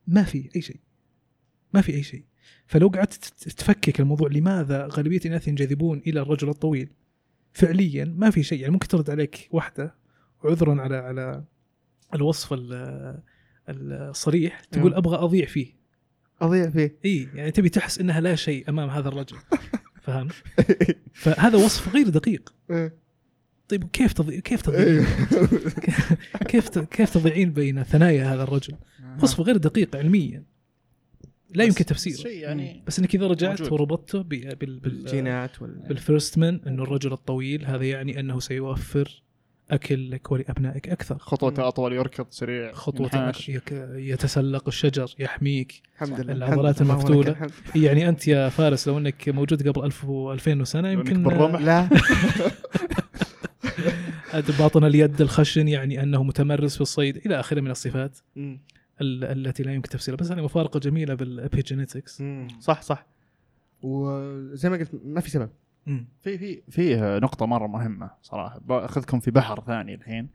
[0.06, 0.80] ما في أي شيء.
[1.74, 2.24] ما في أي شيء.
[2.66, 3.24] فلو قعدت
[3.56, 6.88] تفكك الموضوع لماذا غالبية الناس ينجذبون إلى الرجل الطويل؟
[7.52, 9.94] فعليا ما في شيء يعني ممكن ترد عليك واحدة
[10.44, 11.44] وعذرا على على
[12.14, 13.22] الوصف ال-
[13.68, 14.98] الصريح تقول نعم.
[14.98, 15.72] أبغى أضيع فيه.
[16.40, 16.96] أضيع فيه.
[17.04, 19.36] إي يعني تبي تحس إنها لا شيء أمام هذا الرجل.
[20.02, 20.32] فهمت؟
[21.12, 22.54] فهذا وصف غير دقيق.
[23.68, 25.06] طيب كيف تضيع كيف تضيعين
[26.48, 28.74] كيف كيف تضيعين بين ثنايا هذا الرجل؟
[29.22, 30.44] وصف غير دقيق علميا.
[31.54, 32.16] لا يمكن تفسيره.
[32.16, 33.72] شيء يعني بس إنك إذا رجعت موجود.
[33.72, 38.40] وربطته ب- بال بال بالجينات وال بال first man إنه الرجل الطويل هذا يعني إنه
[38.40, 39.22] سيوفر
[39.70, 41.18] أكل لك ولأبنائك أكثر.
[41.18, 42.72] خطوته أطول يركض سريع.
[43.48, 45.82] يك- يتسلق الشجر يحميك.
[45.94, 46.32] الحمد لله.
[46.32, 47.50] العضلات لك الحمد.
[47.76, 51.60] يعني أنت يا فارس لو إنك موجود قبل 1000 و 2000 سنه يمكن بالرمح.
[51.60, 51.88] لا.
[54.58, 58.18] باطن اليد الخشن يعني أنه متمرس في الصيد إلى آخره من الصفات.
[59.00, 60.16] التي لا يمكن تفسيرها.
[60.16, 62.22] بس هذه مفارقة جميلة بالابيجينيتكس.
[62.60, 63.06] صح صح.
[63.82, 65.50] وزي ما قلت ما في سبب.
[66.22, 68.60] في في في نقطة مرة مهمة صراحة.
[68.64, 70.28] باخذكم في بحر ثاني الحين.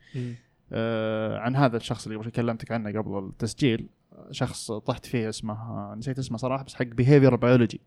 [0.71, 3.87] آه عن هذا الشخص اللي كلمتك عنه قبل التسجيل.
[4.31, 7.77] شخص طحت فيه اسمه آه، نسيت اسمه صراحة بس حق behavioral biology.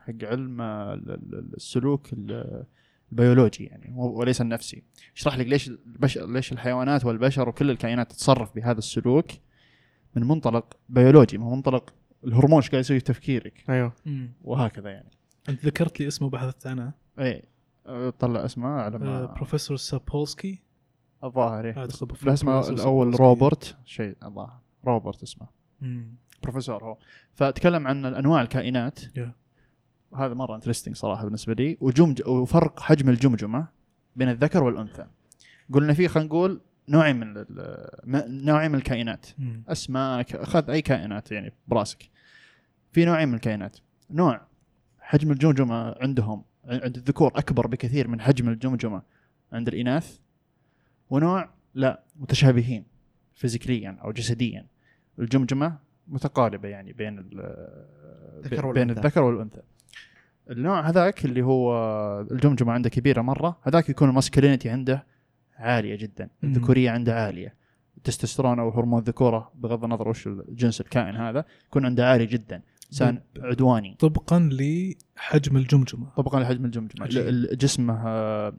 [0.00, 2.64] حق علم آه، ال- ال- السلوك ال-
[3.12, 4.82] البيولوجي يعني وليس النفسي.
[5.16, 9.26] يشرح لك ليش البشر ليش الحيوانات والبشر وكل الكائنات تتصرف بهذا السلوك.
[10.16, 11.94] من منطلق بيولوجي من منطلق
[12.24, 13.64] الهرمون إيش قاعد يسوي في تفكيرك.
[13.70, 13.92] أيوه.
[14.44, 15.10] وهكذا يعني.
[15.48, 16.92] أنت ذكرت لي اسمه وبحثت عنه.
[17.18, 17.42] إي
[17.86, 20.62] آه، طلع اسمه على آه، ما بروفيسور سابولسكي
[21.24, 21.66] الظاهر
[22.22, 23.20] لا اسمه الأول.
[23.20, 24.60] روبرت شيء الظاهر.
[24.86, 25.46] روبرت اسمه.
[25.80, 26.14] مم.
[26.42, 26.96] بروفيسور هو.
[27.34, 29.00] فتكلم عن أنواع الكائنات.
[29.00, 30.16] Yeah.
[30.16, 31.78] هذا مرة interesting صراحة بالنسبة لي.
[31.80, 33.68] وجمج وفرق حجم الجمجمة
[34.16, 35.06] بين الذكر والأنثى.
[35.72, 37.44] قلنا فيه خلينا نقول نوعين من
[38.44, 39.26] نوعين من الكائنات.
[39.38, 39.62] مم.
[39.68, 42.10] اسماك خذ أي كائنات يعني براسك.
[42.92, 43.76] في نوعين من الكائنات.
[44.10, 44.40] نوع
[45.00, 49.02] حجم الجمجمة عندهم عند الذكور أكبر بكثير من حجم الجمجمة
[49.52, 50.18] عند الإناث.
[51.10, 52.84] ونوع لا متشابهين
[53.34, 54.66] فيزيكليا أو جسديا.
[55.18, 58.90] الجمجمة متقاربة يعني بين بين.
[58.90, 59.62] الذكر والأنثى.
[60.50, 61.70] النوع هذاك اللي هو
[62.30, 65.06] الجمجمة عنده كبيرة مرة هذاك يكون ال masculinity عنده
[65.56, 66.28] عالية جدا.
[66.44, 67.54] الذكورية عنده عالية
[67.96, 72.62] التستوستيرون أو هرمون الذكورة بغض النظر وش الجنس الكائن هذا يكون عنده عالي جدا
[72.92, 77.06] إنسان عدواني طبقا لحجم الجمجمة طبقا لحجم الجمجمة
[77.54, 78.54] جسمه آه،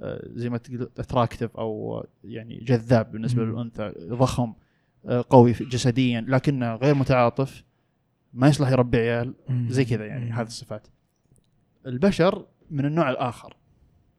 [0.00, 3.52] آه، زي ما تقول attractive أو آه، يعني جذاب بالنسبة مم.
[3.52, 4.52] للأنثى ضخم
[5.30, 7.64] قوي جسديا لكنه غير متعاطف
[8.34, 9.34] ما يصلح يربي عيال.
[9.68, 10.32] زي كذا يعني.
[10.32, 10.86] هذه الصفات
[11.86, 13.56] البشر من النوع الآخر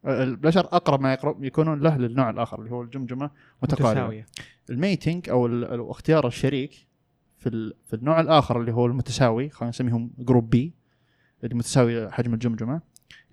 [0.07, 3.31] البشر أقرب ما يقرب يكونون له للنوع الآخر اللي هو الجمجمة
[3.63, 4.25] متقاربه
[4.69, 6.87] ال mating أو اختيار الشريك
[7.37, 10.73] في في النوع الآخر اللي هو المتساوي خلينا نسميهم group B
[11.43, 12.81] اللي متساوي حجم الجمجمة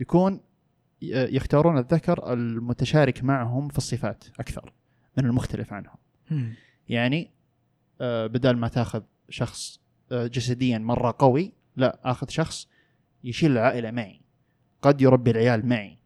[0.01, 0.41] يكون
[1.03, 4.73] يختارون الذكر المتشارك معهم في الصفات أكثر
[5.19, 5.97] من المختلف عنهم.
[6.89, 7.31] يعني
[8.01, 9.81] آه، بدل ما تاخذ شخص
[10.13, 12.69] آه، جسديا مرة قوي لا آخذ شخص
[13.25, 14.21] يشيل العائلة معي.
[14.83, 15.99] قد يربي العيال معي.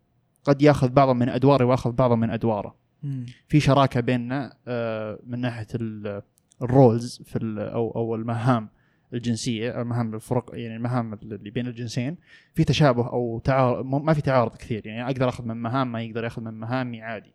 [0.45, 2.75] قد ياخذ بعضا من ادواري واخذ بعضا من أدواره.
[3.03, 3.27] مم.
[3.49, 6.23] في شراكة بيننا آه، من ناحية ال-
[6.63, 7.39] الرولز في
[7.75, 8.69] أو أو المهام
[9.15, 12.17] الجنسية المهام الفرق يعني المهام اللي بين الجنسين.
[12.55, 16.25] في تشابه أو تعارض ما في تعارض كثير يعني أقدر أخذ من مهام ما يقدر
[16.25, 17.35] ياخذ من مهامي عادي.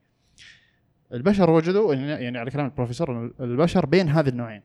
[1.14, 4.62] البشر وجدوا يعني على كلام البروفيسور البشر بين هذه النوعين.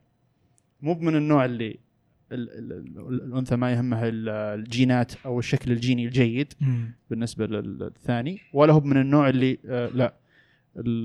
[0.80, 1.87] مو من النوع اللي ال- ال- ال-
[2.32, 6.92] الأنثى ما يهمها ال- الجينات أو الشكل الجيني الجيد مم.
[7.10, 10.14] بالنسبة للثاني ولا هو من النوع اللي آه لا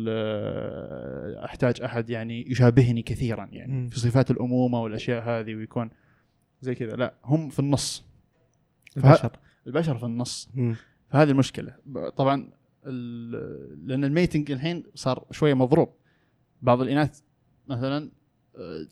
[0.08, 3.90] آه، أحتاج أحد يعني يشابهني كثيرا يعني مم.
[3.90, 5.90] في صفات الأمومة والأشياء هذه ويكون
[6.62, 8.06] زي كذا لا هم في النص
[8.98, 9.32] البشر
[9.68, 10.76] البشر في النص مم.
[11.10, 11.76] فهذه المشكلة
[12.18, 12.50] طبعا
[13.86, 15.90] لأن ال mating الحين صار شوية مضروب
[16.62, 17.22] بعض الإناث
[17.68, 18.12] مثلا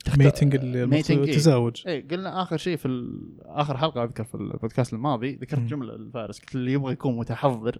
[0.05, 1.29] تخت- mating.
[1.29, 5.59] التزاوج اي قلنا آخر شيء في ال- آخر حلقة أذكر في البودكاست الماضي ذكرت.
[5.59, 7.79] جملة للفارس قلت اللي يبغى يكون متحضر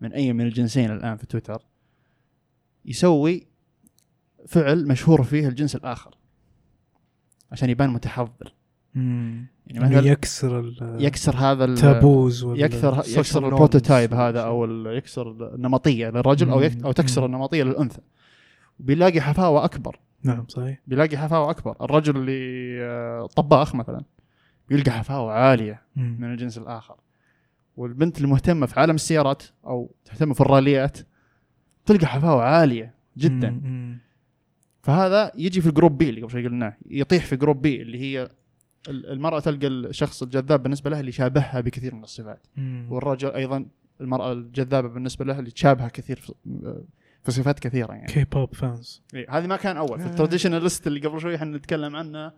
[0.00, 1.62] من أي من الجنسين الآن في تويتر
[2.84, 3.46] يسوي
[4.48, 6.14] فعل مشهور فيه الجنس الآخر
[7.52, 8.54] عشان يبان متحضر
[8.94, 9.46] مم.
[9.66, 13.44] يعني يعني مثلا يكسر ال- يكسر هذا ال- التابوز يكسر يكسر.
[13.44, 17.26] البروتوتايب هذا أو يكسر النمطية للرجل أو أو تكسر.
[17.26, 18.00] النمطية للأنثى
[18.78, 24.04] بيلاقي حفاوة أكبر نعم صحيح بيلاقي حفاوة أكبر الرجل اللي آه، طباخ مثلا
[24.68, 26.16] بيلقى حفاوة عالية مم.
[26.20, 26.96] من الجنس الآخر
[27.76, 30.98] والبنت المهتمة في عالم السيارات أو تهتم في الراليات
[31.86, 33.60] تلقى حفاوة عالية جدا مم.
[33.64, 33.98] مم.
[34.82, 37.98] فهذا يجي في ال group B اللي قبل شوي قلناه يطيح في group B اللي
[38.00, 38.28] هي
[38.88, 42.86] ال- المرأة تلقى الشخص الجذاب بالنسبة لها اللي يشابهها بكثير من الصفات مم.
[42.90, 43.66] والرجل أيضا
[44.00, 46.26] المرأة الجذابة بالنسبة لها اللي تشابهها كثير
[47.24, 48.06] في, صفات كثيرة يعني.
[48.12, 49.98] K-pop fans إيه، هذه ما كان أول.
[50.00, 50.10] في آه.
[50.10, 52.32] ال traditionalist اللي قبل شوي إحنا نتكلم عنه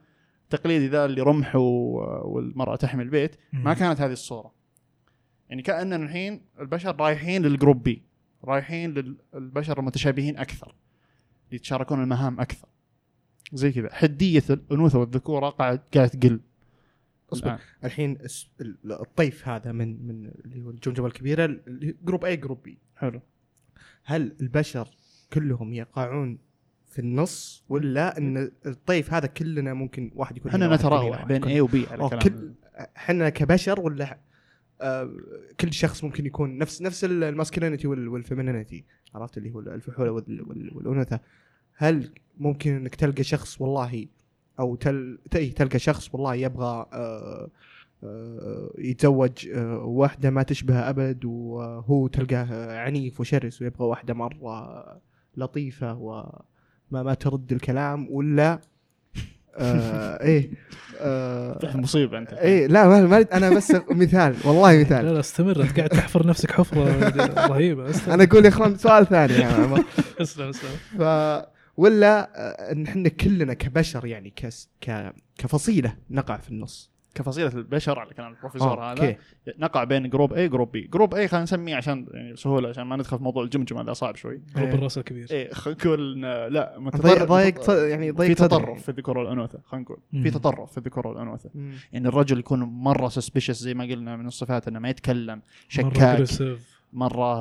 [0.51, 1.61] تقليدي ذا اللي رمح و-
[2.25, 4.55] والمرأة تحمل بيت ما كانت هذه الصورة.
[5.51, 8.03] يعني كأننا الحين البشر رايحين لل group B
[8.45, 8.95] رايحين
[9.35, 10.75] للبشر المتشابهين أكثر
[11.53, 12.69] يتشاركون المهام أكثر.
[13.53, 13.95] زي كذا.
[13.95, 16.41] حدية الأنوثة والذكورة قاعد قاعد تقل.
[17.33, 17.47] أصبر.
[17.47, 17.59] الآن.
[17.85, 21.61] الحين الس- ال- الطيف هذا من من اللي هو الجمجمة الكبيرة
[22.05, 23.21] group A group B حلو.
[24.05, 24.89] هل البشر
[25.33, 26.39] كلهم يقعون
[26.87, 31.74] في النص ولا إن الطيف هذا كلنا ممكن واحد يكون إحنا نتراوح بين A و
[31.74, 32.55] B على كلام
[32.97, 34.19] إحنا كبشر ولا
[34.81, 35.11] آه
[35.61, 38.85] كل شخص ممكن يكون نفس نفس ال masculinity وال femininity
[39.15, 41.21] عرفت؟ اللي هو الفحولة وال- وال- والأنوثة.
[41.75, 44.07] هل ممكن إنك تلقى شخص والله
[44.61, 47.51] أو تل تلقى شخص والله يبغى آه
[48.79, 54.85] يتزوج آه واحدة ما تشبه أبد وهو تلقاه عنيف وشرس ويبغى واحدة مرة
[55.37, 56.43] لطيفة وما
[57.03, 58.61] ما ترد الكلام ولا
[59.57, 60.51] آه إيه
[61.01, 62.33] آه مصيبة أنت.
[62.33, 66.27] إيه لا ما, ما أنا بس مثال والله لا مثال لا استمر أنت قاعد تحفر
[66.27, 67.09] نفسك حفرة
[67.47, 68.15] رهيبة استمر.
[68.15, 69.85] أنا أقول يا إخوان سؤال ثاني يا عمر.
[70.21, 70.71] اسلم اسلم.
[70.99, 71.03] ف
[71.77, 76.92] ولا آه، إن إحنا كلنا كبشر يعني كس ك كفصيلة نقع في النص.
[77.15, 79.17] كفصيلة البشر على كلام البروفيسور آه، هذا أوكي
[79.59, 82.97] نقع بين group A group B group A خلينا نسميه عشان يعني سهولة عشان ما
[82.97, 84.75] ندخل في موضوع الجمجمة هذا صعب شوي group A.
[84.75, 86.21] الرأس الكبير إيه خلينا نقول
[86.53, 86.91] لا
[87.61, 88.35] صد- يعني ضيق في.
[88.35, 90.31] تطرف في الذكور والانوثه خلينا نقول في.
[90.31, 91.51] تطرف في الذكور والانوثه.
[91.93, 96.21] يعني الرجل يكون مرة suspicious زي ما قلنا من الصفات إنه ما يتكلم شكاك.
[96.93, 97.35] مرة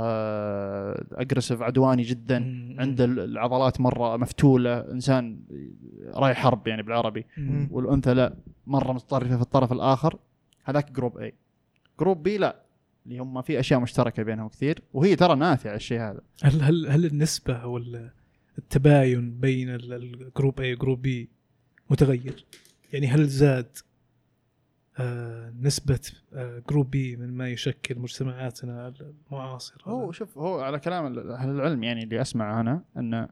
[1.22, 2.36] aggressive عدواني جدا.
[2.80, 5.40] عنده العضلات مرة مفتولة إنسان
[6.14, 7.26] رايح حرب يعني بالعربي.
[7.72, 8.36] والأنثى لا
[8.68, 10.16] مرة متطرفة في الطرف الآخر
[10.64, 11.34] هذاك group A
[12.00, 12.62] group B لا
[13.06, 17.06] اللي هم في أشياء مشتركة بينهم كثير وهي ترى نافعة الشيء هذا هل هل هل
[17.06, 18.10] النسبة ال-
[18.58, 21.30] التباين بين ال- ال group A و group B
[21.90, 22.46] متغير؟
[22.94, 23.91] يعني هل زاد آه
[25.62, 26.00] نسبة
[26.34, 28.94] آه group B من ما يشكل مجتمعاتنا
[29.32, 29.90] المعاصرة.
[29.90, 33.28] هو شوف هو على كلام أهل العلم يعني اللي أسمع أنا إن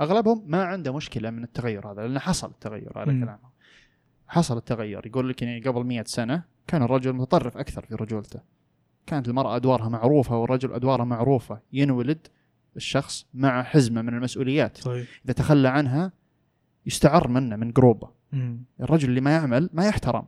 [0.00, 3.12] أغلبهم ما عنده مشكلة من التغير هذا لأنه حصل التغير على.
[3.12, 3.50] كلامهم
[4.28, 5.06] حصل التغير.
[5.06, 8.40] يقول لك يعني قبل مئة سنة كان الرجل متطرف أكثر في رجولته.
[9.06, 11.60] كانت المرأة أدوارها معروفة والرجل أدواره معروفة.
[11.72, 12.26] ينولد
[12.76, 14.78] الشخص مع حزمة من المسؤوليات.
[14.84, 15.06] طيب.
[15.24, 16.12] إذا تخلى عنها
[16.86, 18.10] يستعر منه من جروبه.
[18.80, 20.24] الرجل اللي ما يعمل ما يحترم.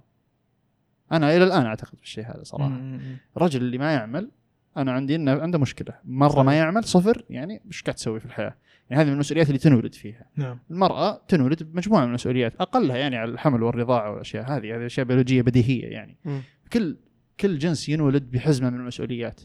[1.13, 2.69] أنا إلى الآن أعتقد بالشيء هذا صراحة.
[2.69, 3.01] مم.
[3.37, 4.31] الرجل اللي ما يعمل
[4.77, 5.95] أنا عندي إنه عنده مشكلة.
[6.05, 6.45] مرة صحيح.
[6.45, 8.57] ما يعمل صفر يعني إيش قاعد تسوي في الحياة؟
[8.91, 10.27] يعني هذه من المسؤوليات اللي تنولد فيها.
[10.37, 10.59] نعم.
[10.71, 15.43] المرأة تنولد بمجموعة من المسؤوليات أقلها يعني على الحمل والرضاعة والأشياء هذه هذه أشياء بيولوجية
[15.43, 16.17] بديهية يعني.
[16.25, 16.43] مم.
[16.73, 16.97] كل
[17.41, 19.41] كل جنس ينولد بحزمة من المسؤوليات.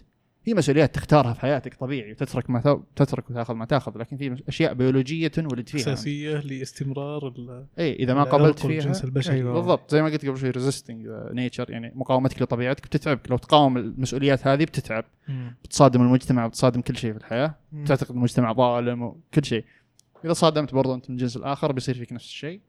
[0.48, 4.74] في مسؤوليات تختارها في حياتك طبيعي وتترك ما تترك وتاخذ ما تاخذ لكن في أشياء
[4.74, 5.82] بيولوجية تنولد فيها.
[5.82, 9.36] أساسية لاستمرار ال- اي إذا ما قابلت فيها والجنس البشري.
[9.36, 9.54] أيوة.
[9.54, 9.92] بالضبط.
[9.92, 13.32] زي ما قلت قبل شوي resisting nature يعني مقاومتك لطبيعتك بتتعبك.
[13.32, 15.06] لو تقاوم المسؤوليات هذه بتتعب.
[15.28, 15.56] مم.
[15.64, 17.56] بتصادم المجتمع وبتصادم كل شيء في الحياة.
[17.72, 17.86] مم.
[17.86, 19.66] تعتقد المجتمع ظالم وكل شيء.
[20.26, 22.62] إذا صادمت برضو أنت من الجنس الآخر بيصير فيك نفس الشيء.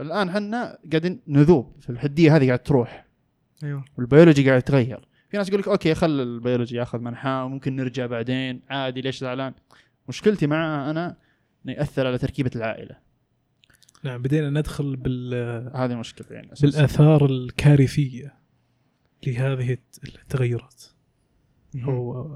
[0.00, 1.76] الآن إحنا قاعدين نذوب.
[1.80, 3.06] في الحدية هذه قاعد تروح.
[3.64, 3.84] أيوه.
[3.98, 5.09] والبيولوجي قاعد يتغير.
[5.30, 8.62] في ناس يقول لك أوكي خل البيولوجي ياخذ منحاه وممكن نرجع بعدين.
[8.70, 9.54] عادي ليش زعلان؟
[10.08, 11.16] مشكلتي معه أنا
[11.64, 12.96] إنه يأثر على تركيبة العائلة.
[14.04, 15.34] نعم بدينا ندخل بال
[15.76, 16.66] هذه مشكلة يعني أساساً.
[16.66, 18.34] بالآثار الكارثية
[19.26, 20.84] لهذه التغيرات.
[21.84, 22.28] أو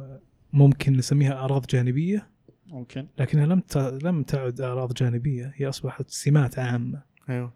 [0.53, 2.29] ممكن نسميها أعراض جانبية
[2.67, 3.07] ممكن.
[3.19, 5.53] لكنها لم ت- لم تعد أعراض جانبية.
[5.57, 7.03] هي أصبحت سمات عامة.
[7.29, 7.53] أيوه.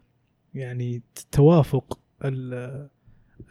[0.55, 1.03] يعني
[1.33, 2.89] توافق ال-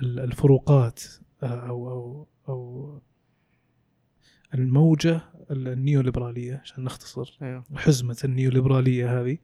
[0.02, 1.04] ال- الفروقات
[1.44, 3.02] أو أو أو
[4.54, 7.38] الموجة النيوليبرالية عشان نختصر.
[7.42, 7.64] أيوه.
[7.76, 9.38] حزمة النيوليبرالية هذه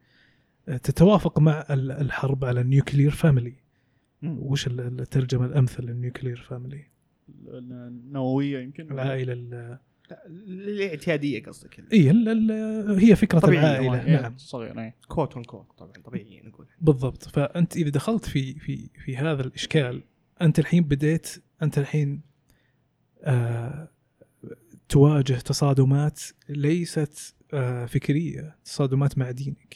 [0.65, 3.55] تتوافق مع ال- الحرب على ال nuclear family.
[4.23, 6.85] وش ال- الترجمة الأمثل لل nuclear family؟
[7.47, 9.49] النووية يمكن؟ العائله ال-
[10.09, 14.05] لا، الاعتياديه قصدك اي ال- ال- هي فكرة طبيعية العائلة.
[14.05, 14.37] إيه، نعم.
[14.37, 14.95] صغير إيه.
[15.07, 16.67] quote unquote طبعا طبيعي نقول.
[16.81, 17.23] بالضبط.
[17.23, 20.03] فأنت إذا دخلت في في في هذا الإشكال
[20.41, 22.21] أنت الحين بديت أنت الحين
[23.21, 23.89] آه
[24.89, 29.75] تواجه تصادمات ليست آه فكرية تصادمات مع دينك.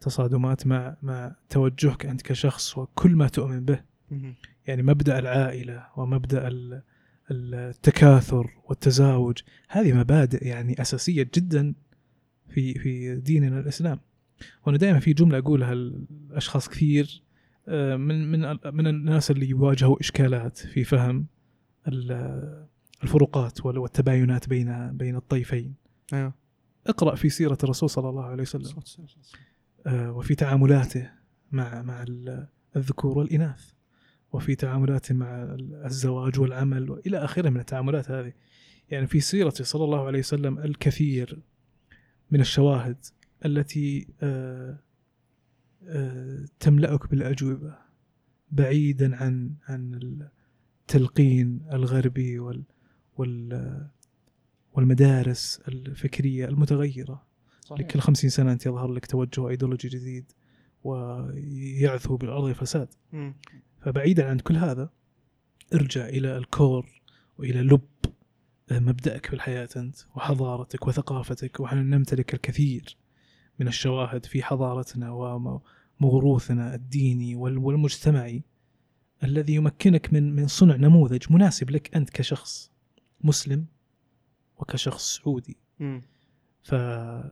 [0.00, 3.80] تصادمات مع مع توجهك أنت كشخص وكل ما تؤمن به.
[4.66, 6.82] يعني مبدأ العائلة ومبدأ ال-
[7.30, 11.74] التكاثر والتزاوج هذه مبادئ يعني أساسية جدا
[12.48, 14.00] في في ديننا الإسلام
[14.66, 15.74] وأنا دائما في جملة أقولها
[16.30, 17.22] لاشخاص كثير
[17.96, 21.26] من من من الناس اللي يواجهوا إشكالات في فهم
[21.88, 22.66] ال-
[23.02, 25.74] الفروقات وال- والتباينات بين بين الطيفين.
[26.12, 26.34] أيوه.
[26.86, 28.82] اقرأ في سيرة الرسول صلى الله عليه وسلم.
[29.86, 31.10] آه، وفي تعاملاته
[31.52, 32.46] مع مع ال-
[32.76, 33.72] الذكور والإناث.
[34.32, 38.32] وفي تعاملاته مع ال- الزواج والعمل وإلى آخره من التعاملات هذه.
[38.90, 41.42] يعني في سيرته صلى الله عليه وسلم الكثير
[42.30, 42.96] من الشواهد
[43.44, 44.78] التي آه، آه،
[46.60, 47.78] تملأك بالأجوبة
[48.50, 50.00] بعيدا عن عن
[50.82, 52.62] التلقين الغربي وال
[53.16, 53.88] وال
[54.72, 57.26] والمدارس الفكرية المتغيرة
[57.60, 57.80] صحيح.
[57.80, 60.32] لكل خمسين سنة أنت يظهر لك توجه أيديولوجي جديد
[60.84, 63.34] ويعثو بالأرض فساد مم.
[63.80, 64.90] فبعيدا عن كل هذا
[65.74, 67.02] ارجع إلى الكور
[67.38, 67.80] وإلى لب
[68.70, 72.96] مبدأك في الحياة أنت وحضارتك وثقافتك ونحن نمتلك الكثير
[73.58, 75.10] من الشواهد في حضارتنا
[76.00, 78.42] وموروثنا الديني وال- والمجتمعي
[79.24, 82.72] الذي يمكنك من من صنع نموذج مناسب لك أنت كشخص
[83.20, 83.66] مسلم
[84.56, 85.56] وكشخص سعودي.
[86.62, 86.72] ف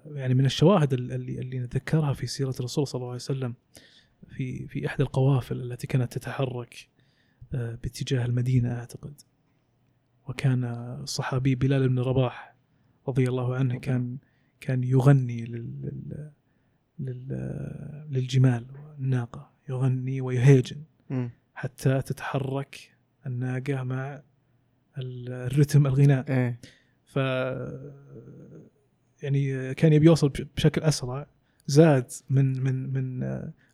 [0.07, 3.55] يعني من الشواهد ال- اللي اللي نتذكرها في سيرة الرسول صلى الله عليه وسلم
[4.29, 6.89] في في إحدى القوافل التي كانت تتحرك
[7.55, 9.21] آه، باتجاه المدينة أعتقد.
[10.29, 10.65] وكان
[11.03, 12.55] الصحابي بلال بن رباح
[13.09, 14.19] رضي الله عنه كان
[14.63, 16.31] كان يغني لل لل
[16.99, 18.67] لل للجمال
[18.99, 20.83] والناقة يغني ويهيجن.
[21.55, 24.23] حتى تتحرك الناقة مع
[24.99, 26.61] ال- الرتم الغناء إيه.
[27.05, 27.17] ف
[29.23, 31.27] يعني كان يبي يوصل بش- بشكل أسرع
[31.67, 33.23] زاد من من من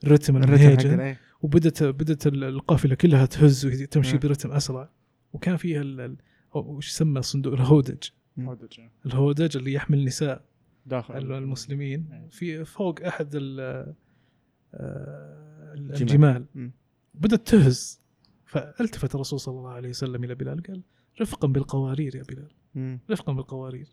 [0.05, 1.20] الرتم المهيجن حقنا إيه.
[1.43, 4.19] وبدت بدت ال- القافلة كلها تهز وتمشي نعم.
[4.20, 4.90] برتم أسرع.
[5.32, 6.16] وكان فيها ال- ال-
[6.55, 8.02] أو وش يسمى صندوق الهودج؟
[8.39, 8.81] هودج.
[9.06, 10.44] الهودج اللي يحمل نساء
[10.89, 11.32] داخل.
[11.32, 12.06] المسلمين.
[12.10, 12.28] نعم.
[12.28, 13.94] في فوق أحد ال-
[14.74, 16.47] آه، الجمال.
[17.15, 18.01] بدأت تهز.
[18.47, 20.62] فألتفت الرسول صلى الله عليه وسلم إلى بلال.
[20.62, 20.82] قال
[21.20, 22.51] رفقا بالقوارير يا بلال.
[23.10, 23.89] رفقا بالقوارير.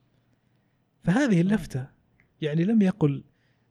[1.03, 1.87] فهذه اللفتة
[2.41, 3.23] يعني لم يقل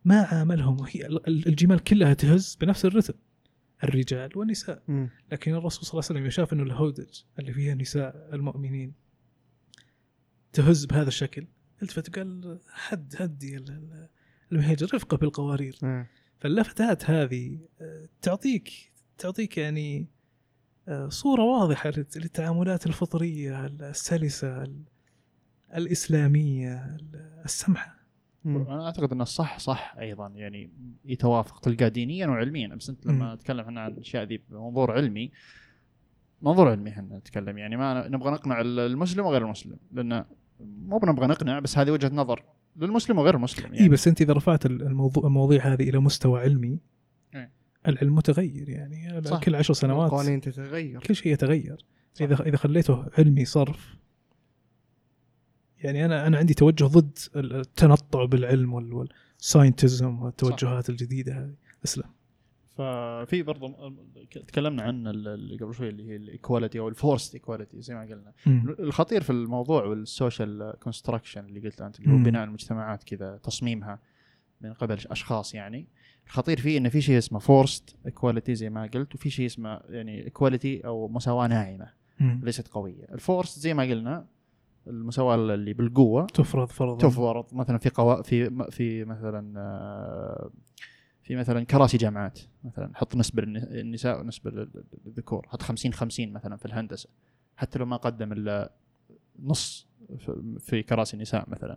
[0.04, 0.80] ما عاملهم.
[0.80, 3.14] وهي ال- الجمال كلها تهز بنفس الرتم.
[3.84, 4.82] الرجال والنساء.
[5.32, 8.92] لكن الرسول صلى الله عليه وسلم شاف إنه الهودج اللي فيها نساء المؤمنين
[10.52, 11.46] تهز بهذا الشكل.
[11.82, 14.08] التفت قال حد هدي ال- ال-
[14.52, 15.78] المهيجر رفقة بالقوارير.
[16.40, 20.06] فاللفتات هذه آه، تعطيك تعطيك يعني
[20.88, 24.82] آه، صورة واضحة للت- للتعاملات الفطرية السلسة ال-
[25.76, 27.94] الإسلامية ال- السمحة
[28.44, 28.56] مم.
[28.68, 30.70] أنا أعتقد ان الصح صح أيضا يعني
[31.04, 33.34] يتوافق تلقاه دينيا وعلميا بس أنت لما.
[33.34, 35.30] نتكلم إحنا عن الاشياء ذي بمنظور علمي
[36.42, 40.24] منظور علمي إحنا نتكلم يعني ما نبغى نقنع المسلم وغير المسلم لأن
[40.60, 42.42] مو بنبغى نقنع بس هذه وجهة نظر.
[42.76, 43.80] للمسلم وغير المسلم يعني.
[43.80, 46.78] اي بس أنت إذا رفعت ال- الموضوع المواضيع هذه إلى مستوى علمي
[47.34, 47.50] إيه.
[47.88, 49.22] العلم متغير يعني.
[49.24, 49.40] صح.
[49.40, 51.00] كل عشر سنوات القوانين تتغير.
[51.00, 51.84] كل شيء يتغير.
[52.20, 53.96] إذا إذا خليته علمي صرف
[55.78, 59.08] يعني أنا أنا عندي توجه ضد التنطع بالعلم وال-
[59.38, 61.54] وال scientism والتوجهات الجديدة هذه.
[61.84, 62.04] أسلم.
[62.76, 63.96] ففي برضو م-
[64.48, 67.94] تكلمنا عن ال- اللي قبل شوي اللي هي ال equality أو ال forced equality زي
[67.94, 68.32] ما قلنا.
[68.78, 72.16] الخطير في الموضوع وال social construction اللي قلت أنت اللي هو.
[72.22, 73.98] بناء المجتمعات كذا تصميمها
[74.60, 75.86] من قبل أشخاص يعني
[76.26, 80.24] الخطير فيه انه في شيء اسمه forced equality زي ما قلت وفي شيء اسمه يعني
[80.24, 82.04] equality أو مساواة ناعمة.
[82.20, 84.26] ليست قوية ال forced زي ما قلنا
[84.86, 90.50] المساواة اللي بالقوة تفرض فرضا تفرض مثلا في قوا في في مثلا آه،
[91.24, 96.56] في مثلا كراسي جامعات مثلا حط نسبة للنساء ونسبة لل- للذكور حط 50 50 مثلا
[96.56, 97.08] في الهندسة
[97.56, 98.72] حتى لو ما قدم إلا
[99.38, 99.86] نص
[100.58, 101.76] في- كراسي النساء مثلا.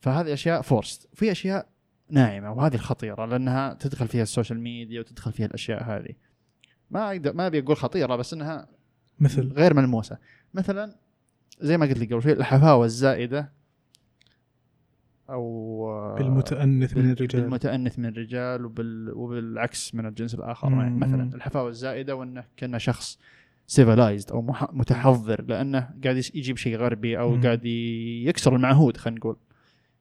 [0.00, 1.66] فهذه أشياء forced في أشياء
[2.10, 6.14] ناعمة وهذه الخطيرة لأنها تدخل فيها ال social media وتدخل فيها الأشياء هذه.
[6.90, 8.68] ما أقدر ما أبي أقول خطيرة بس إنها
[9.20, 10.18] مثل؟ غير ملموسة.
[10.54, 10.96] مثلا
[11.60, 13.52] زي ما قلت لك قبل شوي الحفاوة الزائدة
[15.32, 19.12] أو بالمتأنث من بال- الرجال بالمتأنث من الرجال وبال...
[19.14, 20.80] وبالعكس من الجنس الآخر مم.
[20.80, 23.18] يعني مثلا الحفاوة الزائدة وأنه كأنه شخص
[23.66, 24.72] civilized أو مح...
[24.72, 27.42] متحضر لأنه قاعد يجيب شيء غربي أو مم.
[27.42, 29.36] قاعد يكسر المعهود خلينا نقول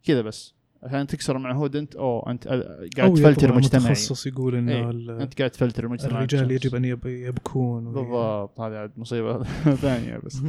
[0.03, 0.53] كذا بس
[0.83, 3.83] عشان تكسر المعهود أنت أو أنت أ- قاعد تفلتر مجتمعي.
[3.91, 4.89] متخصص يقول إنه إيه.
[4.89, 6.51] ال- أنت قاعد تفلتر المجتمع الرجال.
[6.51, 9.43] يجب أن يب- يبكون بالضبط هذه عاد مصيبة
[9.83, 10.41] ثانية بس.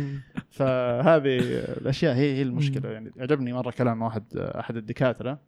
[0.51, 1.39] فهذه
[1.81, 3.11] الأشياء هي هي المشكلة يعني.
[3.19, 5.39] عجبني مرة كلام واحد أحد الدكاترة.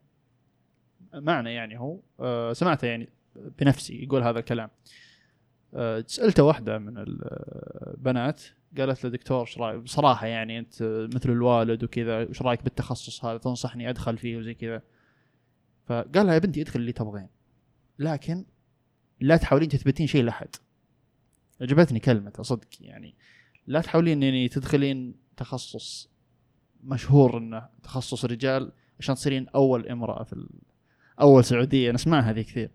[1.14, 3.08] معنى يعني هو آه، سمعته يعني
[3.60, 4.68] بنفسي يقول هذا الكلام.
[6.06, 8.42] سألته واحدة من البنات
[8.78, 10.82] قالت له دكتور إيش رايك بصراحة يعني أنت
[11.14, 14.82] مثل الوالد وكذا إيش رأيك بالتخصص هذا؟ تنصحني أدخل فيه وزي كذا.
[15.86, 17.28] فقال لها يا بنتي ادخل اللي تبغين.
[17.98, 18.44] لكن
[19.20, 20.48] لا تحاولين تثبتين شيء لأحد.
[21.60, 23.14] عجبتني كلمة صدق يعني.
[23.66, 26.10] لا تحاولين يعني تدخلين تخصص
[26.84, 30.46] مشهور إنه تخصص رجال عشان تصيرين أول إمرأة في.
[31.20, 31.92] أول سعودية.
[31.92, 32.70] نسمعها هذه كثير.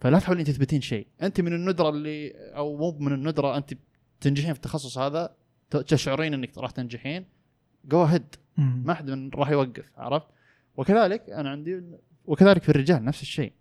[0.00, 1.06] فلا تحاولين تثبتين شيء.
[1.22, 3.74] أنت من الندرة اللي أو مو من الندرة أنت
[4.20, 5.36] تنجحين في التخصص هذا
[5.70, 7.24] تشعرين إنك راح تنجحين.
[7.84, 8.34] جو هيد.
[8.58, 10.26] ما حد من راح يوقف عرفت؟
[10.76, 11.82] وكذلك أنا عندي
[12.24, 13.52] وكذلك في الرجال نفس الشيء.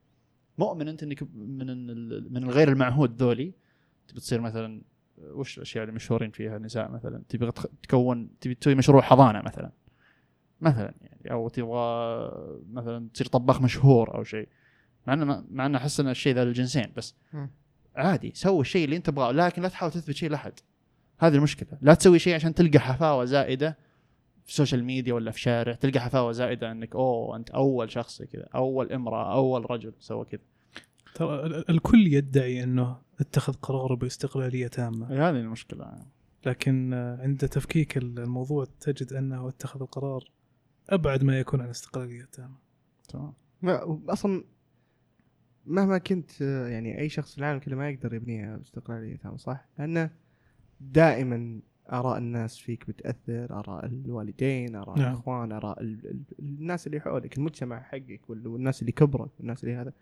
[0.57, 1.67] مؤمن أنت إنك من
[2.33, 3.53] من الغير المعهود ذولي.
[4.07, 4.81] تبي تصير مثلا
[5.17, 7.51] وش الأشياء اللي مشهورين فيها النساء مثلا؟ تبي
[7.83, 9.71] تكون تبي تسوي مشروع حضانة مثلا.
[10.61, 12.31] مثلا يعني أو تبغى
[12.71, 14.47] مثلا تصير طباخ مشهور أو شيء.
[15.07, 17.49] مع إنه مع إنه أحس ان الشيء ذا للجنسين بس مم.
[17.95, 20.53] عادي سوي الشيء اللي أنت تبغاه لكن لا تحاول تثبت شيء لأحد.
[21.19, 21.69] هذه المشكلة.
[21.81, 23.77] لا تسوي شيء عشان تلقى حفاوة زائدة
[24.43, 28.21] في ال social media ولا في شارع تلقى حفاوة زائدة إنك أوه أنت أول شخص
[28.21, 30.41] كذا أول امرأة أول رجل سوى كذا.
[31.15, 35.07] ترى ال- الكل يدعي إنه اتخذ قراره باستقلالية تامة.
[35.13, 35.91] هذه المشكلة.
[36.45, 40.23] لكن آه، عند تفكيك الموضوع تجد أنه اتخذ القرار
[40.89, 42.55] أبعد ما يكون عن استقلالية تامة.
[43.09, 43.33] تمام.
[43.61, 44.43] ما أصلا
[45.65, 50.09] مهما كنت يعني أي شخص في العالم كله ما يقدر يبنيها باستقلاليه تامه صح؟ لأنه
[50.81, 51.59] دائما
[51.91, 55.07] آراء الناس فيك بتأثر، آراء الوالدين، آراء نعم.
[55.13, 59.75] الإخوان، آراء ال- ال- الناس اللي حولك، المجتمع حقك وال- والناس اللي كبرك والناس اللي
[59.75, 59.93] هذا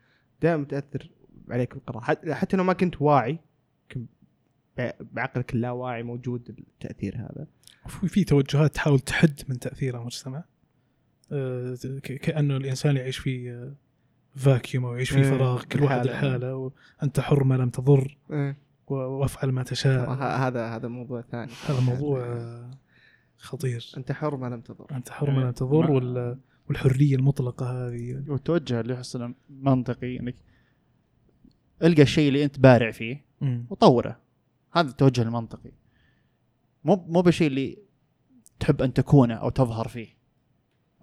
[0.41, 1.09] دائما تأثر
[1.49, 3.39] عليك بالقرار، حت- حتى لو ما كنت واعي
[5.11, 7.47] بعقلك اللاواعي موجود التأثير هذا.
[8.07, 10.43] في توجهات تحاول تحد من تأثير المجتمع
[11.31, 13.73] آه، كأنه الإنسان يعيش في آه،
[14.35, 16.07] فاكيوم أو يعيش في إيه، فراغ كل واحد.
[16.07, 18.57] لحاله وأنت حر ما لم تضر إيه.
[18.87, 21.51] وأفعل ما تشاء هذا هذا موضوع ثاني.
[21.67, 22.71] هذا موضوع آه،
[23.37, 24.85] خطير أنت حر ما لم تضر.
[24.91, 25.91] أنت حر ما لم تضر
[26.69, 30.35] والحرية المطلقة هذه والتوجه اللي احس انه منطقي إنك
[31.83, 33.25] ألقى الشيء اللي أنت بارع فيه.
[33.69, 34.19] وطوره
[34.71, 35.71] هذا التوجه المنطقي
[36.83, 37.77] مو مو بالشيء اللي
[38.59, 40.07] تحب أن تكونه أو تظهر فيه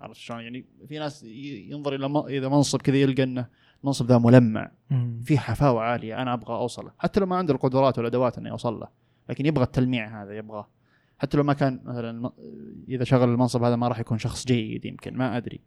[0.01, 3.47] عرفت شلون؟ يعني في ناس ينظر إلى م- اذا منصب كذا يلقى إنه
[3.83, 4.71] المنصب ذا ملمع.
[5.25, 6.93] في حفاوة عالية أنا أبغى أوصله.
[6.99, 8.89] حتى لو ما عنده القدرات والادوات إني اوصل له
[9.29, 10.69] لكن يبغى التلميع هذا يبغاه.
[11.19, 12.31] حتى لو ما كان مثلا
[12.89, 15.61] إذا شغل المنصب هذا ما راح يكون شخص جيد يمكن ما أدري.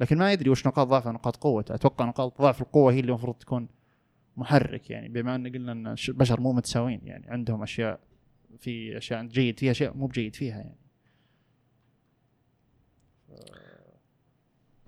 [0.00, 1.74] لكن ما يدري وش نقاط ضعفه ونقاط قوته.
[1.74, 3.68] أتوقع نقاط ضعف القوة هي اللي المفروض تكون
[4.36, 5.08] محرك يعني.
[5.08, 7.30] بما إن قلنا إن البشر مو متساويين يعني.
[7.30, 8.00] عندهم أشياء
[8.58, 10.78] في أشياء جيد فيها أشياء مو بجيد فيها يعني.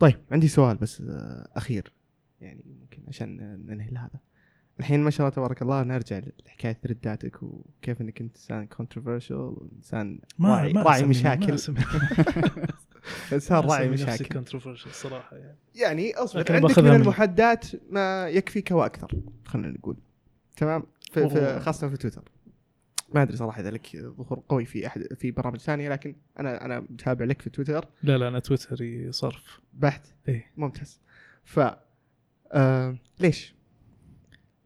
[0.01, 1.93] طيب عندي سؤال بس آه، أخير
[2.40, 3.36] يعني ممكن عشان
[3.66, 4.20] ننهي هذا
[4.81, 10.20] الحين ما شاء الله تبارك الله نرجع لحكاية رداتك وكيف إنك انت إنسان controversial إنسان
[10.40, 11.52] راعي, راعي مشاكل.
[13.32, 14.40] إنسان راعي مشاكل.
[14.40, 15.56] controversial الصراحه يعني.
[15.74, 19.09] يعني أصبر عندك من المحادات ما يكفيك وأكثر
[19.44, 19.97] خلينا نقول.
[20.56, 20.82] تمام؟
[21.12, 22.22] في, خاصة في تويتر.
[23.14, 26.80] ما أدري صراحة إذا لك ظهور قوي في أحد في برامج ثانية لكن أنا أنا
[26.80, 27.88] متابع لك في تويتر.
[28.02, 29.60] لا لا أنا تويتري صرف.
[29.72, 30.52] بحت؟ إيه.
[30.56, 31.00] ممتاز.
[31.44, 31.60] ف
[32.52, 33.54] آه ليش؟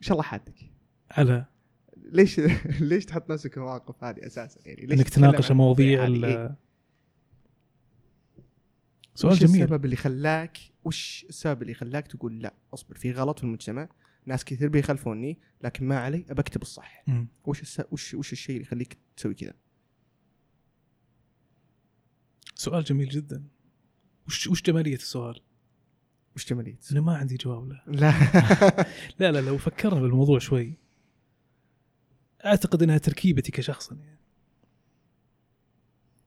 [0.03, 0.55] إيش الله حادك؟
[1.11, 1.45] على.
[1.97, 2.41] ليش
[2.81, 6.25] ليش تحط نفسك في المواقف هذه أساسا؟ يعني ليش إنك تناقش عن مواضيع هذه؟ ال-
[6.25, 6.57] إيه؟
[9.15, 9.63] سؤال وش جميل.
[9.63, 13.89] السبب اللي خلاك وش السبب اللي خلاك تقول لا؟ أصبر في غلط في المجتمع.
[14.27, 17.05] ناس كثير بيخالفوني لكن ما علي أبى أكتب الصح.
[17.45, 17.83] وش الس...
[17.91, 19.55] وش وش الشيء اللي يخليك تسوي كذا؟
[22.55, 23.45] سؤال جميل جدا.
[24.27, 25.41] وش وش جمالية السؤال؟
[26.37, 28.13] وش جمالية أنا ما عندي جواب له لا.
[29.19, 30.79] لا لا لو فكرنا بالموضوع شوي.
[32.45, 34.19] أعتقد إنها تركيبتي كشخص يعني.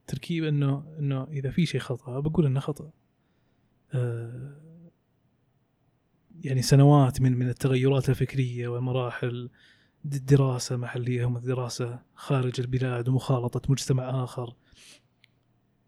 [0.06, 2.92] تركيبه إنه إنه إذا في شيء خطأ بقول إنه خطأ.
[3.92, 4.67] آه
[6.44, 9.50] يعني سنوات من من التغيرات الفكرية ومراحل
[10.04, 14.54] د- دراسة محلية ودراسه خارج البلاد ومخالطة مجتمع آخر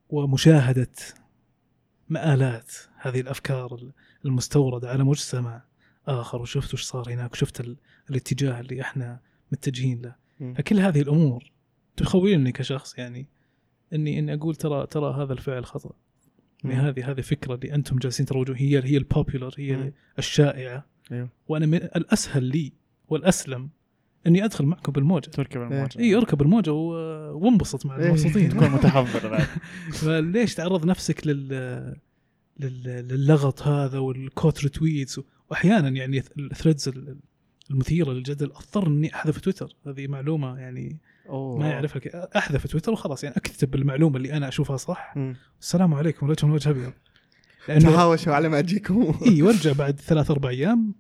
[0.09, 0.91] ومشاهدة
[2.09, 3.93] مآلات هذه الأفكار
[4.25, 5.63] المستوردة على مجتمع
[6.09, 6.43] آخر.
[6.43, 7.77] وشفت وش صار هناك وشفت ال...
[8.11, 9.21] الاتجاه اللي إحنا
[9.53, 10.15] متجهين له.
[10.55, 11.53] فكل هذه الأمور
[11.97, 13.27] تخولني كشخص يعني
[13.93, 15.91] اني إني أقول ترى ترى هذا الفعل خطأ.
[16.65, 16.89] يعني.
[16.89, 18.57] هذه هذه فكرة اللي أنتم جالسين تروجون.
[18.57, 19.93] هي هي البوبيلر هي مم.
[20.19, 20.87] الشائعة.
[21.13, 21.29] أيوه.
[21.49, 22.73] وأنا من الأسهل لي
[23.09, 23.69] والأسلم
[24.27, 25.31] إني أدخل معكم بالموجة.
[25.31, 25.99] تركب الموجة.
[25.99, 28.07] إي أركب الموجة وانبسط مع إيه.
[28.07, 28.49] المبسوطين.
[28.49, 29.47] تكون متحضر بعد.
[30.01, 31.49] فليش تعرض نفسك لل
[32.61, 36.91] لل- للغط هذا وال quote retweets وأحيانا يعني ال threads
[37.71, 38.47] المثيرة للجدل.
[38.47, 39.77] أضطر إني أحذف تويتر.
[39.87, 40.99] هذه معلومة يعني
[41.31, 41.59] أوه.
[41.59, 45.37] ما يعرفها ك- أحذف تويتر وخلاص يعني أكتب المعلومة اللي أنا أشوفها صح مم.
[45.61, 46.93] السلام عليكم ولكم وجه أبيض
[47.69, 50.95] لأنه تهاوشوا على ما أجيكم إي وأرجع بعد ثلاث أربع أيام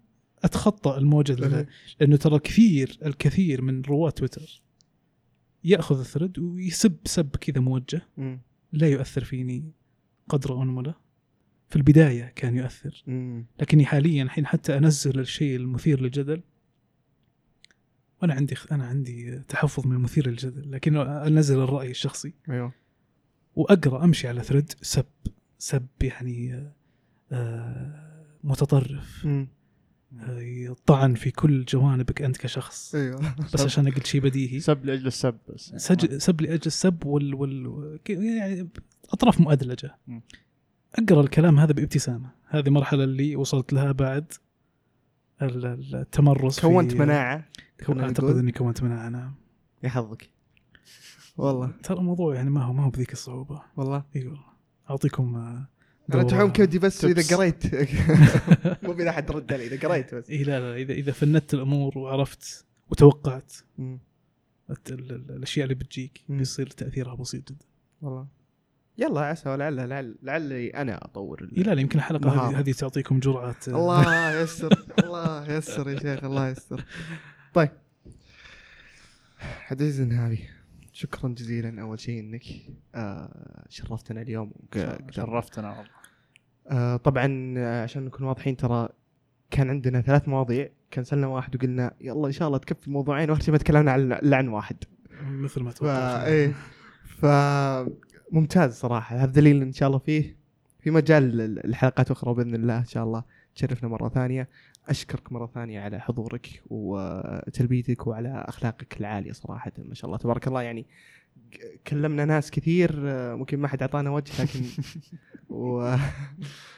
[0.44, 1.66] اتخطى الموجة ال-
[2.00, 4.62] لأنه ترى كثير الكثير من رواد تويتر
[5.64, 8.40] يأخذ ال thread ويسب سب كذا موجة مم.
[8.72, 9.64] لا يؤثر فيني
[10.28, 10.94] قدر انمله
[11.68, 13.04] في البداية كان يؤثر.
[13.60, 16.40] لكني حاليا الحين حتى أنزل الشيء المثير للجدل
[18.22, 22.32] وأنا عندي أنا عندي تحفظ من المثير للجدل لكن أنزل الرأي الشخصي.
[22.50, 22.72] أيوه.
[23.56, 25.06] وأقرأ أمشي على thread سب
[25.58, 26.70] سب يعني
[27.32, 29.26] آه، متطرف.
[30.20, 32.94] آه، طعن في كل جوانبك أنت كشخص.
[32.94, 33.34] أيوه.
[33.54, 34.60] بس عشان قلت شيء بديهي.
[34.60, 35.72] سب لأجل السب بس.
[35.76, 36.16] سج...
[36.16, 37.34] سب لأجل السب وال...
[37.34, 37.98] وال...
[38.04, 38.68] ك- يعني
[39.10, 39.96] أطراف مؤدلجة.
[40.98, 42.30] أقرأ الكلام هذا بابتسامة.
[42.48, 44.32] هذه المرحله اللي وصلت لها بعد
[45.42, 47.44] ال- ال- التمرس في- كونت مناعة
[47.80, 47.92] كو...
[47.92, 48.36] خلينا أعتقد.
[48.36, 49.34] إني كونت مناعة نعم.
[49.82, 50.30] يا حظك
[51.36, 51.72] والله.
[51.82, 53.62] ترى الموضوع يعني ما هو ما هو بذيك الصعوبة.
[53.76, 54.04] والله.
[54.16, 54.44] إي والله.
[54.90, 55.68] أعطيكم آه،
[56.14, 56.22] أنا.
[56.22, 57.30] تحوم كودي بس تبس.
[57.30, 57.74] اذا قريت.
[58.84, 60.30] مو اذا حد رد علي إذا قريت بس.
[60.30, 63.52] إي لا لا اذا إذا فندت الأمور وعرفت وتوقعت
[64.90, 66.20] الأشياء اللي بتجيك.
[66.28, 67.64] بيصير تأثيرها بسيط جدا.
[68.02, 68.26] والله.
[69.00, 72.48] يلا عسى ولعل لعل لعلي أنا أطور لا لا يمكن الحلقة.
[72.48, 76.84] هذه هذه تعطيكم جرعة آه، الله يسر الله يسر يا شيخ الله يسر
[77.54, 77.70] طيب.
[79.70, 80.44] عزيز النهابي
[80.92, 82.42] شكرا جزيلا أول شيء إنك
[82.94, 84.52] آه شرفتنا اليوم
[85.10, 85.90] شرفتنا والله.
[86.70, 88.88] آه طبعا آه، عشان نكون واضحين ترى
[89.50, 90.68] كان عندنا ثلاث مواضيع.
[90.92, 94.36] كنسلنا واحد وقلنا يلا إن شاء الله تكفي موضوعين واخر شيء ما تكلمنا عن الا
[94.36, 94.76] عن واحد.
[95.22, 96.24] مثل ما توقعت.
[96.26, 96.54] إيه.
[97.04, 97.26] ف
[98.30, 99.16] ممتاز صراحة.
[99.16, 100.36] هذا دليل إن شاء الله فيه.
[100.80, 103.24] في مجال ال- الحلقات أخرى بإذن الله إن شاء الله.
[103.54, 104.48] تشرفنا مرة ثانية.
[104.88, 110.62] أشكرك مرة ثانية على حضورك وتلبيتك وعلى أخلاقك العالية صراحة ما شاء الله تبارك الله.
[110.62, 110.86] يعني
[111.86, 112.92] كلمنا ناس كثير
[113.36, 114.60] ممكن ما حد أعطانا وجه لكن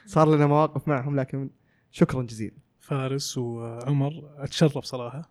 [0.07, 1.51] وصار لنا مواقف معهم لكن
[1.91, 2.55] شكرا جزيلا.
[2.81, 5.31] فارس وعمر أتشرف صراحة.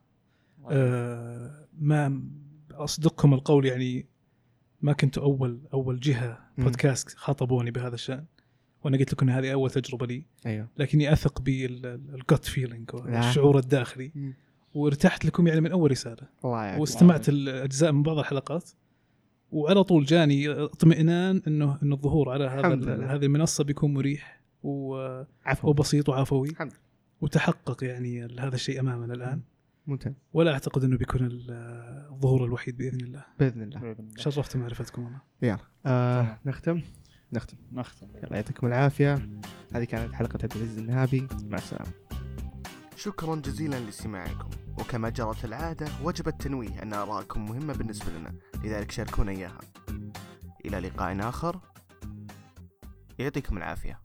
[0.70, 2.24] آه ما
[2.72, 4.06] أصدقكم القول يعني
[4.82, 6.40] ما كنت أول أول جهة.
[6.58, 8.26] بودكاست خاطبوني بهذا الشأن.
[8.84, 10.26] وأنا قلت لكم إن هذه أول تجربة لي.
[10.46, 10.68] أيوه.
[10.78, 13.30] لكني أثق بالجت فيلينج نعم.
[13.30, 14.12] الشعور الداخلي.
[14.16, 14.34] مم.
[14.74, 16.28] وارتحت لكم يعني من أول رسالة.
[16.46, 16.82] الله يعافيك.
[16.82, 18.70] واستمعت الأجزاء من بعض الحلقات.
[19.52, 23.16] وعلى طول جاني اطمئنان إنه انه الظهور على هذا.
[23.16, 25.24] هذه المنصه بيكون مريح و-
[25.64, 26.50] وبسيط وعفوي.
[26.50, 26.74] الحمد
[27.22, 29.42] وتحقق يعني هذا الشيء أمامنا الآن.
[29.88, 30.14] ممتاز.
[30.34, 31.52] ولا أعتقد إنه بيكون ال-
[32.12, 33.26] الظهور الوحيد بإذن الله.
[33.40, 33.80] بإذن الله.
[33.80, 34.18] بإذن الله.
[34.18, 35.58] شرفت معرفتكم أنا يلا.
[35.86, 36.82] آه نختم؟
[37.34, 37.58] نختم.
[37.72, 38.08] نختم.
[38.24, 39.30] يلا يعطيكم العافية.
[39.74, 41.92] هذه كانت حلقة عبد العزيز النهابي مع السلامة.
[42.96, 44.50] شكرا جزيلا لاستماعكم.
[44.80, 48.34] وكما جرت العادة وجب التنويه أن آراءكم مهمة بالنسبة لنا.
[48.64, 49.60] لذلك شاركونا إياها.
[50.66, 51.60] إلى لقاء آخر.
[53.20, 54.00] يعطيكم العافية.